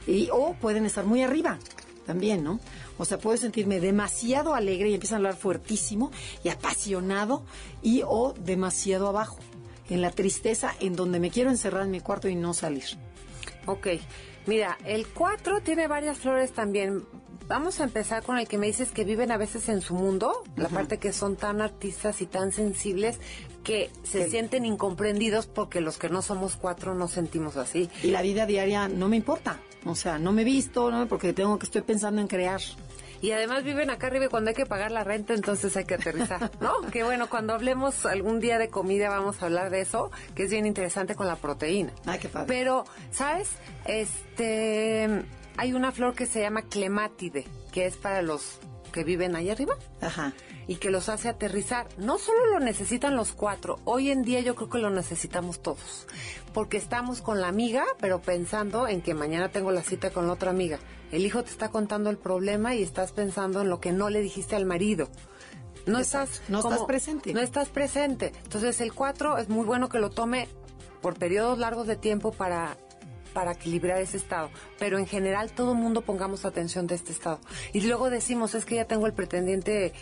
y, 0.07 0.29
o 0.33 0.55
pueden 0.55 0.87
estar 0.87 1.05
muy 1.05 1.23
arriba 1.23 1.59
también, 2.07 2.43
¿no? 2.43 2.61
O 2.99 3.05
sea, 3.05 3.19
puedo 3.19 3.37
sentirme 3.37 3.81
demasiado 3.81 4.55
alegre 4.55 4.91
y 4.91 4.95
empiezan 4.95 5.17
a 5.17 5.19
hablar 5.19 5.37
fuertísimo 5.37 6.11
y 6.45 6.49
apasionado 6.49 7.45
y 7.83 8.03
o 8.07 8.35
demasiado 8.39 9.09
abajo, 9.09 9.39
en 9.89 10.03
la 10.03 10.11
tristeza, 10.11 10.75
en 10.81 10.97
donde 10.97 11.21
me 11.21 11.31
quiero 11.31 11.51
encerrar 11.51 11.85
en 11.85 11.91
mi 11.91 12.01
cuarto 12.01 12.29
y 12.29 12.35
no 12.35 12.55
salir. 12.55 12.85
Ok, 13.67 13.89
mira, 14.47 14.79
el 14.85 15.07
4 15.09 15.63
tiene 15.63 15.87
varias 15.87 16.19
flores 16.19 16.53
también. 16.53 17.05
Vamos 17.51 17.81
a 17.81 17.83
empezar 17.83 18.23
con 18.23 18.39
el 18.39 18.47
que 18.47 18.59
me 18.59 18.69
dices 18.69 18.93
que 18.93 19.03
viven 19.03 19.33
a 19.33 19.37
veces 19.37 19.69
en 19.69 19.81
su 19.81 19.97
mundo, 19.97 20.45
la 20.55 20.69
parte 20.69 20.99
que 20.99 21.13
son 21.13 21.35
tan 21.35 21.61
artistas 21.61 22.23
y 22.23 22.27
tan 22.27 22.53
sensibles 22.53 23.19
que 23.65 23.91
se 24.05 24.31
sienten 24.31 24.65
incomprendidos 24.65 25.49
porque 25.49 25.81
los 25.81 25.99
que 25.99 26.09
no 26.09 26.23
somos 26.23 26.55
cuatro 26.55 26.95
no 26.95 27.09
sentimos 27.09 27.57
así. 27.57 27.91
Y 28.05 28.13
la 28.13 28.23
vida 28.23 28.47
diaria 28.47 28.87
no 28.87 29.09
me 29.09 29.17
importa. 29.17 29.59
O 29.85 29.97
sea, 29.97 30.17
no 30.17 30.31
me 30.31 30.43
he 30.43 30.45
visto, 30.45 30.93
¿no? 30.93 31.09
Porque 31.09 31.33
tengo 31.33 31.59
que 31.59 31.67
estoy 31.67 31.83
pensando 31.83 32.21
en 32.21 32.29
crear. 32.29 32.61
Y 33.21 33.33
además 33.33 33.65
viven 33.65 33.91
acá 33.91 34.07
arriba 34.07 34.27
y 34.27 34.29
cuando 34.29 34.51
hay 34.51 34.55
que 34.55 34.67
pagar 34.67 34.93
la 34.93 35.03
renta, 35.03 35.35
entonces 35.35 35.77
hay 35.77 35.87
que 35.87 35.95
aterrizar, 35.95 36.53
¿no? 36.61 36.81
que 36.93 37.03
bueno, 37.03 37.29
cuando 37.29 37.53
hablemos 37.53 38.07
algún 38.07 38.39
día 38.39 38.59
de 38.59 38.69
comida 38.69 39.09
vamos 39.09 39.43
a 39.43 39.47
hablar 39.47 39.71
de 39.71 39.81
eso, 39.81 40.13
que 40.37 40.45
es 40.45 40.51
bien 40.53 40.67
interesante 40.67 41.17
con 41.17 41.27
la 41.27 41.35
proteína. 41.35 41.93
Ay, 42.07 42.21
qué 42.21 42.29
padre. 42.29 42.47
Pero, 42.47 42.85
¿sabes? 43.11 43.49
Este, 43.87 45.25
hay 45.61 45.75
una 45.75 45.93
flor 45.93 46.15
que 46.15 46.25
se 46.25 46.41
llama 46.41 46.63
clemátide, 46.63 47.45
que 47.71 47.85
es 47.85 47.95
para 47.99 48.23
los 48.23 48.59
que 48.95 49.05
viven 49.05 49.37
ahí 49.37 49.51
arriba. 49.51 49.77
Ajá. 50.01 50.33
Y 50.67 50.77
que 50.77 50.89
los 50.91 51.11
hace 51.11 51.29
aterrizar. 51.29 51.87
No 51.99 52.17
solo 52.17 52.47
lo 52.47 52.61
necesitan 52.61 53.15
los 53.15 53.33
cuatro, 53.33 53.79
hoy 53.85 54.11
en 54.11 54.23
día 54.23 54.41
yo 54.41 54.55
creo 54.55 54.71
que 54.71 54.79
lo 54.79 54.89
necesitamos 54.89 55.61
todos. 55.61 56.07
Porque 56.55 56.79
estamos 56.79 57.21
con 57.21 57.43
la 57.43 57.49
amiga, 57.49 57.85
pero 58.01 58.23
pensando 58.23 58.89
en 58.89 59.03
que 59.03 59.13
mañana 59.13 59.51
tengo 59.51 59.71
la 59.71 59.83
cita 59.83 60.09
con 60.09 60.27
la 60.27 60.33
otra 60.33 60.49
amiga. 60.49 60.79
El 61.13 61.27
hijo 61.27 61.43
te 61.43 61.51
está 61.51 61.69
contando 61.69 62.09
el 62.09 62.17
problema 62.17 62.75
y 62.75 62.83
estás 62.83 63.13
pensando 63.13 63.61
en 63.61 63.69
lo 63.69 63.81
que 63.81 63.93
no 63.93 64.09
le 64.09 64.23
dijiste 64.23 64.57
al 64.57 64.65
marido. 64.65 65.11
No 65.85 65.99
estás, 65.99 66.41
no 66.49 66.61
estás 66.61 66.85
presente. 66.85 67.35
No 67.35 67.41
estás 67.41 67.69
presente. 67.69 68.33
Entonces 68.45 68.81
el 68.81 68.95
cuatro 68.95 69.37
es 69.37 69.51
muy 69.51 69.67
bueno 69.67 69.91
que 69.91 69.99
lo 69.99 70.09
tome 70.09 70.49
por 71.03 71.19
periodos 71.19 71.59
largos 71.59 71.87
de 71.87 71.97
tiempo 71.97 72.33
para 72.33 72.79
para 73.33 73.53
equilibrar 73.53 74.01
ese 74.01 74.17
estado. 74.17 74.51
Pero 74.79 74.99
en 74.99 75.07
general 75.07 75.53
todo 75.53 75.73
el 75.73 75.79
mundo 75.79 76.03
pongamos 76.03 76.45
atención 76.45 76.87
de 76.87 76.95
este 76.97 77.13
estado. 77.13 77.41
Y 77.73 77.81
luego 77.83 78.11
decimos, 78.11 78.55
es 78.55 78.65
que 78.65 78.77
ya 78.77 78.85
tengo 78.85 79.07
el 79.07 79.13
pretendiente 79.13 79.93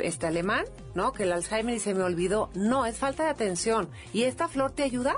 este 0.00 0.26
alemán, 0.26 0.64
¿no? 0.94 1.12
Que 1.12 1.24
el 1.24 1.32
Alzheimer 1.32 1.74
y 1.74 1.80
se 1.80 1.94
me 1.94 2.02
olvidó. 2.02 2.50
No, 2.54 2.86
es 2.86 2.98
falta 2.98 3.24
de 3.24 3.30
atención. 3.30 3.88
Y 4.12 4.22
esta 4.22 4.48
flor 4.48 4.72
te 4.72 4.82
ayuda 4.82 5.16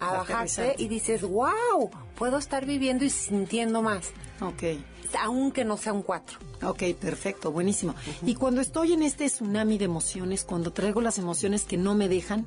a 0.00 0.12
bajarse 0.12 0.74
y 0.78 0.88
dices, 0.88 1.22
wow, 1.22 1.90
puedo 2.16 2.38
estar 2.38 2.66
viviendo 2.66 3.04
y 3.04 3.10
sintiendo 3.10 3.82
más. 3.82 4.12
Ok. 4.40 4.80
Aunque 5.20 5.64
no 5.64 5.76
sea 5.76 5.92
un 5.92 6.02
cuatro. 6.02 6.38
Ok, 6.62 6.82
perfecto, 7.00 7.50
buenísimo. 7.50 7.94
Y 8.22 8.34
cuando 8.34 8.60
estoy 8.60 8.92
en 8.92 9.02
este 9.02 9.26
tsunami 9.26 9.78
de 9.78 9.86
emociones, 9.86 10.44
cuando 10.44 10.72
traigo 10.72 11.00
las 11.00 11.18
emociones 11.18 11.64
que 11.64 11.76
no 11.76 11.94
me 11.94 12.08
dejan, 12.08 12.46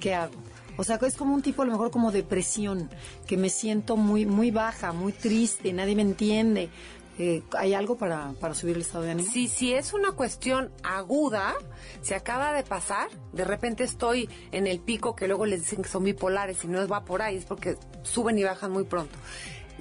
¿qué 0.00 0.14
hago? 0.14 0.34
O 0.76 0.84
sea, 0.84 0.98
es 1.02 1.16
como 1.16 1.34
un 1.34 1.42
tipo 1.42 1.62
a 1.62 1.64
lo 1.64 1.72
mejor 1.72 1.90
como 1.90 2.12
depresión, 2.12 2.90
que 3.26 3.36
me 3.36 3.50
siento 3.50 3.96
muy, 3.96 4.26
muy 4.26 4.50
baja, 4.50 4.92
muy 4.92 5.12
triste, 5.12 5.72
nadie 5.72 5.94
me 5.94 6.02
entiende. 6.02 6.70
Eh, 7.18 7.42
¿Hay 7.56 7.72
algo 7.72 7.96
para, 7.96 8.34
para 8.40 8.54
subir 8.54 8.76
el 8.76 8.82
estado 8.82 9.04
de 9.04 9.12
ánimo? 9.12 9.30
Sí, 9.32 9.48
si 9.48 9.72
es 9.72 9.94
una 9.94 10.12
cuestión 10.12 10.70
aguda, 10.82 11.54
se 12.02 12.14
acaba 12.14 12.52
de 12.52 12.62
pasar, 12.62 13.08
de 13.32 13.44
repente 13.44 13.84
estoy 13.84 14.28
en 14.52 14.66
el 14.66 14.80
pico 14.80 15.16
que 15.16 15.26
luego 15.26 15.46
les 15.46 15.60
dicen 15.60 15.82
que 15.82 15.88
son 15.88 16.04
bipolares 16.04 16.62
y 16.64 16.68
no 16.68 16.86
va 16.86 17.04
por 17.04 17.22
ahí, 17.22 17.36
es 17.36 17.46
porque 17.46 17.78
suben 18.02 18.38
y 18.38 18.44
bajan 18.44 18.70
muy 18.70 18.84
pronto. 18.84 19.16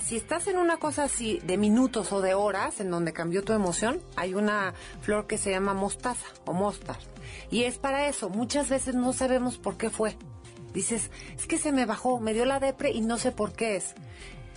Si 0.01 0.15
estás 0.15 0.47
en 0.47 0.57
una 0.57 0.77
cosa 0.77 1.03
así 1.03 1.39
de 1.43 1.57
minutos 1.57 2.11
o 2.13 2.21
de 2.21 2.33
horas 2.33 2.79
en 2.79 2.89
donde 2.89 3.11
cambió 3.11 3.43
tu 3.43 3.53
emoción, 3.53 4.01
hay 4.15 4.33
una 4.33 4.73
flor 5.01 5.27
que 5.27 5.37
se 5.37 5.51
llama 5.51 5.73
mostaza 5.73 6.27
o 6.45 6.53
mostar. 6.53 6.97
Y 7.49 7.63
es 7.63 7.77
para 7.77 8.07
eso, 8.07 8.29
muchas 8.29 8.69
veces 8.69 8.95
no 8.95 9.13
sabemos 9.13 9.57
por 9.57 9.77
qué 9.77 9.89
fue 9.89 10.17
dices, 10.75 11.09
es 11.35 11.47
que 11.47 11.57
se 11.57 11.71
me 11.71 11.87
bajó, 11.87 12.19
me 12.19 12.33
dio 12.33 12.45
la 12.45 12.59
depre 12.59 12.91
y 12.91 13.01
no 13.01 13.17
sé 13.17 13.31
por 13.31 13.53
qué 13.53 13.77
es. 13.77 13.95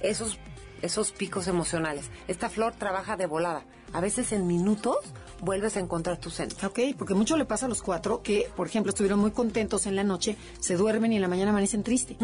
Esos, 0.03 0.39
esos 0.83 1.13
picos 1.13 1.49
emocionales. 1.49 2.11
Esta 2.27 2.51
flor 2.51 2.75
trabaja 2.75 3.17
de 3.17 3.27
volada. 3.27 3.65
A 3.95 4.01
veces 4.03 4.33
en 4.33 4.47
minutos 4.47 4.99
vuelves 5.41 5.77
a 5.77 5.81
encontrar 5.81 6.19
tu 6.19 6.31
centro. 6.31 6.69
Ok, 6.69 6.81
porque 6.99 7.15
mucho 7.15 7.37
le 7.37 7.45
pasa 7.45 7.67
a 7.67 7.69
los 7.69 7.81
cuatro 7.83 8.23
que, 8.23 8.51
por 8.57 8.67
ejemplo, 8.67 8.91
estuvieron 8.91 9.19
muy 9.19 9.31
contentos 9.31 9.87
en 9.87 9.97
la 9.97 10.05
noche, 10.05 10.37
se 10.59 10.77
duermen 10.77 11.13
y 11.13 11.17
en 11.17 11.23
la 11.23 11.29
mañana 11.29 11.51
amanecen 11.51 11.83
tristes. 11.83 12.17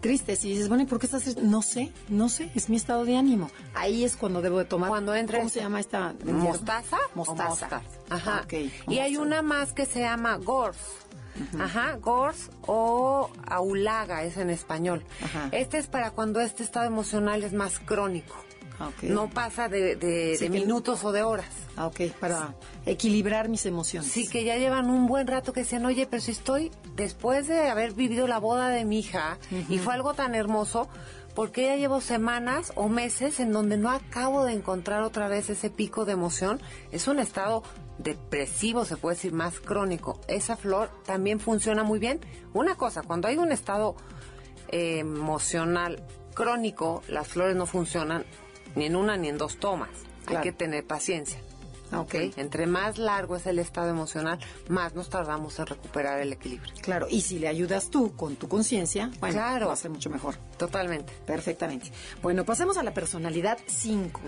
Tristes. 0.00 0.44
Y 0.44 0.50
dices, 0.50 0.68
bueno, 0.68 0.84
¿y 0.84 0.86
por 0.86 1.00
qué 1.00 1.06
estás 1.06 1.22
triste? 1.22 1.42
No 1.42 1.62
sé, 1.62 1.92
no 2.08 2.28
sé, 2.28 2.50
es 2.54 2.68
mi 2.68 2.76
estado 2.76 3.04
de 3.04 3.16
ánimo. 3.16 3.50
Ahí 3.74 4.04
es 4.04 4.16
cuando 4.16 4.42
debo 4.42 4.58
de 4.58 4.66
tomar. 4.66 4.90
Cuando 4.90 5.14
entra 5.14 5.38
¿Cómo 5.38 5.50
se 5.50 5.60
llama 5.60 5.80
esta? 5.80 6.14
¿Mostaza? 6.24 6.98
Mostaza. 7.14 7.82
Ajá. 8.10 8.42
Okay. 8.44 8.72
Y 8.88 8.98
hay 8.98 9.16
una 9.16 9.42
más 9.42 9.72
que 9.72 9.86
se 9.86 10.00
llama 10.00 10.36
Gors. 10.36 11.07
Ajá, 11.58 11.98
Gors 12.00 12.50
o 12.66 13.30
Aulaga 13.46 14.24
es 14.24 14.36
en 14.36 14.50
español. 14.50 15.04
Este 15.52 15.78
es 15.78 15.86
para 15.86 16.10
cuando 16.10 16.40
este 16.40 16.62
estado 16.62 16.86
emocional 16.86 17.42
es 17.42 17.52
más 17.52 17.78
crónico. 17.78 18.36
No 19.02 19.28
pasa 19.28 19.68
de, 19.68 20.48
minutos 20.50 21.04
o 21.04 21.12
de 21.12 21.22
horas. 21.22 21.48
Ah, 21.76 21.86
ok, 21.86 22.00
para 22.20 22.54
equilibrar 22.86 23.48
mis 23.48 23.66
emociones. 23.66 24.10
Sí, 24.10 24.28
que 24.28 24.44
ya 24.44 24.56
llevan 24.56 24.88
un 24.88 25.06
buen 25.06 25.26
rato 25.26 25.52
que 25.52 25.60
decían, 25.60 25.84
oye, 25.84 26.06
pero 26.08 26.22
si 26.22 26.30
estoy 26.30 26.70
después 26.94 27.48
de 27.48 27.68
haber 27.68 27.92
vivido 27.94 28.26
la 28.28 28.38
boda 28.38 28.68
de 28.68 28.84
mi 28.84 29.00
hija 29.00 29.38
y 29.68 29.78
fue 29.78 29.94
algo 29.94 30.14
tan 30.14 30.34
hermoso, 30.34 30.88
porque 31.34 31.66
ya 31.66 31.76
llevo 31.76 32.00
semanas 32.00 32.72
o 32.74 32.88
meses 32.88 33.40
en 33.40 33.52
donde 33.52 33.76
no 33.76 33.90
acabo 33.90 34.44
de 34.44 34.54
encontrar 34.54 35.02
otra 35.02 35.28
vez 35.28 35.50
ese 35.50 35.70
pico 35.70 36.04
de 36.04 36.12
emoción. 36.12 36.60
Es 36.90 37.06
un 37.08 37.18
estado 37.18 37.62
depresivo, 37.98 38.84
se 38.84 38.96
puede 38.96 39.16
decir, 39.16 39.32
más 39.32 39.60
crónico. 39.60 40.20
Esa 40.28 40.56
flor 40.56 40.90
también 41.04 41.40
funciona 41.40 41.82
muy 41.82 41.98
bien. 41.98 42.20
Una 42.52 42.76
cosa, 42.76 43.02
cuando 43.02 43.28
hay 43.28 43.36
un 43.36 43.52
estado 43.52 43.96
eh, 44.68 45.00
emocional 45.00 46.02
crónico, 46.34 47.02
las 47.08 47.28
flores 47.28 47.56
no 47.56 47.66
funcionan 47.66 48.24
ni 48.76 48.86
en 48.86 48.96
una 48.96 49.16
ni 49.16 49.28
en 49.28 49.38
dos 49.38 49.58
tomas. 49.58 49.90
Hay 50.26 50.40
que 50.42 50.52
tener 50.52 50.86
paciencia. 50.86 51.40
¿ok? 51.96 52.14
Entre 52.36 52.66
más 52.66 52.98
largo 52.98 53.36
es 53.36 53.46
el 53.46 53.58
estado 53.58 53.88
emocional, 53.88 54.38
más 54.68 54.94
nos 54.94 55.08
tardamos 55.08 55.58
en 55.58 55.66
recuperar 55.66 56.20
el 56.20 56.32
equilibrio. 56.32 56.72
Claro, 56.82 57.06
y 57.08 57.22
si 57.22 57.38
le 57.38 57.48
ayudas 57.48 57.90
tú 57.90 58.14
con 58.14 58.36
tu 58.36 58.48
conciencia, 58.48 59.10
bueno, 59.20 59.36
claro. 59.36 59.68
va 59.68 59.72
a 59.72 59.76
ser 59.76 59.90
mucho 59.90 60.10
mejor. 60.10 60.36
Totalmente. 60.58 61.12
Perfectamente. 61.26 61.90
Bueno, 62.22 62.44
pasemos 62.44 62.76
a 62.76 62.82
la 62.82 62.92
personalidad 62.92 63.58
5. 63.66 64.20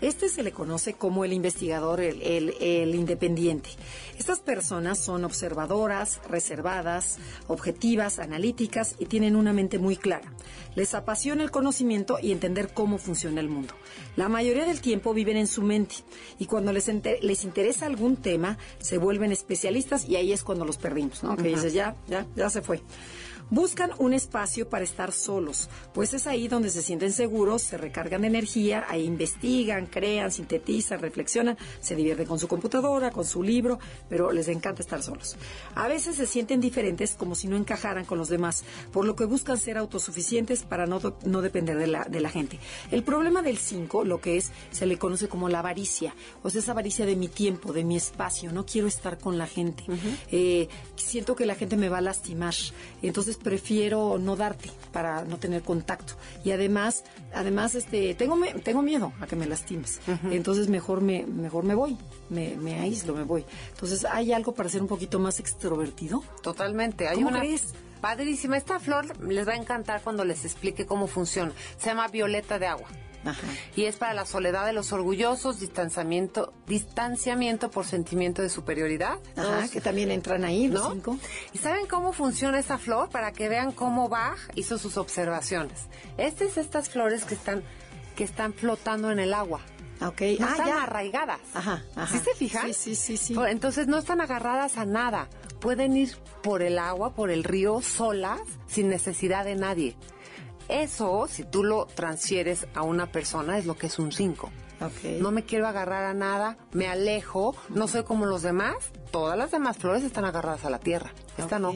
Este 0.00 0.28
se 0.28 0.42
le 0.42 0.52
conoce 0.52 0.94
como 0.94 1.24
el 1.24 1.32
investigador, 1.32 2.00
el, 2.00 2.22
el 2.60 2.94
independiente. 2.94 3.70
Estas 4.18 4.40
personas 4.40 4.98
son 4.98 5.24
observadoras, 5.24 6.20
reservadas, 6.28 7.18
objetivas, 7.48 8.18
analíticas 8.18 8.96
y 8.98 9.06
tienen 9.06 9.36
una 9.36 9.52
mente 9.52 9.78
muy 9.78 9.96
clara. 9.96 10.32
Les 10.74 10.94
apasiona 10.94 11.42
el 11.42 11.50
conocimiento 11.50 12.18
y 12.20 12.32
entender 12.32 12.72
cómo 12.72 12.98
funciona 12.98 13.40
el 13.40 13.48
mundo. 13.48 13.74
La 14.16 14.28
mayoría 14.28 14.64
del 14.64 14.80
tiempo 14.80 15.14
viven 15.14 15.36
en 15.36 15.46
su 15.46 15.62
mente 15.62 15.96
y 16.38 16.46
cuando 16.46 16.72
les, 16.72 16.90
les 17.22 17.44
interesa 17.44 17.86
algún 17.86 18.16
tema 18.16 18.58
se 18.78 18.98
vuelven 18.98 19.32
especialistas 19.32 20.08
y 20.08 20.16
ahí 20.16 20.32
es 20.32 20.42
cuando 20.42 20.64
los 20.64 20.78
perdimos, 20.78 21.22
¿no? 21.22 21.36
Que 21.36 21.48
dices, 21.48 21.72
ya, 21.72 21.96
ya, 22.08 22.26
ya 22.34 22.50
se 22.50 22.62
fue. 22.62 22.80
Buscan 23.54 23.92
un 23.98 24.14
espacio 24.14 24.68
para 24.68 24.82
estar 24.82 25.12
solos, 25.12 25.70
pues 25.92 26.12
es 26.12 26.26
ahí 26.26 26.48
donde 26.48 26.70
se 26.70 26.82
sienten 26.82 27.12
seguros, 27.12 27.62
se 27.62 27.78
recargan 27.78 28.22
de 28.22 28.26
energía, 28.26 28.84
ahí 28.88 29.04
investigan, 29.04 29.86
crean, 29.86 30.32
sintetizan, 30.32 30.98
reflexionan, 30.98 31.56
se 31.78 31.94
divierten 31.94 32.26
con 32.26 32.40
su 32.40 32.48
computadora, 32.48 33.12
con 33.12 33.24
su 33.24 33.44
libro, 33.44 33.78
pero 34.08 34.32
les 34.32 34.48
encanta 34.48 34.82
estar 34.82 35.04
solos. 35.04 35.36
A 35.76 35.86
veces 35.86 36.16
se 36.16 36.26
sienten 36.26 36.60
diferentes 36.60 37.14
como 37.14 37.36
si 37.36 37.46
no 37.46 37.56
encajaran 37.56 38.04
con 38.04 38.18
los 38.18 38.28
demás, 38.28 38.64
por 38.90 39.04
lo 39.04 39.14
que 39.14 39.24
buscan 39.24 39.56
ser 39.56 39.78
autosuficientes 39.78 40.64
para 40.64 40.86
no, 40.86 41.00
no 41.24 41.40
depender 41.40 41.78
de 41.78 41.86
la, 41.86 42.06
de 42.06 42.20
la 42.20 42.30
gente. 42.30 42.58
El 42.90 43.04
problema 43.04 43.40
del 43.40 43.58
5, 43.58 44.02
lo 44.02 44.20
que 44.20 44.36
es, 44.36 44.50
se 44.72 44.84
le 44.84 44.98
conoce 44.98 45.28
como 45.28 45.48
la 45.48 45.60
avaricia, 45.60 46.12
o 46.42 46.50
sea, 46.50 46.60
esa 46.60 46.72
avaricia 46.72 47.06
de 47.06 47.14
mi 47.14 47.28
tiempo, 47.28 47.72
de 47.72 47.84
mi 47.84 47.94
espacio, 47.94 48.50
no 48.50 48.66
quiero 48.66 48.88
estar 48.88 49.16
con 49.16 49.38
la 49.38 49.46
gente, 49.46 49.84
eh, 50.32 50.66
siento 50.96 51.36
que 51.36 51.46
la 51.46 51.54
gente 51.54 51.76
me 51.76 51.88
va 51.88 51.98
a 51.98 52.00
lastimar, 52.00 52.54
entonces 53.00 53.38
prefiero 53.44 54.18
no 54.18 54.34
darte 54.34 54.70
para 54.92 55.22
no 55.24 55.36
tener 55.38 55.62
contacto. 55.62 56.14
Y 56.44 56.50
además, 56.50 57.04
además, 57.32 57.76
este, 57.76 58.14
tengo, 58.14 58.34
me- 58.34 58.54
tengo 58.54 58.82
miedo 58.82 59.12
a 59.20 59.28
que 59.28 59.36
me 59.36 59.46
lastimes. 59.46 60.00
Entonces 60.30 60.68
mejor 60.68 61.00
me, 61.02 61.24
mejor 61.26 61.62
me 61.62 61.76
voy, 61.76 61.96
me, 62.30 62.56
me 62.56 62.80
aíslo, 62.80 63.14
me 63.14 63.22
voy. 63.22 63.44
Entonces, 63.70 64.04
¿hay 64.04 64.32
algo 64.32 64.52
para 64.54 64.68
ser 64.68 64.82
un 64.82 64.88
poquito 64.88 65.20
más 65.20 65.38
extrovertido? 65.38 66.24
Totalmente. 66.42 67.06
Hay 67.06 67.16
¿Cómo 67.16 67.28
una 67.28 67.38
crees? 67.40 67.74
padrísima. 68.00 68.56
Esta 68.56 68.80
flor 68.80 69.16
les 69.22 69.46
va 69.46 69.52
a 69.52 69.56
encantar 69.56 70.02
cuando 70.02 70.24
les 70.24 70.44
explique 70.44 70.86
cómo 70.86 71.06
funciona. 71.06 71.52
Se 71.78 71.86
llama 71.90 72.08
violeta 72.08 72.58
de 72.58 72.66
agua. 72.66 72.88
Ajá. 73.24 73.46
Y 73.76 73.84
es 73.84 73.96
para 73.96 74.12
la 74.14 74.26
soledad 74.26 74.66
de 74.66 74.72
los 74.72 74.92
orgullosos, 74.92 75.60
distanciamiento, 75.60 76.52
distanciamiento 76.66 77.70
por 77.70 77.86
sentimiento 77.86 78.42
de 78.42 78.48
superioridad. 78.48 79.18
Ajá, 79.36 79.68
que 79.68 79.80
también 79.80 80.10
entran 80.10 80.44
ahí 80.44 80.68
¿no? 80.68 80.90
cinco. 80.92 81.18
¿Y 81.52 81.58
saben 81.58 81.86
cómo 81.86 82.12
funciona 82.12 82.58
esta 82.58 82.78
flor? 82.78 83.08
Para 83.10 83.32
que 83.32 83.48
vean 83.48 83.72
cómo 83.72 84.08
Bach 84.08 84.38
hizo 84.54 84.78
sus 84.78 84.96
observaciones. 84.96 85.86
Estas 86.18 86.50
es 86.50 86.56
estas 86.58 86.88
flores 86.90 87.24
que 87.24 87.34
están, 87.34 87.62
que 88.16 88.24
están 88.24 88.52
flotando 88.52 89.10
en 89.10 89.18
el 89.18 89.32
agua. 89.34 89.60
Ah, 90.00 90.08
Ok, 90.08 90.20
No 90.40 90.46
ah, 90.46 90.50
están 90.50 90.66
ya. 90.66 90.82
arraigadas. 90.82 91.40
Ajá, 91.54 91.82
ajá. 91.94 92.18
¿Sí 92.18 92.22
se 92.24 92.34
fijan? 92.34 92.74
Sí, 92.74 92.94
sí, 92.94 93.16
sí, 93.16 93.36
Entonces 93.48 93.86
no 93.86 93.98
están 93.98 94.20
agarradas 94.20 94.76
a 94.76 94.84
nada. 94.84 95.28
Pueden 95.60 95.96
ir 95.96 96.16
por 96.42 96.62
el 96.62 96.78
agua, 96.78 97.14
por 97.14 97.30
el 97.30 97.44
río, 97.44 97.80
solas, 97.80 98.40
sin 98.66 98.88
necesidad 98.88 99.44
de 99.44 99.54
nadie. 99.54 99.96
Eso, 100.68 101.26
si 101.28 101.44
tú 101.44 101.62
lo 101.62 101.86
transfieres 101.86 102.66
a 102.74 102.82
una 102.82 103.06
persona, 103.06 103.58
es 103.58 103.66
lo 103.66 103.76
que 103.76 103.88
es 103.88 103.98
un 103.98 104.12
5. 104.12 104.50
Ok. 104.80 105.20
No 105.20 105.30
me 105.30 105.44
quiero 105.44 105.66
agarrar 105.66 106.04
a 106.04 106.14
nada, 106.14 106.56
me 106.72 106.88
alejo, 106.88 107.54
no 107.68 107.88
soy 107.88 108.04
como 108.04 108.26
los 108.26 108.42
demás. 108.42 108.76
Todas 109.10 109.38
las 109.38 109.50
demás 109.50 109.76
flores 109.76 110.02
están 110.02 110.24
agarradas 110.24 110.64
a 110.64 110.70
la 110.70 110.78
tierra. 110.78 111.12
Esta 111.38 111.58
no. 111.58 111.74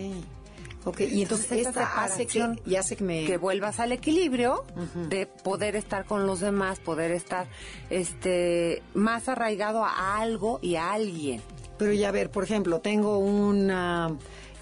Ok. 0.85 1.01
Y 1.01 1.23
entonces 1.23 1.51
esta 1.53 1.69
esta 1.69 2.03
hace 2.03 2.27
que, 2.27 2.33
separación 2.33 2.61
y 2.65 2.77
hace 2.77 2.97
que 2.97 3.05
me... 3.05 3.25
que 3.27 3.37
vuelvas 3.37 3.79
al 3.79 3.93
equilibrio 3.93 4.65
de 5.09 5.27
poder 5.27 5.77
estar 5.77 6.05
con 6.07 6.27
los 6.27 6.41
demás, 6.41 6.81
poder 6.81 7.13
estar 7.13 7.47
este 7.91 8.83
más 8.95 9.29
arraigado 9.29 9.85
a 9.85 10.19
algo 10.19 10.59
y 10.63 10.77
a 10.77 10.93
alguien. 10.93 11.43
Pero 11.79 11.93
ya 11.93 12.09
a 12.09 12.13
ver, 12.13 12.31
por 12.31 12.43
ejemplo, 12.43 12.81
tengo 12.81 13.19
un 13.19 13.71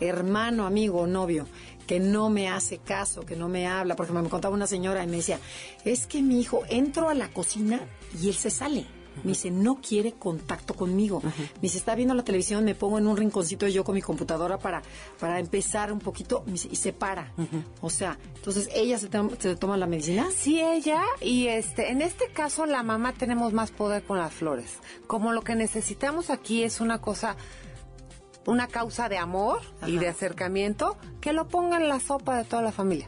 hermano, 0.00 0.66
amigo, 0.66 1.06
novio 1.06 1.46
que 1.86 2.00
no 2.00 2.28
me 2.30 2.48
hace 2.48 2.78
caso, 2.78 3.22
que 3.22 3.36
no 3.36 3.48
me 3.48 3.66
habla. 3.66 3.96
Por 3.96 4.04
ejemplo, 4.06 4.22
me 4.22 4.28
contaba 4.30 4.54
una 4.54 4.66
señora 4.66 5.04
y 5.04 5.06
me 5.06 5.16
decía, 5.18 5.38
es 5.84 6.06
que 6.06 6.22
mi 6.22 6.40
hijo 6.40 6.62
entro 6.68 7.08
a 7.08 7.14
la 7.14 7.28
cocina 7.28 7.80
y 8.20 8.28
él 8.28 8.34
se 8.34 8.50
sale. 8.50 8.86
Me 9.24 9.30
dice, 9.30 9.50
no 9.50 9.80
quiere 9.80 10.12
contacto 10.12 10.74
conmigo. 10.74 11.22
Me 11.24 11.32
dice, 11.62 11.78
está 11.78 11.94
viendo 11.94 12.12
la 12.12 12.22
televisión, 12.22 12.64
me 12.66 12.74
pongo 12.74 12.98
en 12.98 13.06
un 13.06 13.16
rinconcito 13.16 13.66
yo 13.66 13.82
con 13.82 13.94
mi 13.94 14.02
computadora 14.02 14.58
para, 14.58 14.82
para 15.18 15.40
empezar 15.40 15.90
un 15.90 16.00
poquito 16.00 16.42
me 16.44 16.52
dice, 16.52 16.68
y 16.70 16.76
se 16.76 16.92
para. 16.92 17.32
O 17.80 17.88
sea, 17.88 18.18
entonces 18.34 18.68
ella 18.74 18.98
se, 18.98 19.08
tom- 19.08 19.30
se 19.38 19.56
toma 19.56 19.78
la 19.78 19.86
medicina. 19.86 20.26
Sí, 20.36 20.60
ella 20.60 21.00
y 21.22 21.46
este, 21.46 21.90
en 21.92 22.02
este 22.02 22.26
caso 22.28 22.66
la 22.66 22.82
mamá 22.82 23.14
tenemos 23.14 23.54
más 23.54 23.70
poder 23.70 24.02
con 24.02 24.18
las 24.18 24.34
flores. 24.34 24.66
Como 25.06 25.32
lo 25.32 25.40
que 25.40 25.54
necesitamos 25.54 26.28
aquí 26.28 26.62
es 26.62 26.82
una 26.82 27.00
cosa, 27.00 27.36
una 28.46 28.68
causa 28.68 29.08
de 29.08 29.18
amor 29.18 29.60
y 29.86 29.98
de 29.98 30.08
acercamiento, 30.08 30.96
que 31.20 31.32
lo 31.32 31.48
ponga 31.48 31.76
en 31.76 31.88
la 31.88 32.00
sopa 32.00 32.36
de 32.38 32.44
toda 32.44 32.62
la 32.62 32.72
familia. 32.72 33.06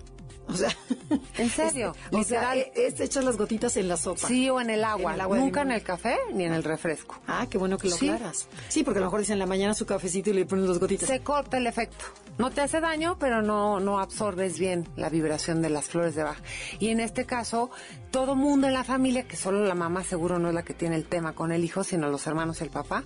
O 0.51 0.55
sea, 0.55 0.70
En 1.36 1.51
serio, 1.51 1.95
Este, 2.07 2.16
o 2.16 2.24
sea, 2.24 2.57
e- 2.57 2.72
es 2.74 2.99
echar 3.01 3.22
las 3.22 3.36
gotitas 3.36 3.76
en 3.76 3.86
la 3.86 3.99
sopa. 3.99 4.26
Sí, 4.26 4.49
o 4.49 4.61
en 4.62 4.70
el 4.70 4.82
agua. 4.82 5.11
En 5.11 5.14
el 5.16 5.20
agua 5.20 5.36
de 5.36 5.43
Nunca 5.43 5.61
en 5.62 5.72
el 5.72 5.82
café 5.82 6.16
ni 6.32 6.45
en 6.45 6.55
el 6.55 6.64
refresco. 6.64 7.20
Ah, 7.26 7.47
qué 7.51 7.59
bueno 7.59 7.76
que 7.76 7.91
lo 7.91 7.97
Sí. 7.97 8.09
aclaras. 8.09 8.49
Sí, 8.68 8.82
porque 8.82 8.99
a 8.99 9.01
lo 9.01 9.07
mejor 9.09 9.20
dicen 9.20 9.34
en 9.34 9.41
la 9.41 9.47
mañana 9.47 9.74
su 9.74 9.84
cafecito 9.84 10.30
y 10.30 10.32
le 10.32 10.47
ponen 10.47 10.66
dos 10.66 10.78
gotitas. 10.78 11.07
Se 11.09 11.20
corta 11.20 11.59
el 11.59 11.66
efecto. 11.66 12.05
No 12.39 12.51
te 12.51 12.62
hace 12.62 12.80
daño, 12.80 13.18
pero 13.18 13.43
no, 13.43 13.78
no 13.78 14.01
absorbes 14.01 14.59
bien 14.59 14.89
la 14.97 15.11
vibración 15.11 15.61
de 15.61 15.68
las 15.70 15.84
flores 15.86 16.14
de 16.14 16.22
Bach. 16.22 16.39
Y 16.78 16.89
en 16.89 17.01
este 17.01 17.26
caso, 17.26 17.70
todo 18.11 18.34
mundo 18.34 18.66
en 18.68 18.72
la 18.72 18.84
familia, 18.84 19.24
que 19.28 19.36
solo 19.36 19.64
la 19.66 19.74
mamá 19.74 20.03
seguro 20.03 20.39
no 20.39 20.49
es 20.49 20.55
la 20.55 20.62
que 20.62 20.72
tiene 20.72 20.97
el 20.97 21.05
tema 21.05 21.34
con 21.34 21.53
el 21.53 21.62
hijo, 21.62 21.84
sino 21.84 22.09
los 22.09 22.26
hermanos 22.26 22.61
y 22.61 22.64
el 22.64 22.70
papá, 22.70 23.05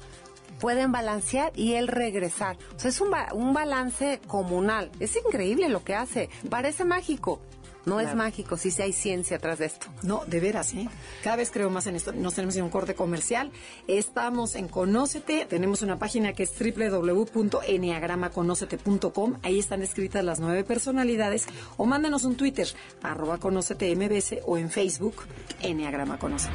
pueden 0.62 0.92
balancear 0.92 1.52
y 1.56 1.74
él 1.74 1.88
regresar. 1.88 2.56
O 2.76 2.78
sea, 2.78 2.88
es 2.90 3.00
un, 3.00 3.10
ba- 3.10 3.30
un 3.34 3.52
balance 3.52 4.20
comunal. 4.28 4.90
Es 5.00 5.16
increíble 5.16 5.68
lo 5.68 5.82
que 5.84 5.94
hace. 5.96 6.30
Parece 6.48 6.84
mágico. 6.84 7.40
No 7.84 7.98
es 7.98 8.14
mágico, 8.14 8.56
sí, 8.56 8.70
sí 8.70 8.80
hay 8.80 8.92
ciencia 8.92 9.38
atrás 9.38 9.58
de 9.58 9.64
esto. 9.66 9.88
No, 10.04 10.22
de 10.28 10.38
veras, 10.38 10.72
¿eh? 10.72 10.88
Cada 11.24 11.34
vez 11.34 11.50
creo 11.50 11.68
más 11.68 11.88
en 11.88 11.96
esto. 11.96 12.12
Nos 12.12 12.34
tenemos 12.34 12.54
en 12.54 12.62
un 12.62 12.70
corte 12.70 12.94
comercial. 12.94 13.50
Estamos 13.88 14.54
en 14.54 14.68
Conócete. 14.68 15.46
Tenemos 15.46 15.82
una 15.82 15.98
página 15.98 16.32
que 16.32 16.44
es 16.44 16.52
www.enneagramaconócete.com. 16.56 19.34
Ahí 19.42 19.58
están 19.58 19.82
escritas 19.82 20.24
las 20.24 20.38
nueve 20.38 20.62
personalidades. 20.62 21.46
O 21.76 21.84
mándanos 21.84 22.22
un 22.22 22.36
Twitter, 22.36 22.68
arroba 23.02 23.38
Conócete 23.38 23.92
MBS, 23.96 24.36
o 24.46 24.58
en 24.58 24.70
Facebook, 24.70 25.16
Enneagrama 25.60 26.20
Conócete. 26.20 26.54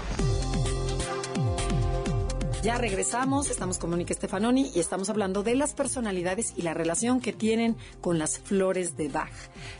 Ya 2.63 2.77
regresamos, 2.77 3.49
estamos 3.49 3.79
con 3.79 3.89
Mónica 3.89 4.13
Stefanoni 4.13 4.71
y 4.75 4.79
estamos 4.79 5.09
hablando 5.09 5.41
de 5.41 5.55
las 5.55 5.73
personalidades 5.73 6.53
y 6.55 6.61
la 6.61 6.75
relación 6.75 7.19
que 7.19 7.33
tienen 7.33 7.75
con 8.01 8.19
las 8.19 8.37
flores 8.37 8.95
de 8.95 9.07
Bach. 9.07 9.31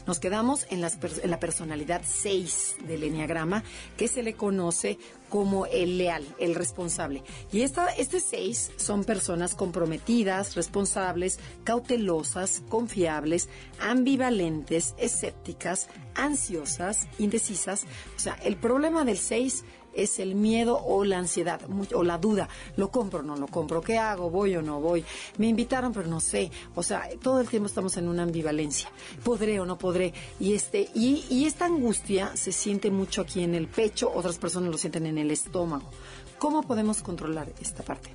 Nos 0.07 0.17
quedamos 0.17 0.65
en, 0.71 0.81
las 0.81 0.97
la 1.23 1.39
personalidad 1.39 2.01
6 2.03 2.77
del 2.87 3.03
Enneagrama, 3.03 3.63
que 3.97 4.07
se 4.07 4.23
le 4.23 4.33
conoce 4.33 4.97
como 5.29 5.67
el 5.67 5.99
leal, 5.99 6.25
el 6.39 6.55
responsable. 6.55 7.21
Y 7.51 7.61
esta, 7.61 7.87
este 7.89 8.19
6 8.19 8.71
son 8.77 9.03
personas 9.03 9.53
comprometidas, 9.53 10.55
responsables, 10.55 11.37
cautelosas, 11.63 12.63
confiables, 12.67 13.47
ambivalentes, 13.79 14.95
escépticas, 14.97 15.87
ansiosas, 16.15 17.07
indecisas. 17.19 17.83
O 18.15 18.19
sea, 18.19 18.33
el 18.43 18.55
problema 18.57 19.05
del 19.05 19.19
6 19.19 19.65
es 19.93 20.19
el 20.19 20.35
miedo 20.35 20.77
o 20.83 21.03
la 21.03 21.17
ansiedad 21.17 21.61
o 21.93 22.03
la 22.03 22.17
duda. 22.17 22.49
¿Lo 22.77 22.89
compro 22.89 23.19
o 23.19 23.23
no 23.23 23.35
lo 23.35 23.47
compro? 23.47 23.81
¿Qué 23.81 23.97
hago? 23.97 24.29
¿Voy 24.29 24.55
o 24.55 24.61
no 24.61 24.79
voy? 24.79 25.03
Me 25.37 25.47
invitaron, 25.47 25.93
pero 25.93 26.07
no 26.07 26.19
sé. 26.19 26.51
O 26.75 26.83
sea, 26.83 27.07
todo 27.21 27.39
el 27.39 27.47
tiempo 27.47 27.67
estamos 27.67 27.97
en 27.97 28.07
una 28.07 28.23
ambivalencia. 28.23 28.89
¿Podré 29.23 29.59
o 29.59 29.65
no 29.65 29.77
podré? 29.77 30.13
Y, 30.39 30.53
este, 30.53 30.89
y, 30.93 31.25
y 31.29 31.45
esta 31.45 31.65
angustia 31.65 32.35
se 32.35 32.51
siente 32.51 32.91
mucho 32.91 33.21
aquí 33.21 33.43
en 33.43 33.55
el 33.55 33.67
pecho, 33.67 34.11
otras 34.13 34.37
personas 34.37 34.71
lo 34.71 34.77
sienten 34.77 35.05
en 35.05 35.17
el 35.17 35.31
estómago. 35.31 35.89
¿Cómo 36.37 36.63
podemos 36.63 37.01
controlar 37.01 37.51
esta 37.61 37.83
parte? 37.83 38.09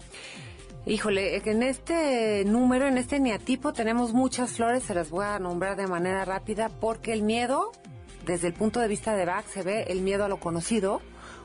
Híjole, 0.89 1.43
en 1.45 1.65
este 1.65 2.45
número, 2.45 2.87
en 2.87 2.97
este 2.97 3.19
neatipo, 3.19 3.73
tenemos 3.73 4.13
muchas 4.13 4.53
flores, 4.53 4.85
se 4.85 4.95
las 4.95 5.11
voy 5.11 5.25
a 5.25 5.39
nombrar 5.41 5.77
de 5.77 5.89
manera 5.89 6.25
rápida, 6.25 6.69
porque 6.69 7.13
el 7.13 7.23
miedo, 7.23 7.73
desde 8.25 8.47
el 8.47 8.55
punto 8.55 8.79
de 8.79 8.87
vista 8.87 9.17
de 9.17 9.25
Bach, 9.25 9.45
se 9.47 9.63
ve 9.63 9.87
el 9.89 10.03
miedo 10.03 10.25
a 10.25 10.29
lo 10.29 10.39
conocido, 10.39 11.03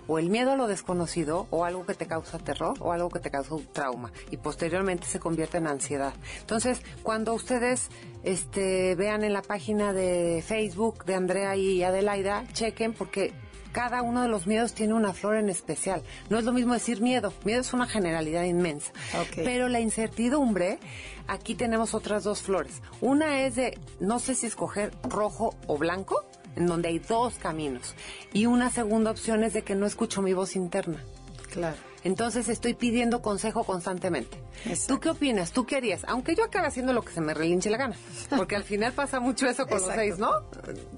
o 0.07 0.19
el 0.19 0.29
miedo 0.29 0.51
a 0.51 0.55
lo 0.55 0.67
desconocido, 0.67 1.47
o 1.49 1.65
algo 1.65 1.85
que 1.85 1.93
te 1.93 2.07
causa 2.07 2.39
terror, 2.39 2.75
o 2.79 2.91
algo 2.91 3.09
que 3.09 3.19
te 3.19 3.31
causa 3.31 3.55
un 3.55 3.65
trauma, 3.65 4.11
y 4.29 4.37
posteriormente 4.37 5.07
se 5.07 5.19
convierte 5.19 5.57
en 5.57 5.67
ansiedad. 5.67 6.13
Entonces, 6.39 6.81
cuando 7.03 7.33
ustedes 7.33 7.89
este, 8.23 8.95
vean 8.95 9.23
en 9.23 9.33
la 9.33 9.41
página 9.41 9.93
de 9.93 10.43
Facebook 10.45 11.05
de 11.05 11.15
Andrea 11.15 11.55
y 11.55 11.83
Adelaida, 11.83 12.45
chequen 12.53 12.93
porque 12.93 13.33
cada 13.71 14.01
uno 14.01 14.21
de 14.21 14.27
los 14.27 14.47
miedos 14.47 14.73
tiene 14.73 14.93
una 14.93 15.13
flor 15.13 15.35
en 15.35 15.49
especial. 15.49 16.03
No 16.29 16.37
es 16.37 16.43
lo 16.43 16.51
mismo 16.51 16.73
decir 16.73 17.01
miedo. 17.01 17.33
Miedo 17.45 17.61
es 17.61 17.73
una 17.73 17.87
generalidad 17.87 18.43
inmensa. 18.43 18.91
Ok. 19.19 19.43
Pero 19.43 19.69
la 19.69 19.79
incertidumbre, 19.79 20.79
aquí 21.27 21.55
tenemos 21.55 21.93
otras 21.93 22.23
dos 22.23 22.41
flores. 22.41 22.81
Una 22.99 23.43
es 23.43 23.55
de, 23.55 23.79
no 23.99 24.19
sé 24.19 24.35
si 24.35 24.47
escoger 24.47 24.91
rojo 25.03 25.55
o 25.67 25.77
blanco, 25.77 26.25
en 26.55 26.67
donde 26.67 26.89
hay 26.89 26.99
dos 26.99 27.35
caminos. 27.35 27.95
Y 28.33 28.45
una 28.45 28.69
segunda 28.69 29.11
opción 29.11 29.43
es 29.43 29.53
de 29.53 29.61
que 29.63 29.75
no 29.75 29.85
escucho 29.85 30.21
mi 30.21 30.33
voz 30.33 30.55
interna. 30.55 31.03
Claro. 31.51 31.75
Entonces 32.03 32.49
estoy 32.49 32.73
pidiendo 32.73 33.21
consejo 33.21 33.63
constantemente. 33.63 34.41
Exacto. 34.65 34.95
¿Tú 34.95 34.99
qué 35.01 35.09
opinas? 35.09 35.51
¿Tú 35.51 35.65
qué 35.65 35.75
harías? 35.75 36.01
Aunque 36.07 36.33
yo 36.35 36.43
acabe 36.45 36.67
haciendo 36.67 36.93
lo 36.93 37.03
que 37.03 37.13
se 37.13 37.21
me 37.21 37.33
relinche 37.35 37.69
la 37.69 37.77
gana. 37.77 37.95
Porque 38.35 38.55
al 38.55 38.63
final 38.63 38.93
pasa 38.93 39.19
mucho 39.19 39.47
eso 39.47 39.67
con 39.67 39.77
Exacto. 39.77 39.95
los 39.95 39.95
seis, 39.95 40.17
¿no? 40.17 40.31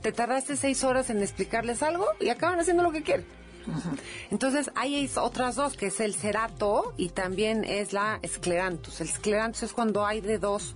Te 0.01 0.12
tardaste 0.14 0.56
seis 0.56 0.84
horas 0.86 1.10
en 1.10 1.22
explicarles 1.22 1.84
algo 1.84 2.06
y 2.22 2.30
acaban 2.30 2.60
haciendo 2.60 2.84
lo 2.84 2.91
que 2.91 3.04
quieren. 3.04 3.26
Entonces 4.32 4.72
hay 4.76 5.10
otras 5.16 5.56
dos, 5.56 5.76
que 5.76 5.88
es 5.88 5.99
el 5.99 6.14
cerato 6.16 6.93
y 6.97 7.10
también 7.10 7.64
es 7.64 7.93
la 7.93 8.20
esclerantus. 8.22 9.01
El 9.01 9.08
esclerantus 9.10 9.64
es 9.64 9.74
cuando 9.74 10.06
hay 10.06 10.22
de 10.22 10.38
dos, 10.38 10.76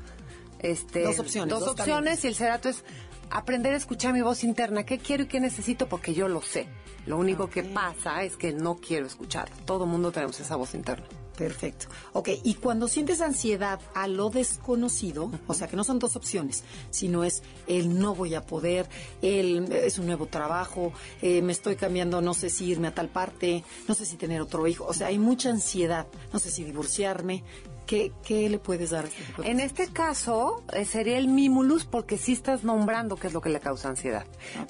este, 0.60 1.04
Dos 1.04 1.20
opciones, 1.20 1.50
dos 1.52 1.60
dos 1.62 1.70
opciones 1.72 2.04
caminos. 2.22 2.24
y 2.24 2.28
el 2.28 2.36
cerato 2.36 2.70
es 2.70 2.84
aprender 3.30 3.74
a 3.74 3.78
escuchar 3.78 4.14
mi 4.14 4.22
voz 4.22 4.44
interna. 4.44 4.86
¿Qué 4.86 4.98
quiero 4.98 5.24
y 5.24 5.28
qué 5.28 5.40
necesito? 5.40 5.88
Porque 5.88 6.14
yo 6.14 6.28
lo 6.28 6.42
sé. 6.42 6.68
Lo 7.06 7.18
único 7.18 7.50
que 7.50 7.64
pasa 7.64 8.24
es 8.24 8.36
que 8.36 8.52
no 8.52 8.76
quiero 8.76 9.06
escuchar. 9.06 9.50
Todo 9.66 9.86
mundo 9.86 10.12
tenemos 10.12 10.40
esa 10.40 10.56
voz 10.56 10.74
interna. 10.74 11.06
Perfecto. 11.38 11.86
Ok, 12.14 12.30
y 12.44 12.56
cuando 12.56 12.88
sientes 12.88 13.22
ansiedad 13.22 13.80
a 13.94 14.08
lo 14.08 14.32
desconocido, 14.32 15.32
o 15.46 15.54
sea 15.54 15.68
que 15.68 15.76
no 15.76 15.84
son 15.84 16.00
dos 16.00 16.16
opciones, 16.16 16.64
sino 16.90 17.24
es 17.24 17.44
el 17.68 18.00
no 18.00 18.16
voy 18.16 18.34
a 18.34 18.42
poder, 18.42 18.90
el 19.22 19.72
es 19.72 20.00
un 20.00 20.08
nuevo 20.08 20.26
trabajo, 20.26 20.94
eh, 21.22 21.44
me 21.44 21.52
estoy 21.52 21.76
cambiando, 21.76 22.22
no 22.22 22.34
sé 22.34 22.50
si 22.50 22.66
irme 22.66 22.88
a 22.88 22.96
tal 22.96 23.10
parte, 23.10 23.64
no 23.88 23.94
sé 23.94 24.06
si 24.06 24.18
tener 24.18 24.42
otro 24.42 24.66
hijo, 24.66 24.86
o 24.86 24.94
sea, 24.94 25.08
hay 25.08 25.20
mucha 25.20 25.52
ansiedad, 25.52 26.08
no 26.34 26.40
sé 26.40 26.50
si 26.50 26.64
divorciarme. 26.64 27.44
¿Qué, 27.88 28.12
qué 28.24 28.50
le 28.50 28.60
puedes 28.60 28.90
dar? 28.92 29.06
este 29.06 29.50
En 29.50 29.60
este 29.60 29.88
caso 29.88 30.62
eh, 30.74 30.86
sería 30.86 31.18
el 31.18 31.28
mimulus 31.30 31.86
porque 31.86 32.18
sí 32.18 32.34
estás 32.34 32.64
nombrando 32.64 33.16
qué 33.16 33.28
es 33.28 33.34
lo 33.34 33.42
que 33.42 33.50
le 33.50 33.60
causa 33.60 33.90
ansiedad. 33.90 34.26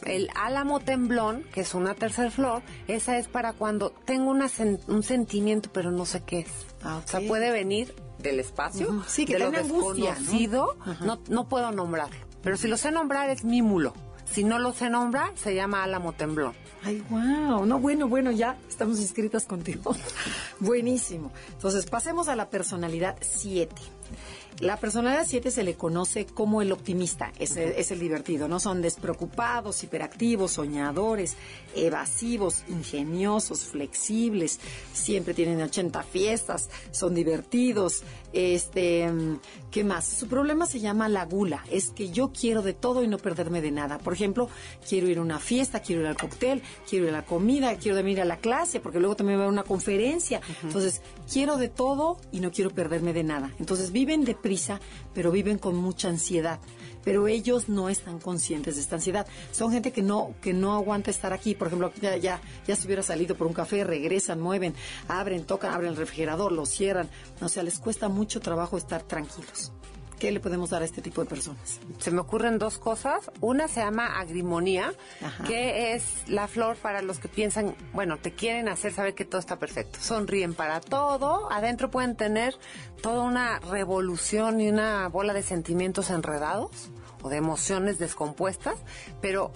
El 0.06 0.30
álamo 0.36 0.80
temblón, 0.80 1.44
que 1.52 1.62
es 1.62 1.74
una 1.74 1.96
tercera 1.96 2.32
flor, 2.32 2.62
esa 2.88 3.18
es 3.18 3.28
para 3.28 3.54
cuando 3.54 3.90
tengo 4.06 4.30
una 4.30 4.46
sen- 4.46 4.80
un 4.88 5.04
sentimiento 5.04 5.70
pero 5.74 5.92
no 5.92 6.06
sé 6.06 6.22
qué 6.26 6.40
es. 6.40 6.52
Ah, 6.84 7.02
O 7.04 7.08
sea, 7.08 7.20
puede 7.28 7.52
venir 7.52 7.94
del 8.20 8.40
espacio. 8.40 9.04
Sí, 9.08 9.26
que 9.26 9.34
de 9.34 9.40
lo 9.40 9.46
angustia, 9.48 10.12
¿no? 10.14 10.20
desconocido, 10.20 10.78
Ajá. 10.80 11.06
¿no? 11.06 11.20
No, 11.28 11.50
puedo 11.50 11.72
nombrarlo. 11.72 12.16
Pero 12.44 12.56
si 12.56 12.68
lo 12.68 12.78
sé 12.78 12.92
nombrar 12.92 13.30
es 13.32 13.44
mímulo. 13.44 13.94
Si 14.32 14.44
no 14.44 14.60
lo 14.60 14.74
sé 14.74 14.90
nombrar, 14.90 15.32
se 15.36 15.56
llama 15.56 15.84
álamo 15.84 16.14
temblón. 16.14 16.54
Ay, 16.84 17.04
wow. 17.10 17.66
No, 17.66 17.80
bueno, 17.80 18.08
bueno, 18.08 18.32
ya 18.32 18.56
estamos 18.70 19.00
inscritas 19.00 19.46
contigo. 19.46 19.96
Buenísimo. 20.60 21.32
Entonces, 21.54 21.86
pasemos 21.88 22.28
a 22.28 22.36
la 22.36 22.50
personalidad 22.50 23.18
7. 23.22 23.74
La 24.60 24.78
personalidad 24.78 25.26
7 25.28 25.52
se 25.52 25.64
le 25.64 25.76
conoce 25.76 26.26
como 26.26 26.64
el 26.64 26.72
optimista, 26.72 27.32
es, 27.38 27.58
el- 27.58 27.74
es 27.74 27.92
el 27.92 28.00
divertido, 28.00 28.48
¿no? 28.48 28.60
Son 28.60 28.82
despreocupados, 28.82 29.84
hiperactivos, 29.84 30.54
soñadores, 30.54 31.36
evasivos, 31.76 32.64
ingeniosos, 32.68 33.66
flexibles, 33.66 34.60
siempre 34.94 35.34
tienen 35.36 35.62
80 35.62 36.02
fiestas, 36.04 36.70
son 36.92 37.14
divertidos, 37.14 38.02
este, 38.34 39.08
¿qué 39.72 39.84
más? 39.84 40.06
Su 40.08 40.28
problema 40.28 40.66
se 40.66 40.80
llama 40.80 41.08
la 41.08 41.26
gula, 41.26 41.64
es 41.72 41.90
que 41.92 42.10
yo 42.10 42.32
quiero 42.32 42.62
de 42.64 42.74
todo 42.74 43.04
y 43.04 43.08
no 43.08 43.18
perderme 43.20 43.62
de 43.62 43.72
nada. 43.72 44.00
Por 44.00 44.14
ejemplo, 44.14 44.50
quiero 44.88 45.08
ir 45.08 45.20
a 45.20 45.22
una 45.22 45.40
fiesta, 45.40 45.82
quiero 45.82 46.02
ir 46.02 46.08
al 46.08 46.18
cóctel, 46.18 46.62
quiero 46.90 47.06
ir 47.06 47.10
a 47.14 47.18
la 47.18 47.26
comida, 47.26 47.76
quiero 47.78 48.00
ir 48.08 48.22
a 48.22 48.26
la 48.26 48.38
clase, 48.38 48.80
porque 48.80 49.00
luego 49.00 49.16
también 49.16 49.40
va 49.40 49.46
a 49.46 49.50
una 49.50 49.64
conferencia. 49.64 50.42
Entonces, 50.64 51.02
quiero 51.32 51.58
de 51.58 51.70
todo 51.70 52.18
y 52.32 52.40
no 52.40 52.52
quiero 52.52 52.72
perderme 52.72 53.14
de 53.14 53.24
nada. 53.24 53.52
Entonces, 53.60 53.92
viven 53.92 54.24
deprisa, 54.24 54.80
pero 55.14 55.32
viven 55.32 55.58
con 55.58 55.76
mucha 55.76 56.10
ansiedad. 56.10 56.60
Pero 57.04 57.28
ellos 57.28 57.70
no 57.70 57.90
están 57.90 58.20
conscientes 58.20 58.76
de 58.76 58.82
esta 58.82 58.96
ansiedad. 58.96 59.28
Son 59.52 59.72
gente 59.72 59.92
que 59.92 60.02
no, 60.02 60.36
que 60.42 60.54
no 60.54 60.74
aguanta 60.74 61.12
estar 61.12 61.32
aquí. 61.34 61.56
Por 61.56 61.68
ejemplo, 61.68 61.92
ya, 62.02 62.18
ya, 62.18 62.42
ya 62.68 62.76
se 62.76 62.86
hubiera 62.86 63.04
salido 63.04 63.36
por 63.36 63.48
un 63.48 63.54
café, 63.54 63.84
regresan, 63.84 64.42
mueven, 64.42 64.74
abren, 65.08 65.46
tocan, 65.46 65.74
abren 65.74 65.92
el 65.92 65.98
refrigerador, 65.98 66.52
lo 66.52 66.66
cierran. 66.66 67.10
O 67.42 67.48
sea, 67.48 67.64
les 67.64 67.80
cuesta 67.80 68.10
mucho 68.10 68.42
trabajo 68.42 68.78
estar 68.78 69.04
tranquilos. 69.04 69.72
¿Qué 70.20 70.32
le 70.32 70.40
podemos 70.40 70.72
dar 70.72 70.82
a 70.82 70.86
este 70.86 71.02
tipo 71.02 71.22
de 71.22 71.30
personas? 71.30 71.80
Se 72.00 72.10
me 72.10 72.20
ocurren 72.22 72.58
dos 72.58 72.80
cosas. 72.80 73.30
Una 73.40 73.68
se 73.68 73.82
llama 73.82 74.20
agrimonía, 74.20 74.92
Ajá. 75.22 75.44
que 75.44 75.94
es 75.94 76.28
la 76.28 76.48
flor 76.48 76.76
para 76.78 77.02
los 77.04 77.20
que 77.20 77.28
piensan, 77.28 77.76
bueno, 77.94 78.18
te 78.18 78.34
quieren 78.34 78.68
hacer 78.68 78.94
saber 78.94 79.14
que 79.14 79.26
todo 79.26 79.40
está 79.40 79.60
perfecto. 79.60 80.00
Sonríen 80.02 80.56
para 80.56 80.82
todo. 80.82 81.52
Adentro 81.52 81.92
pueden 81.92 82.16
tener 82.16 82.56
toda 83.02 83.24
una 83.24 83.60
revolución 83.60 84.60
y 84.60 84.70
una 84.70 85.08
bola 85.08 85.34
de 85.34 85.44
sentimientos 85.44 86.10
enredados 86.10 86.90
o 87.22 87.30
de 87.30 87.38
emociones 87.38 88.00
descompuestas, 88.00 88.80
pero 89.22 89.52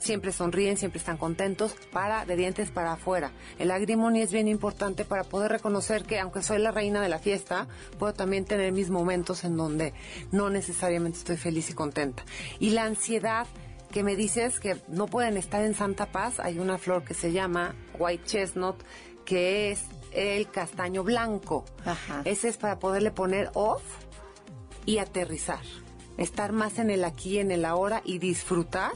siempre 0.00 0.32
sonríen, 0.32 0.76
siempre 0.76 0.98
están 0.98 1.16
contentos, 1.16 1.74
para 1.92 2.24
de 2.24 2.36
dientes 2.36 2.70
para 2.70 2.92
afuera. 2.92 3.32
El 3.58 3.70
agrimonía 3.70 4.24
es 4.24 4.32
bien 4.32 4.48
importante 4.48 5.04
para 5.04 5.24
poder 5.24 5.52
reconocer 5.52 6.04
que 6.04 6.18
aunque 6.18 6.42
soy 6.42 6.58
la 6.58 6.70
reina 6.70 7.00
de 7.02 7.08
la 7.08 7.18
fiesta, 7.18 7.68
puedo 7.98 8.14
también 8.14 8.44
tener 8.44 8.72
mis 8.72 8.90
momentos 8.90 9.44
en 9.44 9.56
donde 9.56 9.94
no 10.32 10.50
necesariamente 10.50 11.18
estoy 11.18 11.36
feliz 11.36 11.70
y 11.70 11.74
contenta. 11.74 12.24
Y 12.58 12.70
la 12.70 12.84
ansiedad 12.84 13.46
que 13.90 14.02
me 14.02 14.16
dices 14.16 14.60
que 14.60 14.76
no 14.88 15.06
pueden 15.06 15.36
estar 15.36 15.64
en 15.64 15.74
santa 15.74 16.06
paz, 16.06 16.40
hay 16.40 16.58
una 16.58 16.78
flor 16.78 17.04
que 17.04 17.14
se 17.14 17.32
llama 17.32 17.74
white 17.98 18.24
chestnut, 18.24 18.76
que 19.24 19.70
es 19.70 19.84
el 20.12 20.50
castaño 20.50 21.04
blanco. 21.04 21.64
Ajá. 21.84 22.22
Ese 22.24 22.48
es 22.48 22.56
para 22.56 22.78
poderle 22.78 23.10
poner 23.10 23.50
off 23.54 23.82
y 24.84 24.98
aterrizar. 24.98 25.62
Estar 26.16 26.52
más 26.52 26.78
en 26.78 26.90
el 26.90 27.04
aquí, 27.04 27.38
en 27.38 27.50
el 27.50 27.64
ahora 27.64 28.02
y 28.04 28.18
disfrutar. 28.18 28.92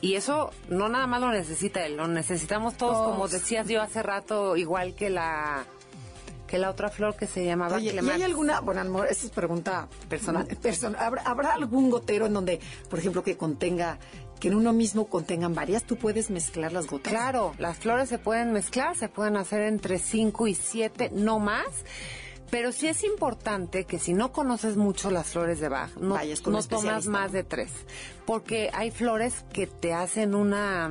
Y 0.00 0.14
eso 0.14 0.50
no 0.68 0.88
nada 0.88 1.06
más 1.06 1.20
lo 1.20 1.30
necesita 1.30 1.84
él, 1.86 1.96
lo 1.96 2.06
necesitamos 2.06 2.76
todos, 2.76 2.94
Todos. 2.94 3.10
como 3.12 3.28
decías 3.28 3.66
yo 3.68 3.80
hace 3.80 4.02
rato, 4.02 4.56
igual 4.56 4.94
que 4.94 5.10
la 5.10 5.64
que 6.46 6.58
la 6.58 6.70
otra 6.70 6.90
flor 6.90 7.16
que 7.16 7.26
se 7.26 7.44
llamaba 7.44 7.76
Oye, 7.76 7.92
¿y 7.92 8.08
hay 8.08 8.22
alguna, 8.22 8.60
bueno, 8.60 8.80
amor, 8.80 9.08
esa 9.10 9.26
es 9.26 9.32
pregunta 9.32 9.88
Personal. 10.08 10.46
personal. 10.62 11.02
¿Habrá, 11.02 11.22
habrá 11.22 11.54
algún 11.54 11.90
gotero 11.90 12.26
en 12.26 12.34
donde, 12.34 12.60
por 12.88 13.00
ejemplo, 13.00 13.24
que 13.24 13.36
contenga, 13.36 13.98
que 14.38 14.48
en 14.48 14.54
uno 14.54 14.72
mismo 14.72 15.06
contengan 15.06 15.54
varias? 15.54 15.82
¿Tú 15.84 15.96
puedes 15.96 16.30
mezclar 16.30 16.72
las 16.72 16.86
gotas? 16.86 17.12
Claro, 17.12 17.52
las 17.58 17.78
flores 17.78 18.08
se 18.08 18.18
pueden 18.18 18.52
mezclar, 18.52 18.96
se 18.96 19.08
pueden 19.08 19.36
hacer 19.36 19.62
entre 19.62 19.98
5 19.98 20.46
y 20.46 20.54
7, 20.54 21.10
no 21.14 21.40
más. 21.40 21.66
Pero 22.50 22.70
sí 22.72 22.86
es 22.86 23.02
importante 23.04 23.84
que 23.84 23.98
si 23.98 24.12
no 24.14 24.32
conoces 24.32 24.76
mucho 24.76 25.10
las 25.10 25.28
flores 25.28 25.58
de 25.60 25.68
Bach, 25.68 25.90
no, 25.96 26.16
tomas 26.68 27.06
más 27.06 27.32
de 27.32 27.42
tres. 27.44 27.70
Porque 28.24 28.70
hay 28.72 28.90
flores 28.90 29.44
que 29.52 29.66
te 29.66 29.92
hacen 29.92 30.34
una 30.34 30.90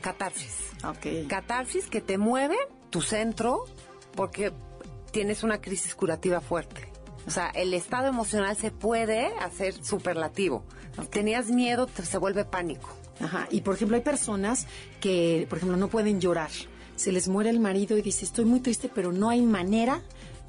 catarsis. 0.00 0.54
Ok. 0.84 1.28
Catarsis 1.28 1.86
que 1.86 2.00
te 2.00 2.18
mueve 2.18 2.56
tu 2.90 3.00
centro 3.02 3.64
porque 4.14 4.52
tienes 5.10 5.42
una 5.42 5.60
crisis 5.60 5.94
curativa 5.94 6.40
fuerte. 6.40 6.88
O 7.26 7.30
sea, 7.30 7.50
el 7.50 7.72
estado 7.74 8.08
emocional 8.08 8.56
se 8.56 8.70
puede 8.70 9.26
hacer 9.38 9.74
superlativo. 9.84 10.64
Tenías 11.10 11.48
miedo, 11.50 11.86
te- 11.86 12.04
se 12.04 12.18
vuelve 12.18 12.44
pánico. 12.44 12.88
Ajá. 13.20 13.46
Y 13.50 13.60
por 13.60 13.76
ejemplo, 13.76 13.96
hay 13.96 14.02
personas 14.02 14.66
que, 15.00 15.46
por 15.48 15.58
ejemplo, 15.58 15.76
no 15.76 15.88
pueden 15.88 16.20
llorar. 16.20 16.50
Se 16.96 17.12
les 17.12 17.28
muere 17.28 17.50
el 17.50 17.60
marido 17.60 17.96
y 17.96 18.02
dice, 18.02 18.24
estoy 18.24 18.44
muy 18.44 18.60
triste, 18.60 18.90
pero 18.92 19.12
no 19.12 19.30
hay 19.30 19.42
manera 19.42 20.02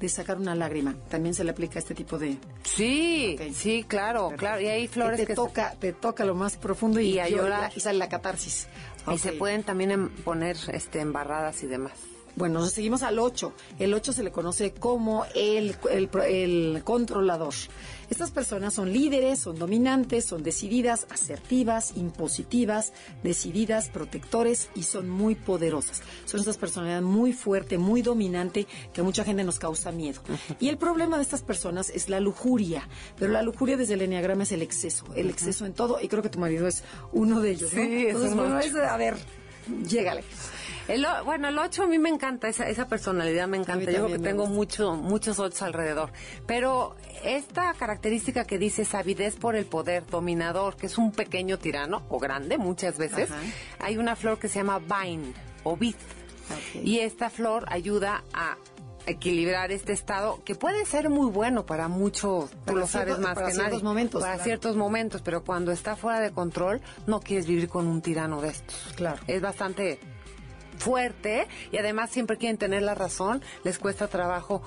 de 0.04 0.10
sacar 0.10 0.36
una 0.36 0.54
lágrima. 0.54 0.94
También 1.08 1.34
se 1.34 1.44
le 1.44 1.50
aplica 1.50 1.78
este 1.78 1.94
tipo 1.94 2.18
de... 2.18 2.36
Sí, 2.62 3.36
sí, 3.54 3.84
claro, 3.86 4.32
claro. 4.36 4.60
Y 4.60 4.66
hay 4.68 4.88
flores 4.88 5.18
que 5.18 5.26
que, 5.26 5.32
te 5.32 5.34
toca, 5.34 5.74
te 5.78 5.92
toca 5.92 6.24
lo 6.24 6.34
más 6.34 6.56
profundo 6.56 7.00
y, 7.00 7.14
llora 7.30 7.70
y 7.74 7.80
sale 7.80 7.98
la 7.98 8.08
catarsis. 8.08 8.68
y 9.12 9.18
se 9.18 9.32
pueden 9.32 9.62
también 9.62 9.90
em- 9.90 10.10
poner 10.10 10.56
este, 10.72 11.00
embarradas 11.00 11.62
y 11.62 11.66
demás. 11.66 11.92
Bueno, 12.36 12.60
nos 12.60 12.72
seguimos 12.72 13.02
al 13.02 13.18
8. 13.18 13.52
El 13.78 13.94
8 13.94 14.12
se 14.12 14.22
le 14.24 14.32
conoce 14.32 14.72
como 14.72 15.24
el, 15.34 15.76
el, 15.90 16.08
el 16.26 16.82
controlador. 16.84 17.54
Estas 18.10 18.30
personas 18.32 18.74
son 18.74 18.92
líderes, 18.92 19.38
son 19.38 19.58
dominantes, 19.58 20.24
son 20.24 20.42
decididas, 20.42 21.06
asertivas, 21.10 21.96
impositivas, 21.96 22.92
decididas, 23.22 23.88
protectores 23.88 24.68
y 24.74 24.82
son 24.82 25.08
muy 25.08 25.34
poderosas. 25.36 26.02
Son 26.24 26.40
estas 26.40 26.58
personalidades 26.58 27.04
muy 27.04 27.32
fuerte, 27.32 27.78
muy 27.78 28.02
dominante, 28.02 28.66
que 28.92 29.00
a 29.00 29.04
mucha 29.04 29.24
gente 29.24 29.44
nos 29.44 29.58
causa 29.58 29.92
miedo. 29.92 30.20
Y 30.60 30.68
el 30.68 30.76
problema 30.76 31.16
de 31.16 31.22
estas 31.22 31.42
personas 31.42 31.90
es 31.90 32.08
la 32.08 32.20
lujuria. 32.20 32.88
Pero 33.18 33.32
la 33.32 33.42
lujuria 33.42 33.76
desde 33.76 33.94
el 33.94 34.02
enneagrama 34.02 34.42
es 34.42 34.52
el 34.52 34.62
exceso, 34.62 35.04
el 35.14 35.30
exceso 35.30 35.64
en 35.66 35.72
todo. 35.72 35.98
Y 36.00 36.08
creo 36.08 36.22
que 36.22 36.28
tu 36.28 36.38
marido 36.40 36.66
es 36.66 36.82
uno 37.12 37.40
de 37.40 37.52
ellos, 37.52 37.72
¿no? 37.72 37.80
Sí, 37.82 37.92
es 38.06 38.06
Entonces, 38.08 38.32
un 38.32 38.38
bueno, 38.38 38.58
es- 38.60 38.74
a 38.74 38.96
ver, 38.96 39.14
llégale. 39.88 40.24
El, 40.86 41.06
bueno, 41.24 41.48
el 41.48 41.58
8 41.58 41.84
a 41.84 41.86
mí 41.86 41.98
me 41.98 42.10
encanta, 42.10 42.48
esa, 42.48 42.68
esa 42.68 42.86
personalidad 42.86 43.48
me 43.48 43.56
encanta. 43.56 43.90
Yo 43.90 44.04
creo 44.04 44.18
que 44.18 44.18
tengo 44.18 44.46
mucho, 44.46 44.94
muchos 44.96 45.38
8 45.38 45.64
alrededor. 45.64 46.12
Pero 46.46 46.94
esta 47.24 47.72
característica 47.72 48.44
que 48.44 48.58
dice 48.58 48.84
sabidez 48.84 49.36
por 49.36 49.56
el 49.56 49.64
poder, 49.64 50.04
dominador, 50.06 50.76
que 50.76 50.86
es 50.86 50.98
un 50.98 51.10
pequeño 51.10 51.58
tirano, 51.58 52.02
o 52.10 52.18
grande 52.18 52.58
muchas 52.58 52.98
veces, 52.98 53.30
Ajá. 53.30 53.40
hay 53.78 53.96
una 53.96 54.14
flor 54.14 54.38
que 54.38 54.48
se 54.48 54.58
llama 54.58 54.78
vine 54.78 55.32
o 55.62 55.76
vid. 55.76 55.96
Y 56.82 56.98
esta 56.98 57.30
flor 57.30 57.64
ayuda 57.68 58.22
a 58.34 58.58
equilibrar 59.06 59.70
este 59.72 59.92
estado 59.92 60.42
que 60.44 60.54
puede 60.54 60.84
ser 60.86 61.10
muy 61.10 61.30
bueno 61.30 61.66
para 61.66 61.88
muchos, 61.88 62.50
tú 62.50 62.56
Para 62.66 62.78
lo 62.80 62.86
sabes 62.86 63.06
cierto- 63.14 63.22
más 63.22 63.34
para 63.34 63.46
que 63.48 63.52
ciertos 63.54 63.72
nadie, 63.72 63.84
momentos, 63.84 64.20
para 64.22 64.32
claro. 64.34 64.44
ciertos 64.44 64.76
momentos, 64.76 65.22
pero 65.22 65.44
cuando 65.44 65.72
está 65.72 65.94
fuera 65.96 66.20
de 66.20 66.30
control 66.32 66.80
no 67.06 67.20
quieres 67.20 67.46
vivir 67.46 67.68
con 67.68 67.86
un 67.86 68.00
tirano 68.02 68.40
de 68.40 68.48
estos. 68.48 68.76
Claro. 68.96 69.20
Es 69.26 69.40
bastante 69.42 69.98
fuerte 70.78 71.46
y 71.70 71.76
además 71.78 72.10
siempre 72.10 72.36
quieren 72.36 72.58
tener 72.58 72.82
la 72.82 72.94
razón, 72.94 73.42
les 73.62 73.78
cuesta 73.78 74.08
trabajo. 74.08 74.62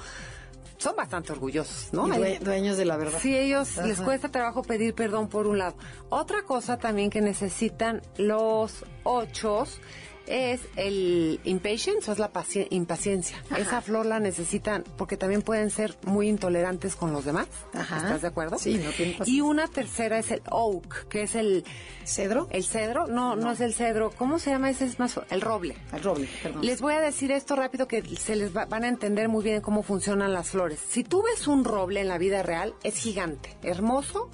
Son 0.78 0.96
bastante 0.96 1.32
orgullosos, 1.32 1.90
¿no? 1.92 2.08
Y 2.08 2.38
dueños 2.38 2.78
de 2.78 2.86
la 2.86 2.98
verdad. 2.98 3.18
Sí, 3.20 3.36
ellos 3.36 3.78
les 3.78 4.00
cuesta 4.00 4.30
trabajo 4.30 4.62
pedir 4.62 4.94
perdón 4.94 5.28
por 5.28 5.48
un 5.48 5.58
lado. 5.58 5.76
Otra 6.10 6.44
cosa 6.44 6.78
también 6.78 7.10
que 7.10 7.20
necesitan 7.20 8.04
los 8.18 8.86
ochos 9.04 9.82
es 10.28 10.62
el 10.76 11.40
impatience 11.44 12.10
o 12.10 12.14
es 12.14 12.20
la 12.20 12.30
impaciencia. 12.70 13.44
Esa 13.58 13.82
flor 13.82 14.06
la 14.06 14.20
necesitan 14.20 14.84
porque 14.98 15.18
también 15.18 15.42
pueden 15.42 15.70
ser 15.72 15.98
muy 16.06 16.28
intolerantes 16.28 16.96
con 16.96 17.14
los 17.14 17.26
demás. 17.26 17.48
¿Estás 17.74 18.22
de 18.22 18.28
acuerdo? 18.28 18.58
Sí, 18.58 18.76
no 18.76 18.92
tiene 18.92 19.18
Y 19.26 19.42
una 19.42 19.68
tercera 19.68 20.20
es 20.20 20.32
el 20.32 20.42
oak, 20.50 21.08
que 21.08 21.24
es 21.24 21.36
el 21.36 21.64
cedro. 22.06 22.48
El 22.52 22.64
cedro, 22.64 23.08
no, 23.08 23.36
no, 23.36 23.52
es 23.52 23.62
el 23.62 23.74
cedro. 23.74 24.12
¿Cómo 24.12 24.40
se 24.40 24.52
llama 24.52 24.70
ese? 24.70 24.86
Es 24.86 25.00
más 25.00 25.20
el 25.30 25.42
roble. 25.42 25.76
El 25.94 26.04
roble, 26.04 26.28
perdón. 26.44 26.66
Les 26.66 26.82
voy 26.82 26.94
a 26.94 27.02
decir 27.02 27.32
esto 27.32 27.56
rápido 27.56 27.88
que 27.88 28.04
se 28.18 28.36
les 28.36 28.54
van 28.54 28.84
a 28.84 28.88
entender 28.88 29.30
muy 29.30 29.44
bien 29.44 29.62
cómo 29.62 29.84
funcionan 29.84 30.34
las 30.34 30.50
flores. 30.50 30.80
Si 30.88 31.04
tú 31.04 31.24
ves 31.24 31.48
un 31.48 31.64
roble 31.64 32.02
en 32.02 32.08
la 32.08 32.18
vida 32.18 32.44
real, 32.44 32.76
es 32.84 32.96
gigante, 32.98 33.58
hermoso, 33.64 34.30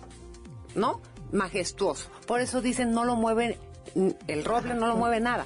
¿no? 0.76 1.02
Majestuoso. 1.32 2.10
Por 2.28 2.42
eso 2.42 2.62
dicen 2.62 2.92
no 2.92 3.06
lo 3.06 3.16
mueven 3.16 3.58
el 4.28 4.46
roble 4.46 4.74
no 4.74 4.88
lo 4.88 4.96
mueve 4.96 5.20
nada. 5.20 5.46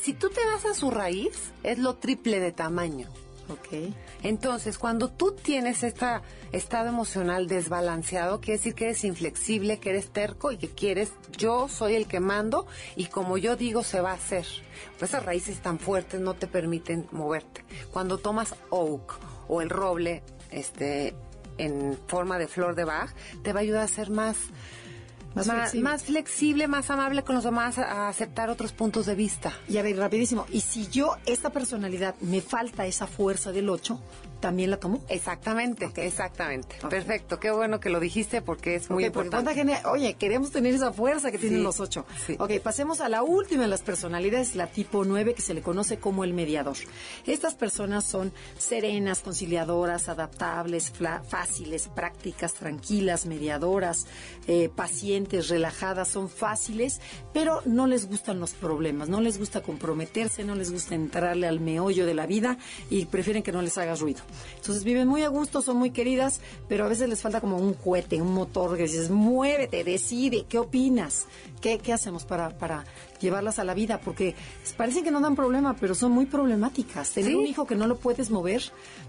Si 0.00 0.14
tú 0.14 0.30
te 0.30 0.44
vas 0.46 0.64
a 0.64 0.74
su 0.74 0.90
raíz, 0.90 1.52
es 1.62 1.78
lo 1.78 1.94
triple 1.96 2.40
de 2.40 2.52
tamaño. 2.52 3.08
Ok. 3.48 3.92
Entonces, 4.22 4.78
cuando 4.78 5.08
tú 5.08 5.32
tienes 5.32 5.82
este 5.82 6.06
estado 6.52 6.88
emocional 6.88 7.48
desbalanceado, 7.48 8.40
quiere 8.40 8.58
decir 8.58 8.74
que 8.74 8.84
eres 8.84 9.04
inflexible, 9.04 9.78
que 9.78 9.90
eres 9.90 10.10
terco 10.10 10.52
y 10.52 10.58
que 10.58 10.68
quieres, 10.68 11.12
yo 11.36 11.68
soy 11.68 11.96
el 11.96 12.06
que 12.06 12.20
mando 12.20 12.66
y 12.96 13.06
como 13.06 13.36
yo 13.36 13.56
digo 13.56 13.82
se 13.82 14.00
va 14.00 14.12
a 14.12 14.14
hacer. 14.14 14.46
Pues 14.98 15.10
esas 15.10 15.24
raíces 15.24 15.60
tan 15.60 15.78
fuertes 15.78 16.20
no 16.20 16.34
te 16.34 16.46
permiten 16.46 17.06
moverte. 17.10 17.64
Cuando 17.92 18.18
tomas 18.18 18.54
oak 18.70 19.18
o 19.48 19.60
el 19.60 19.70
roble, 19.70 20.22
este, 20.50 21.14
en 21.58 21.98
forma 22.06 22.38
de 22.38 22.46
flor 22.46 22.74
de 22.74 22.84
Bach, 22.84 23.10
te 23.42 23.52
va 23.52 23.60
a 23.60 23.62
ayudar 23.62 23.82
a 23.82 23.88
ser 23.88 24.10
más 24.10 24.36
más, 25.34 26.04
flexible. 26.04 26.68
más 26.68 26.90
amable 26.90 27.22
con 27.22 27.34
los 27.34 27.44
demás, 27.44 27.78
a 27.78 28.08
aceptar 28.08 28.50
otros 28.50 28.72
puntos 28.72 29.06
de 29.06 29.14
vista. 29.14 29.52
Y 29.68 29.78
a 29.78 29.82
ver, 29.82 29.96
rapidísimo, 29.96 30.46
y 30.50 30.60
si 30.60 30.88
yo, 30.88 31.16
esta 31.26 31.50
personalidad, 31.50 32.14
me 32.20 32.40
falta 32.40 32.86
esa 32.86 33.06
fuerza 33.06 33.52
del 33.52 33.68
8, 33.68 34.00
también 34.42 34.70
la 34.70 34.76
tomo. 34.76 35.00
Exactamente, 35.08 35.90
exactamente. 35.96 36.76
Perfecto, 36.90 37.38
qué 37.38 37.52
bueno 37.52 37.78
que 37.78 37.88
lo 37.88 38.00
dijiste 38.00 38.42
porque 38.42 38.74
es 38.74 38.90
muy 38.90 39.06
importante. 39.06 39.52
oye, 39.86 40.14
queremos 40.14 40.50
tener 40.50 40.74
esa 40.74 40.92
fuerza 40.92 41.30
que 41.30 41.38
tienen 41.38 41.62
los 41.62 41.78
ocho. 41.80 42.04
Ok, 42.38 42.58
pasemos 42.60 43.00
a 43.00 43.08
la 43.08 43.22
última 43.22 43.62
de 43.62 43.68
las 43.68 43.82
personalidades, 43.82 44.56
la 44.56 44.66
tipo 44.66 45.04
9, 45.04 45.34
que 45.34 45.42
se 45.42 45.54
le 45.54 45.62
conoce 45.62 45.98
como 45.98 46.24
el 46.24 46.34
mediador. 46.34 46.76
Estas 47.24 47.54
personas 47.54 48.04
son 48.04 48.32
serenas, 48.58 49.20
conciliadoras, 49.20 50.08
adaptables, 50.08 50.92
fáciles, 51.28 51.88
prácticas, 51.88 52.54
tranquilas, 52.54 53.26
mediadoras, 53.26 54.06
eh, 54.48 54.68
pacientes, 54.74 55.48
relajadas, 55.48 56.08
son 56.08 56.28
fáciles, 56.28 57.00
pero 57.32 57.62
no 57.64 57.86
les 57.86 58.08
gustan 58.08 58.40
los 58.40 58.54
problemas, 58.54 59.08
no 59.08 59.20
les 59.20 59.38
gusta 59.38 59.62
comprometerse, 59.62 60.42
no 60.42 60.56
les 60.56 60.72
gusta 60.72 60.96
entrarle 60.96 61.46
al 61.46 61.60
meollo 61.60 62.06
de 62.06 62.14
la 62.14 62.26
vida 62.26 62.58
y 62.90 63.04
prefieren 63.06 63.44
que 63.44 63.52
no 63.52 63.62
les 63.62 63.78
haga 63.78 63.94
ruido. 63.94 64.22
Entonces 64.56 64.84
viven 64.84 65.08
muy 65.08 65.22
a 65.22 65.28
gusto, 65.28 65.62
son 65.62 65.76
muy 65.76 65.90
queridas, 65.90 66.40
pero 66.68 66.84
a 66.84 66.88
veces 66.88 67.08
les 67.08 67.20
falta 67.20 67.40
como 67.40 67.56
un 67.56 67.74
cohete, 67.74 68.20
un 68.20 68.32
motor 68.32 68.76
que 68.76 68.84
dices, 68.84 69.10
muévete, 69.10 69.84
decide, 69.84 70.44
¿qué 70.48 70.58
opinas? 70.58 71.26
¿Qué, 71.60 71.78
qué 71.78 71.92
hacemos 71.92 72.24
para, 72.24 72.56
para 72.58 72.84
llevarlas 73.22 73.58
a 73.58 73.64
la 73.64 73.74
vida? 73.74 73.98
Porque 73.98 74.34
parecen 74.76 75.04
que 75.04 75.10
no 75.10 75.20
dan 75.20 75.36
problema, 75.36 75.74
pero 75.74 75.94
son 75.94 76.12
muy 76.12 76.26
problemáticas. 76.26 77.10
Tener 77.12 77.36
un 77.36 77.46
hijo 77.46 77.66
que 77.66 77.74
no 77.74 77.86
lo 77.86 77.96
puedes 77.96 78.30
mover, 78.30 78.62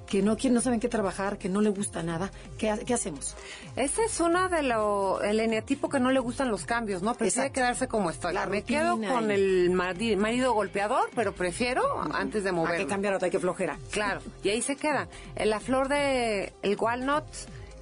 que 0.07 0.21
no 0.21 0.37
quiere, 0.37 0.53
no 0.53 0.61
saben 0.61 0.79
qué 0.79 0.89
trabajar, 0.89 1.37
que 1.37 1.49
no 1.49 1.61
le 1.61 1.69
gusta 1.69 2.03
nada, 2.03 2.31
¿qué, 2.57 2.73
qué 2.85 2.93
hacemos? 2.93 3.35
Ese 3.75 4.05
es 4.05 4.19
uno 4.19 4.49
de 4.49 4.63
los, 4.63 5.21
el 5.23 5.39
eneatipo 5.39 5.89
que 5.89 5.99
no 5.99 6.11
le 6.11 6.19
gustan 6.19 6.49
los 6.49 6.65
cambios, 6.65 7.01
¿no? 7.01 7.15
Prefiere 7.15 7.51
quedarse 7.51 7.87
como 7.87 8.09
estoy. 8.09 8.35
Me 8.49 8.63
quedo 8.63 8.97
con 8.97 9.31
el 9.31 9.71
marido 9.71 10.53
golpeador, 10.53 11.09
pero 11.15 11.33
prefiero 11.33 11.83
antes 12.13 12.43
de 12.43 12.51
mover. 12.51 12.73
Hay 12.73 12.83
que 12.83 12.87
cambiar 12.87 13.13
otra, 13.15 13.25
hay 13.25 13.31
que 13.31 13.39
flojera. 13.39 13.77
Claro, 13.91 14.21
y 14.43 14.49
ahí 14.49 14.61
se 14.61 14.75
queda. 14.75 15.07
La 15.35 15.59
flor 15.59 15.87
de 15.87 16.53
el 16.61 16.77
walnut, 16.79 17.25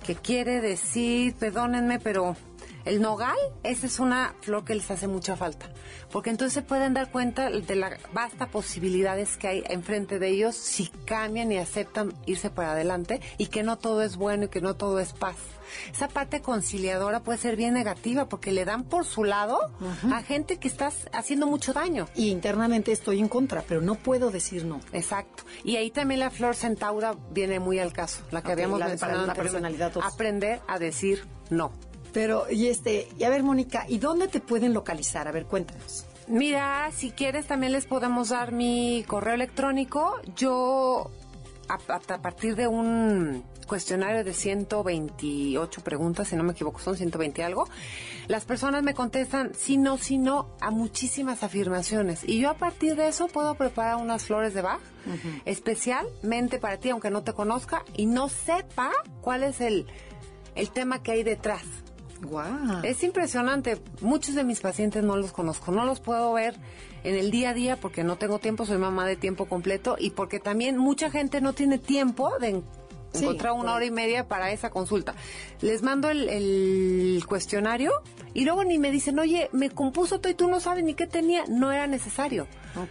que 0.05 0.15
quiere 0.15 0.61
decir, 0.61 1.35
perdónenme, 1.35 1.99
pero 1.99 2.35
el 2.85 3.01
nogal, 3.01 3.37
esa 3.63 3.87
es 3.87 3.99
una 3.99 4.35
flor 4.41 4.65
que 4.65 4.75
les 4.75 4.89
hace 4.91 5.07
mucha 5.07 5.35
falta, 5.35 5.69
porque 6.11 6.29
entonces 6.29 6.53
se 6.53 6.61
pueden 6.61 6.93
dar 6.93 7.11
cuenta 7.11 7.49
de 7.49 7.75
las 7.75 7.99
vastas 8.13 8.49
posibilidades 8.49 9.37
que 9.37 9.47
hay 9.47 9.63
enfrente 9.67 10.19
de 10.19 10.29
ellos 10.29 10.55
si 10.55 10.87
cambian 11.05 11.51
y 11.51 11.57
aceptan 11.57 12.13
irse 12.25 12.49
para 12.49 12.71
adelante 12.71 13.21
y 13.37 13.47
que 13.47 13.63
no 13.63 13.77
todo 13.77 14.01
es 14.01 14.17
bueno 14.17 14.45
y 14.45 14.47
que 14.49 14.61
no 14.61 14.75
todo 14.75 14.99
es 14.99 15.13
paz. 15.13 15.35
Esa 15.91 16.07
parte 16.07 16.41
conciliadora 16.41 17.21
puede 17.21 17.37
ser 17.37 17.55
bien 17.55 17.73
negativa 17.73 18.27
porque 18.27 18.51
le 18.51 18.65
dan 18.65 18.83
por 18.83 19.05
su 19.05 19.23
lado 19.23 19.71
a 20.11 20.21
gente 20.21 20.57
que 20.57 20.67
está 20.67 20.91
haciendo 21.13 21.47
mucho 21.47 21.73
daño. 21.73 22.07
Y 22.15 22.29
internamente 22.29 22.91
estoy 22.91 23.19
en 23.19 23.27
contra, 23.27 23.63
pero 23.67 23.81
no 23.81 23.95
puedo 23.95 24.31
decir 24.31 24.65
no. 24.65 24.81
Exacto. 24.91 25.43
Y 25.63 25.77
ahí 25.77 25.91
también 25.91 26.19
la 26.19 26.29
flor 26.29 26.55
centaura 26.55 27.15
viene 27.31 27.59
muy 27.59 27.79
al 27.79 27.93
caso, 27.93 28.21
la 28.31 28.41
que 28.41 28.51
habíamos 28.51 28.79
mencionado 28.79 29.25
la 29.25 29.33
personalidad. 29.33 29.93
Aprender 30.01 30.61
a 30.67 30.79
decir 30.79 31.25
no. 31.49 31.71
Pero, 32.13 32.49
y 32.49 32.67
este, 32.67 33.07
y 33.17 33.23
a 33.23 33.29
ver, 33.29 33.43
Mónica, 33.43 33.85
¿y 33.87 33.97
dónde 33.97 34.27
te 34.27 34.39
pueden 34.39 34.73
localizar? 34.73 35.27
A 35.27 35.31
ver, 35.31 35.45
cuéntanos. 35.45 36.05
Mira, 36.27 36.89
si 36.95 37.11
quieres 37.11 37.47
también 37.47 37.73
les 37.73 37.85
podemos 37.85 38.29
dar 38.29 38.51
mi 38.51 39.03
correo 39.07 39.33
electrónico. 39.33 40.19
Yo, 40.35 41.09
a, 41.67 41.75
a, 41.93 42.21
partir 42.21 42.55
de 42.55 42.67
un 42.67 43.43
cuestionario 43.67 44.23
de 44.23 44.33
128 44.33 45.81
preguntas, 45.81 46.27
si 46.27 46.35
no 46.35 46.43
me 46.43 46.51
equivoco, 46.51 46.79
son 46.79 46.97
120 46.97 47.43
algo, 47.43 47.67
las 48.27 48.45
personas 48.45 48.83
me 48.83 48.93
contestan 48.93 49.51
sí, 49.57 49.77
no, 49.77 49.97
sí, 49.97 50.17
no, 50.17 50.49
a 50.59 50.71
muchísimas 50.71 51.43
afirmaciones. 51.43 52.23
Y 52.27 52.39
yo 52.39 52.49
a 52.49 52.55
partir 52.55 52.95
de 52.95 53.07
eso 53.07 53.27
puedo 53.27 53.55
preparar 53.55 53.97
unas 53.97 54.25
flores 54.25 54.53
de 54.53 54.61
Bach 54.61 54.81
especialmente 55.45 56.59
para 56.59 56.77
ti, 56.77 56.89
aunque 56.89 57.09
no 57.09 57.23
te 57.23 57.33
conozca 57.33 57.83
y 57.95 58.05
no 58.05 58.29
sepa 58.29 58.91
cuál 59.21 59.43
es 59.43 59.61
el, 59.61 59.87
el 60.55 60.69
tema 60.71 61.01
que 61.01 61.11
hay 61.11 61.23
detrás. 61.23 61.63
Es 62.83 63.03
impresionante. 63.03 63.81
Muchos 64.01 64.35
de 64.35 64.43
mis 64.43 64.59
pacientes 64.59 65.03
no 65.03 65.17
los 65.17 65.31
conozco, 65.31 65.71
no 65.71 65.85
los 65.85 65.99
puedo 65.99 66.33
ver 66.33 66.55
en 67.03 67.15
el 67.15 67.31
día 67.31 67.49
a 67.49 67.53
día 67.53 67.77
porque 67.77 68.03
no 68.03 68.17
tengo 68.17 68.39
tiempo, 68.39 68.65
soy 68.65 68.77
mamá 68.77 69.05
de 69.05 69.15
tiempo 69.15 69.45
completo 69.45 69.95
y 69.99 70.11
porque 70.11 70.39
también 70.39 70.77
mucha 70.77 71.09
gente 71.09 71.41
no 71.41 71.53
tiene 71.53 71.77
tiempo 71.77 72.37
de 72.39 72.61
encontrar 73.13 73.53
una 73.53 73.73
hora 73.73 73.85
y 73.85 73.91
media 73.91 74.27
para 74.27 74.51
esa 74.51 74.69
consulta. 74.69 75.15
Les 75.61 75.81
mando 75.81 76.09
el, 76.09 77.23
cuestionario 77.27 77.91
y 78.33 78.45
luego 78.45 78.63
ni 78.63 78.79
me 78.79 78.91
dicen, 78.91 79.19
oye, 79.19 79.49
me 79.51 79.69
compuso 79.69 80.19
todo 80.19 80.31
y 80.31 80.35
tú 80.35 80.47
no 80.47 80.59
sabes 80.59 80.83
ni 80.83 80.93
qué 80.93 81.07
tenía. 81.07 81.43
No 81.47 81.71
era 81.71 81.87
necesario. 81.87 82.47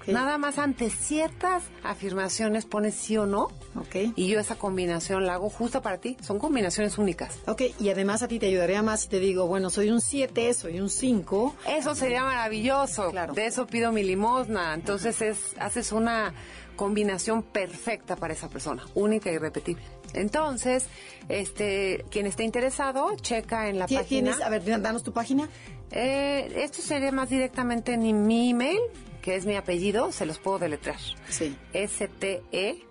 Nada 0.07 0.37
más 0.37 0.59
ante 0.59 0.91
ciertas 0.91 1.65
afirmaciones 1.83 2.67
pones 2.67 2.95
sí 2.95 3.17
o 3.17 3.27
no. 3.27 3.49
Okay. 3.75 4.13
Y 4.17 4.29
yo 4.29 4.41
esa 4.41 4.57
combinación 4.57 5.27
la 5.27 5.35
hago 5.35 5.49
justa 5.49 5.81
para 5.81 5.99
ti. 5.99 6.17
Son 6.21 6.39
combinaciones 6.39 6.99
únicas. 6.99 7.39
Ok, 7.47 7.63
y 7.79 7.89
además 7.89 8.23
a 8.23 8.29
ti 8.29 8.39
te 8.39 8.47
ayudaría 8.47 8.83
más 8.83 9.03
si 9.03 9.09
te 9.09 9.21
digo, 9.21 9.47
bueno, 9.47 9.71
soy 9.71 9.91
un 9.91 10.01
7, 10.01 10.53
soy 10.55 10.81
un 10.81 10.91
5. 10.91 11.55
Eso 11.69 11.95
sería 11.95 12.25
maravilloso. 12.25 13.11
Claro. 13.11 13.33
De 13.33 13.47
eso 13.47 13.67
pido 13.67 13.93
mi 13.93 14.03
limosna. 14.03 14.75
Entonces 14.75 15.23
es, 15.23 15.55
haces 15.59 15.93
una 15.93 16.35
combinación 16.77 17.43
perfecta 17.43 18.17
para 18.17 18.33
esa 18.33 18.49
persona, 18.49 18.85
única 18.95 19.31
y 19.31 19.39
repetible. 19.39 19.83
Entonces, 20.15 20.87
este, 21.29 22.05
quien 22.11 22.27
esté 22.27 22.45
interesado, 22.45 23.15
checa 23.17 23.69
en 23.69 23.79
la 23.79 23.87
página. 23.87 24.05
¿Tienes? 24.05 24.41
A 24.41 24.49
ver, 24.49 24.65
danos 24.83 25.03
tu 25.03 25.13
página. 25.13 25.49
Eh, 25.91 26.53
esto 26.57 26.83
sería 26.83 27.13
más 27.13 27.31
directamente 27.31 27.95
en 27.95 28.27
mi 28.27 28.51
email, 28.51 28.79
que 29.23 29.37
es 29.37 29.47
mi 29.47 29.57
apellido, 29.57 30.13
se 30.13 30.27
los 30.27 30.39
puedo 30.39 30.59
deletrear. 30.59 31.01
Sí. 31.29 31.57
S-T-E 31.73 32.85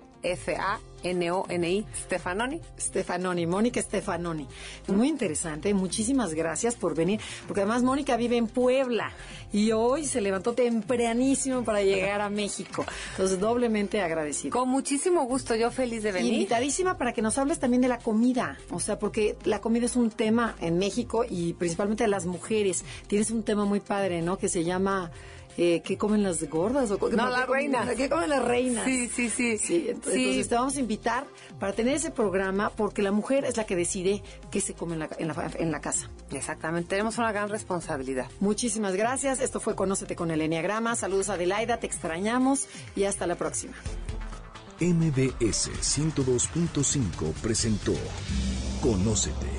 F-A-N-O-N-I, 1.04 1.86
Stefanoni. 2.06 2.62
Stefanoni, 2.80 3.46
Mónica 3.46 3.82
Stefanoni. 3.82 4.48
Muy 4.88 5.08
interesante, 5.08 5.74
muchísimas 5.74 6.34
gracias 6.34 6.76
por 6.76 6.96
venir, 6.96 7.20
porque 7.48 7.62
además 7.62 7.84
Mónica 7.84 8.18
vive 8.18 8.38
en 8.38 8.48
Puebla 8.48 9.12
y 9.52 9.72
hoy 9.72 10.06
se 10.06 10.22
levantó 10.22 10.54
tempranísimo 10.54 11.64
para 11.64 11.82
llegar 11.82 12.22
a 12.22 12.30
México. 12.30 12.86
Entonces, 13.12 13.40
doblemente 13.40 14.02
agradecido. 14.02 14.58
Con 14.58 14.70
muchísimo 14.70 15.26
gusto, 15.26 15.56
yo 15.56 15.72
feliz 15.72 16.04
de 16.04 16.12
venir. 16.12 16.34
Invitadísima 16.34 16.98
para 16.98 17.14
que 17.14 17.22
nos 17.22 17.38
hables 17.38 17.60
también 17.60 17.82
de 17.82 17.88
la 17.88 18.00
comida, 18.00 18.58
o 18.72 18.80
sea, 18.80 19.00
porque 19.00 19.38
la 19.46 19.62
comida 19.62 19.86
es 19.86 19.96
un 19.96 20.10
tema 20.10 20.56
en 20.60 20.78
México 20.78 21.26
y 21.28 21.54
principalmente 21.54 22.04
a 22.04 22.08
las 22.08 22.26
mujeres. 22.26 22.84
Tienes 23.08 23.32
un 23.32 23.44
tema 23.44 23.66
muy 23.66 23.80
padre, 23.80 24.22
¿no? 24.22 24.38
Que 24.38 24.50
se 24.50 24.64
llama 24.64 25.12
eh, 25.62 25.82
¿qué 25.84 25.98
comen 25.98 26.24
las 26.24 26.42
gordas? 26.50 26.90
O, 26.90 27.10
no, 27.10 27.28
las 27.28 27.46
reinas. 27.46 27.94
¿Qué 27.96 28.10
comen 28.10 28.30
las 28.30 28.46
reinas? 28.46 28.86
Sí, 28.86 29.10
sí, 29.10 29.30
sí. 29.30 29.58
sí 29.58 29.88
entonces, 29.90 30.48
te 30.48 30.56
vamos 30.56 30.78
a 30.78 30.80
invitar 30.80 31.28
para 31.60 31.74
tener 31.74 31.96
ese 31.96 32.12
programa 32.12 32.70
porque 32.70 33.02
la 33.02 33.12
mujer 33.12 33.44
es 33.44 33.58
la 33.58 33.66
que 33.66 33.76
decide 33.76 34.24
qué 34.52 34.62
se 34.62 34.74
come 34.74 34.94
en 34.94 35.00
la, 35.00 35.10
en 35.58 35.72
la, 35.74 35.82
casa. 35.82 36.10
Exactamente, 36.32 36.88
tenemos 36.88 37.18
una 37.18 37.34
gran 37.34 37.50
responsabilidad. 37.50 38.28
Muchísimas 38.40 38.96
gracias. 38.96 39.42
Esto 39.42 39.60
fue 39.60 39.76
Conócete 39.76 40.16
con 40.16 40.32
el 40.32 40.40
Enneagrama. 40.40 40.96
Saludos 40.96 41.28
a 41.28 41.34
Adelaida, 41.34 41.78
te 41.78 41.88
extrañamos 41.88 42.70
y 42.96 43.04
hasta 43.04 43.28
la 43.28 43.36
próxima. 43.36 43.74
MBS 44.80 45.72
102.5 45.82 47.34
presentó 47.42 47.94
Conócete 48.82 49.59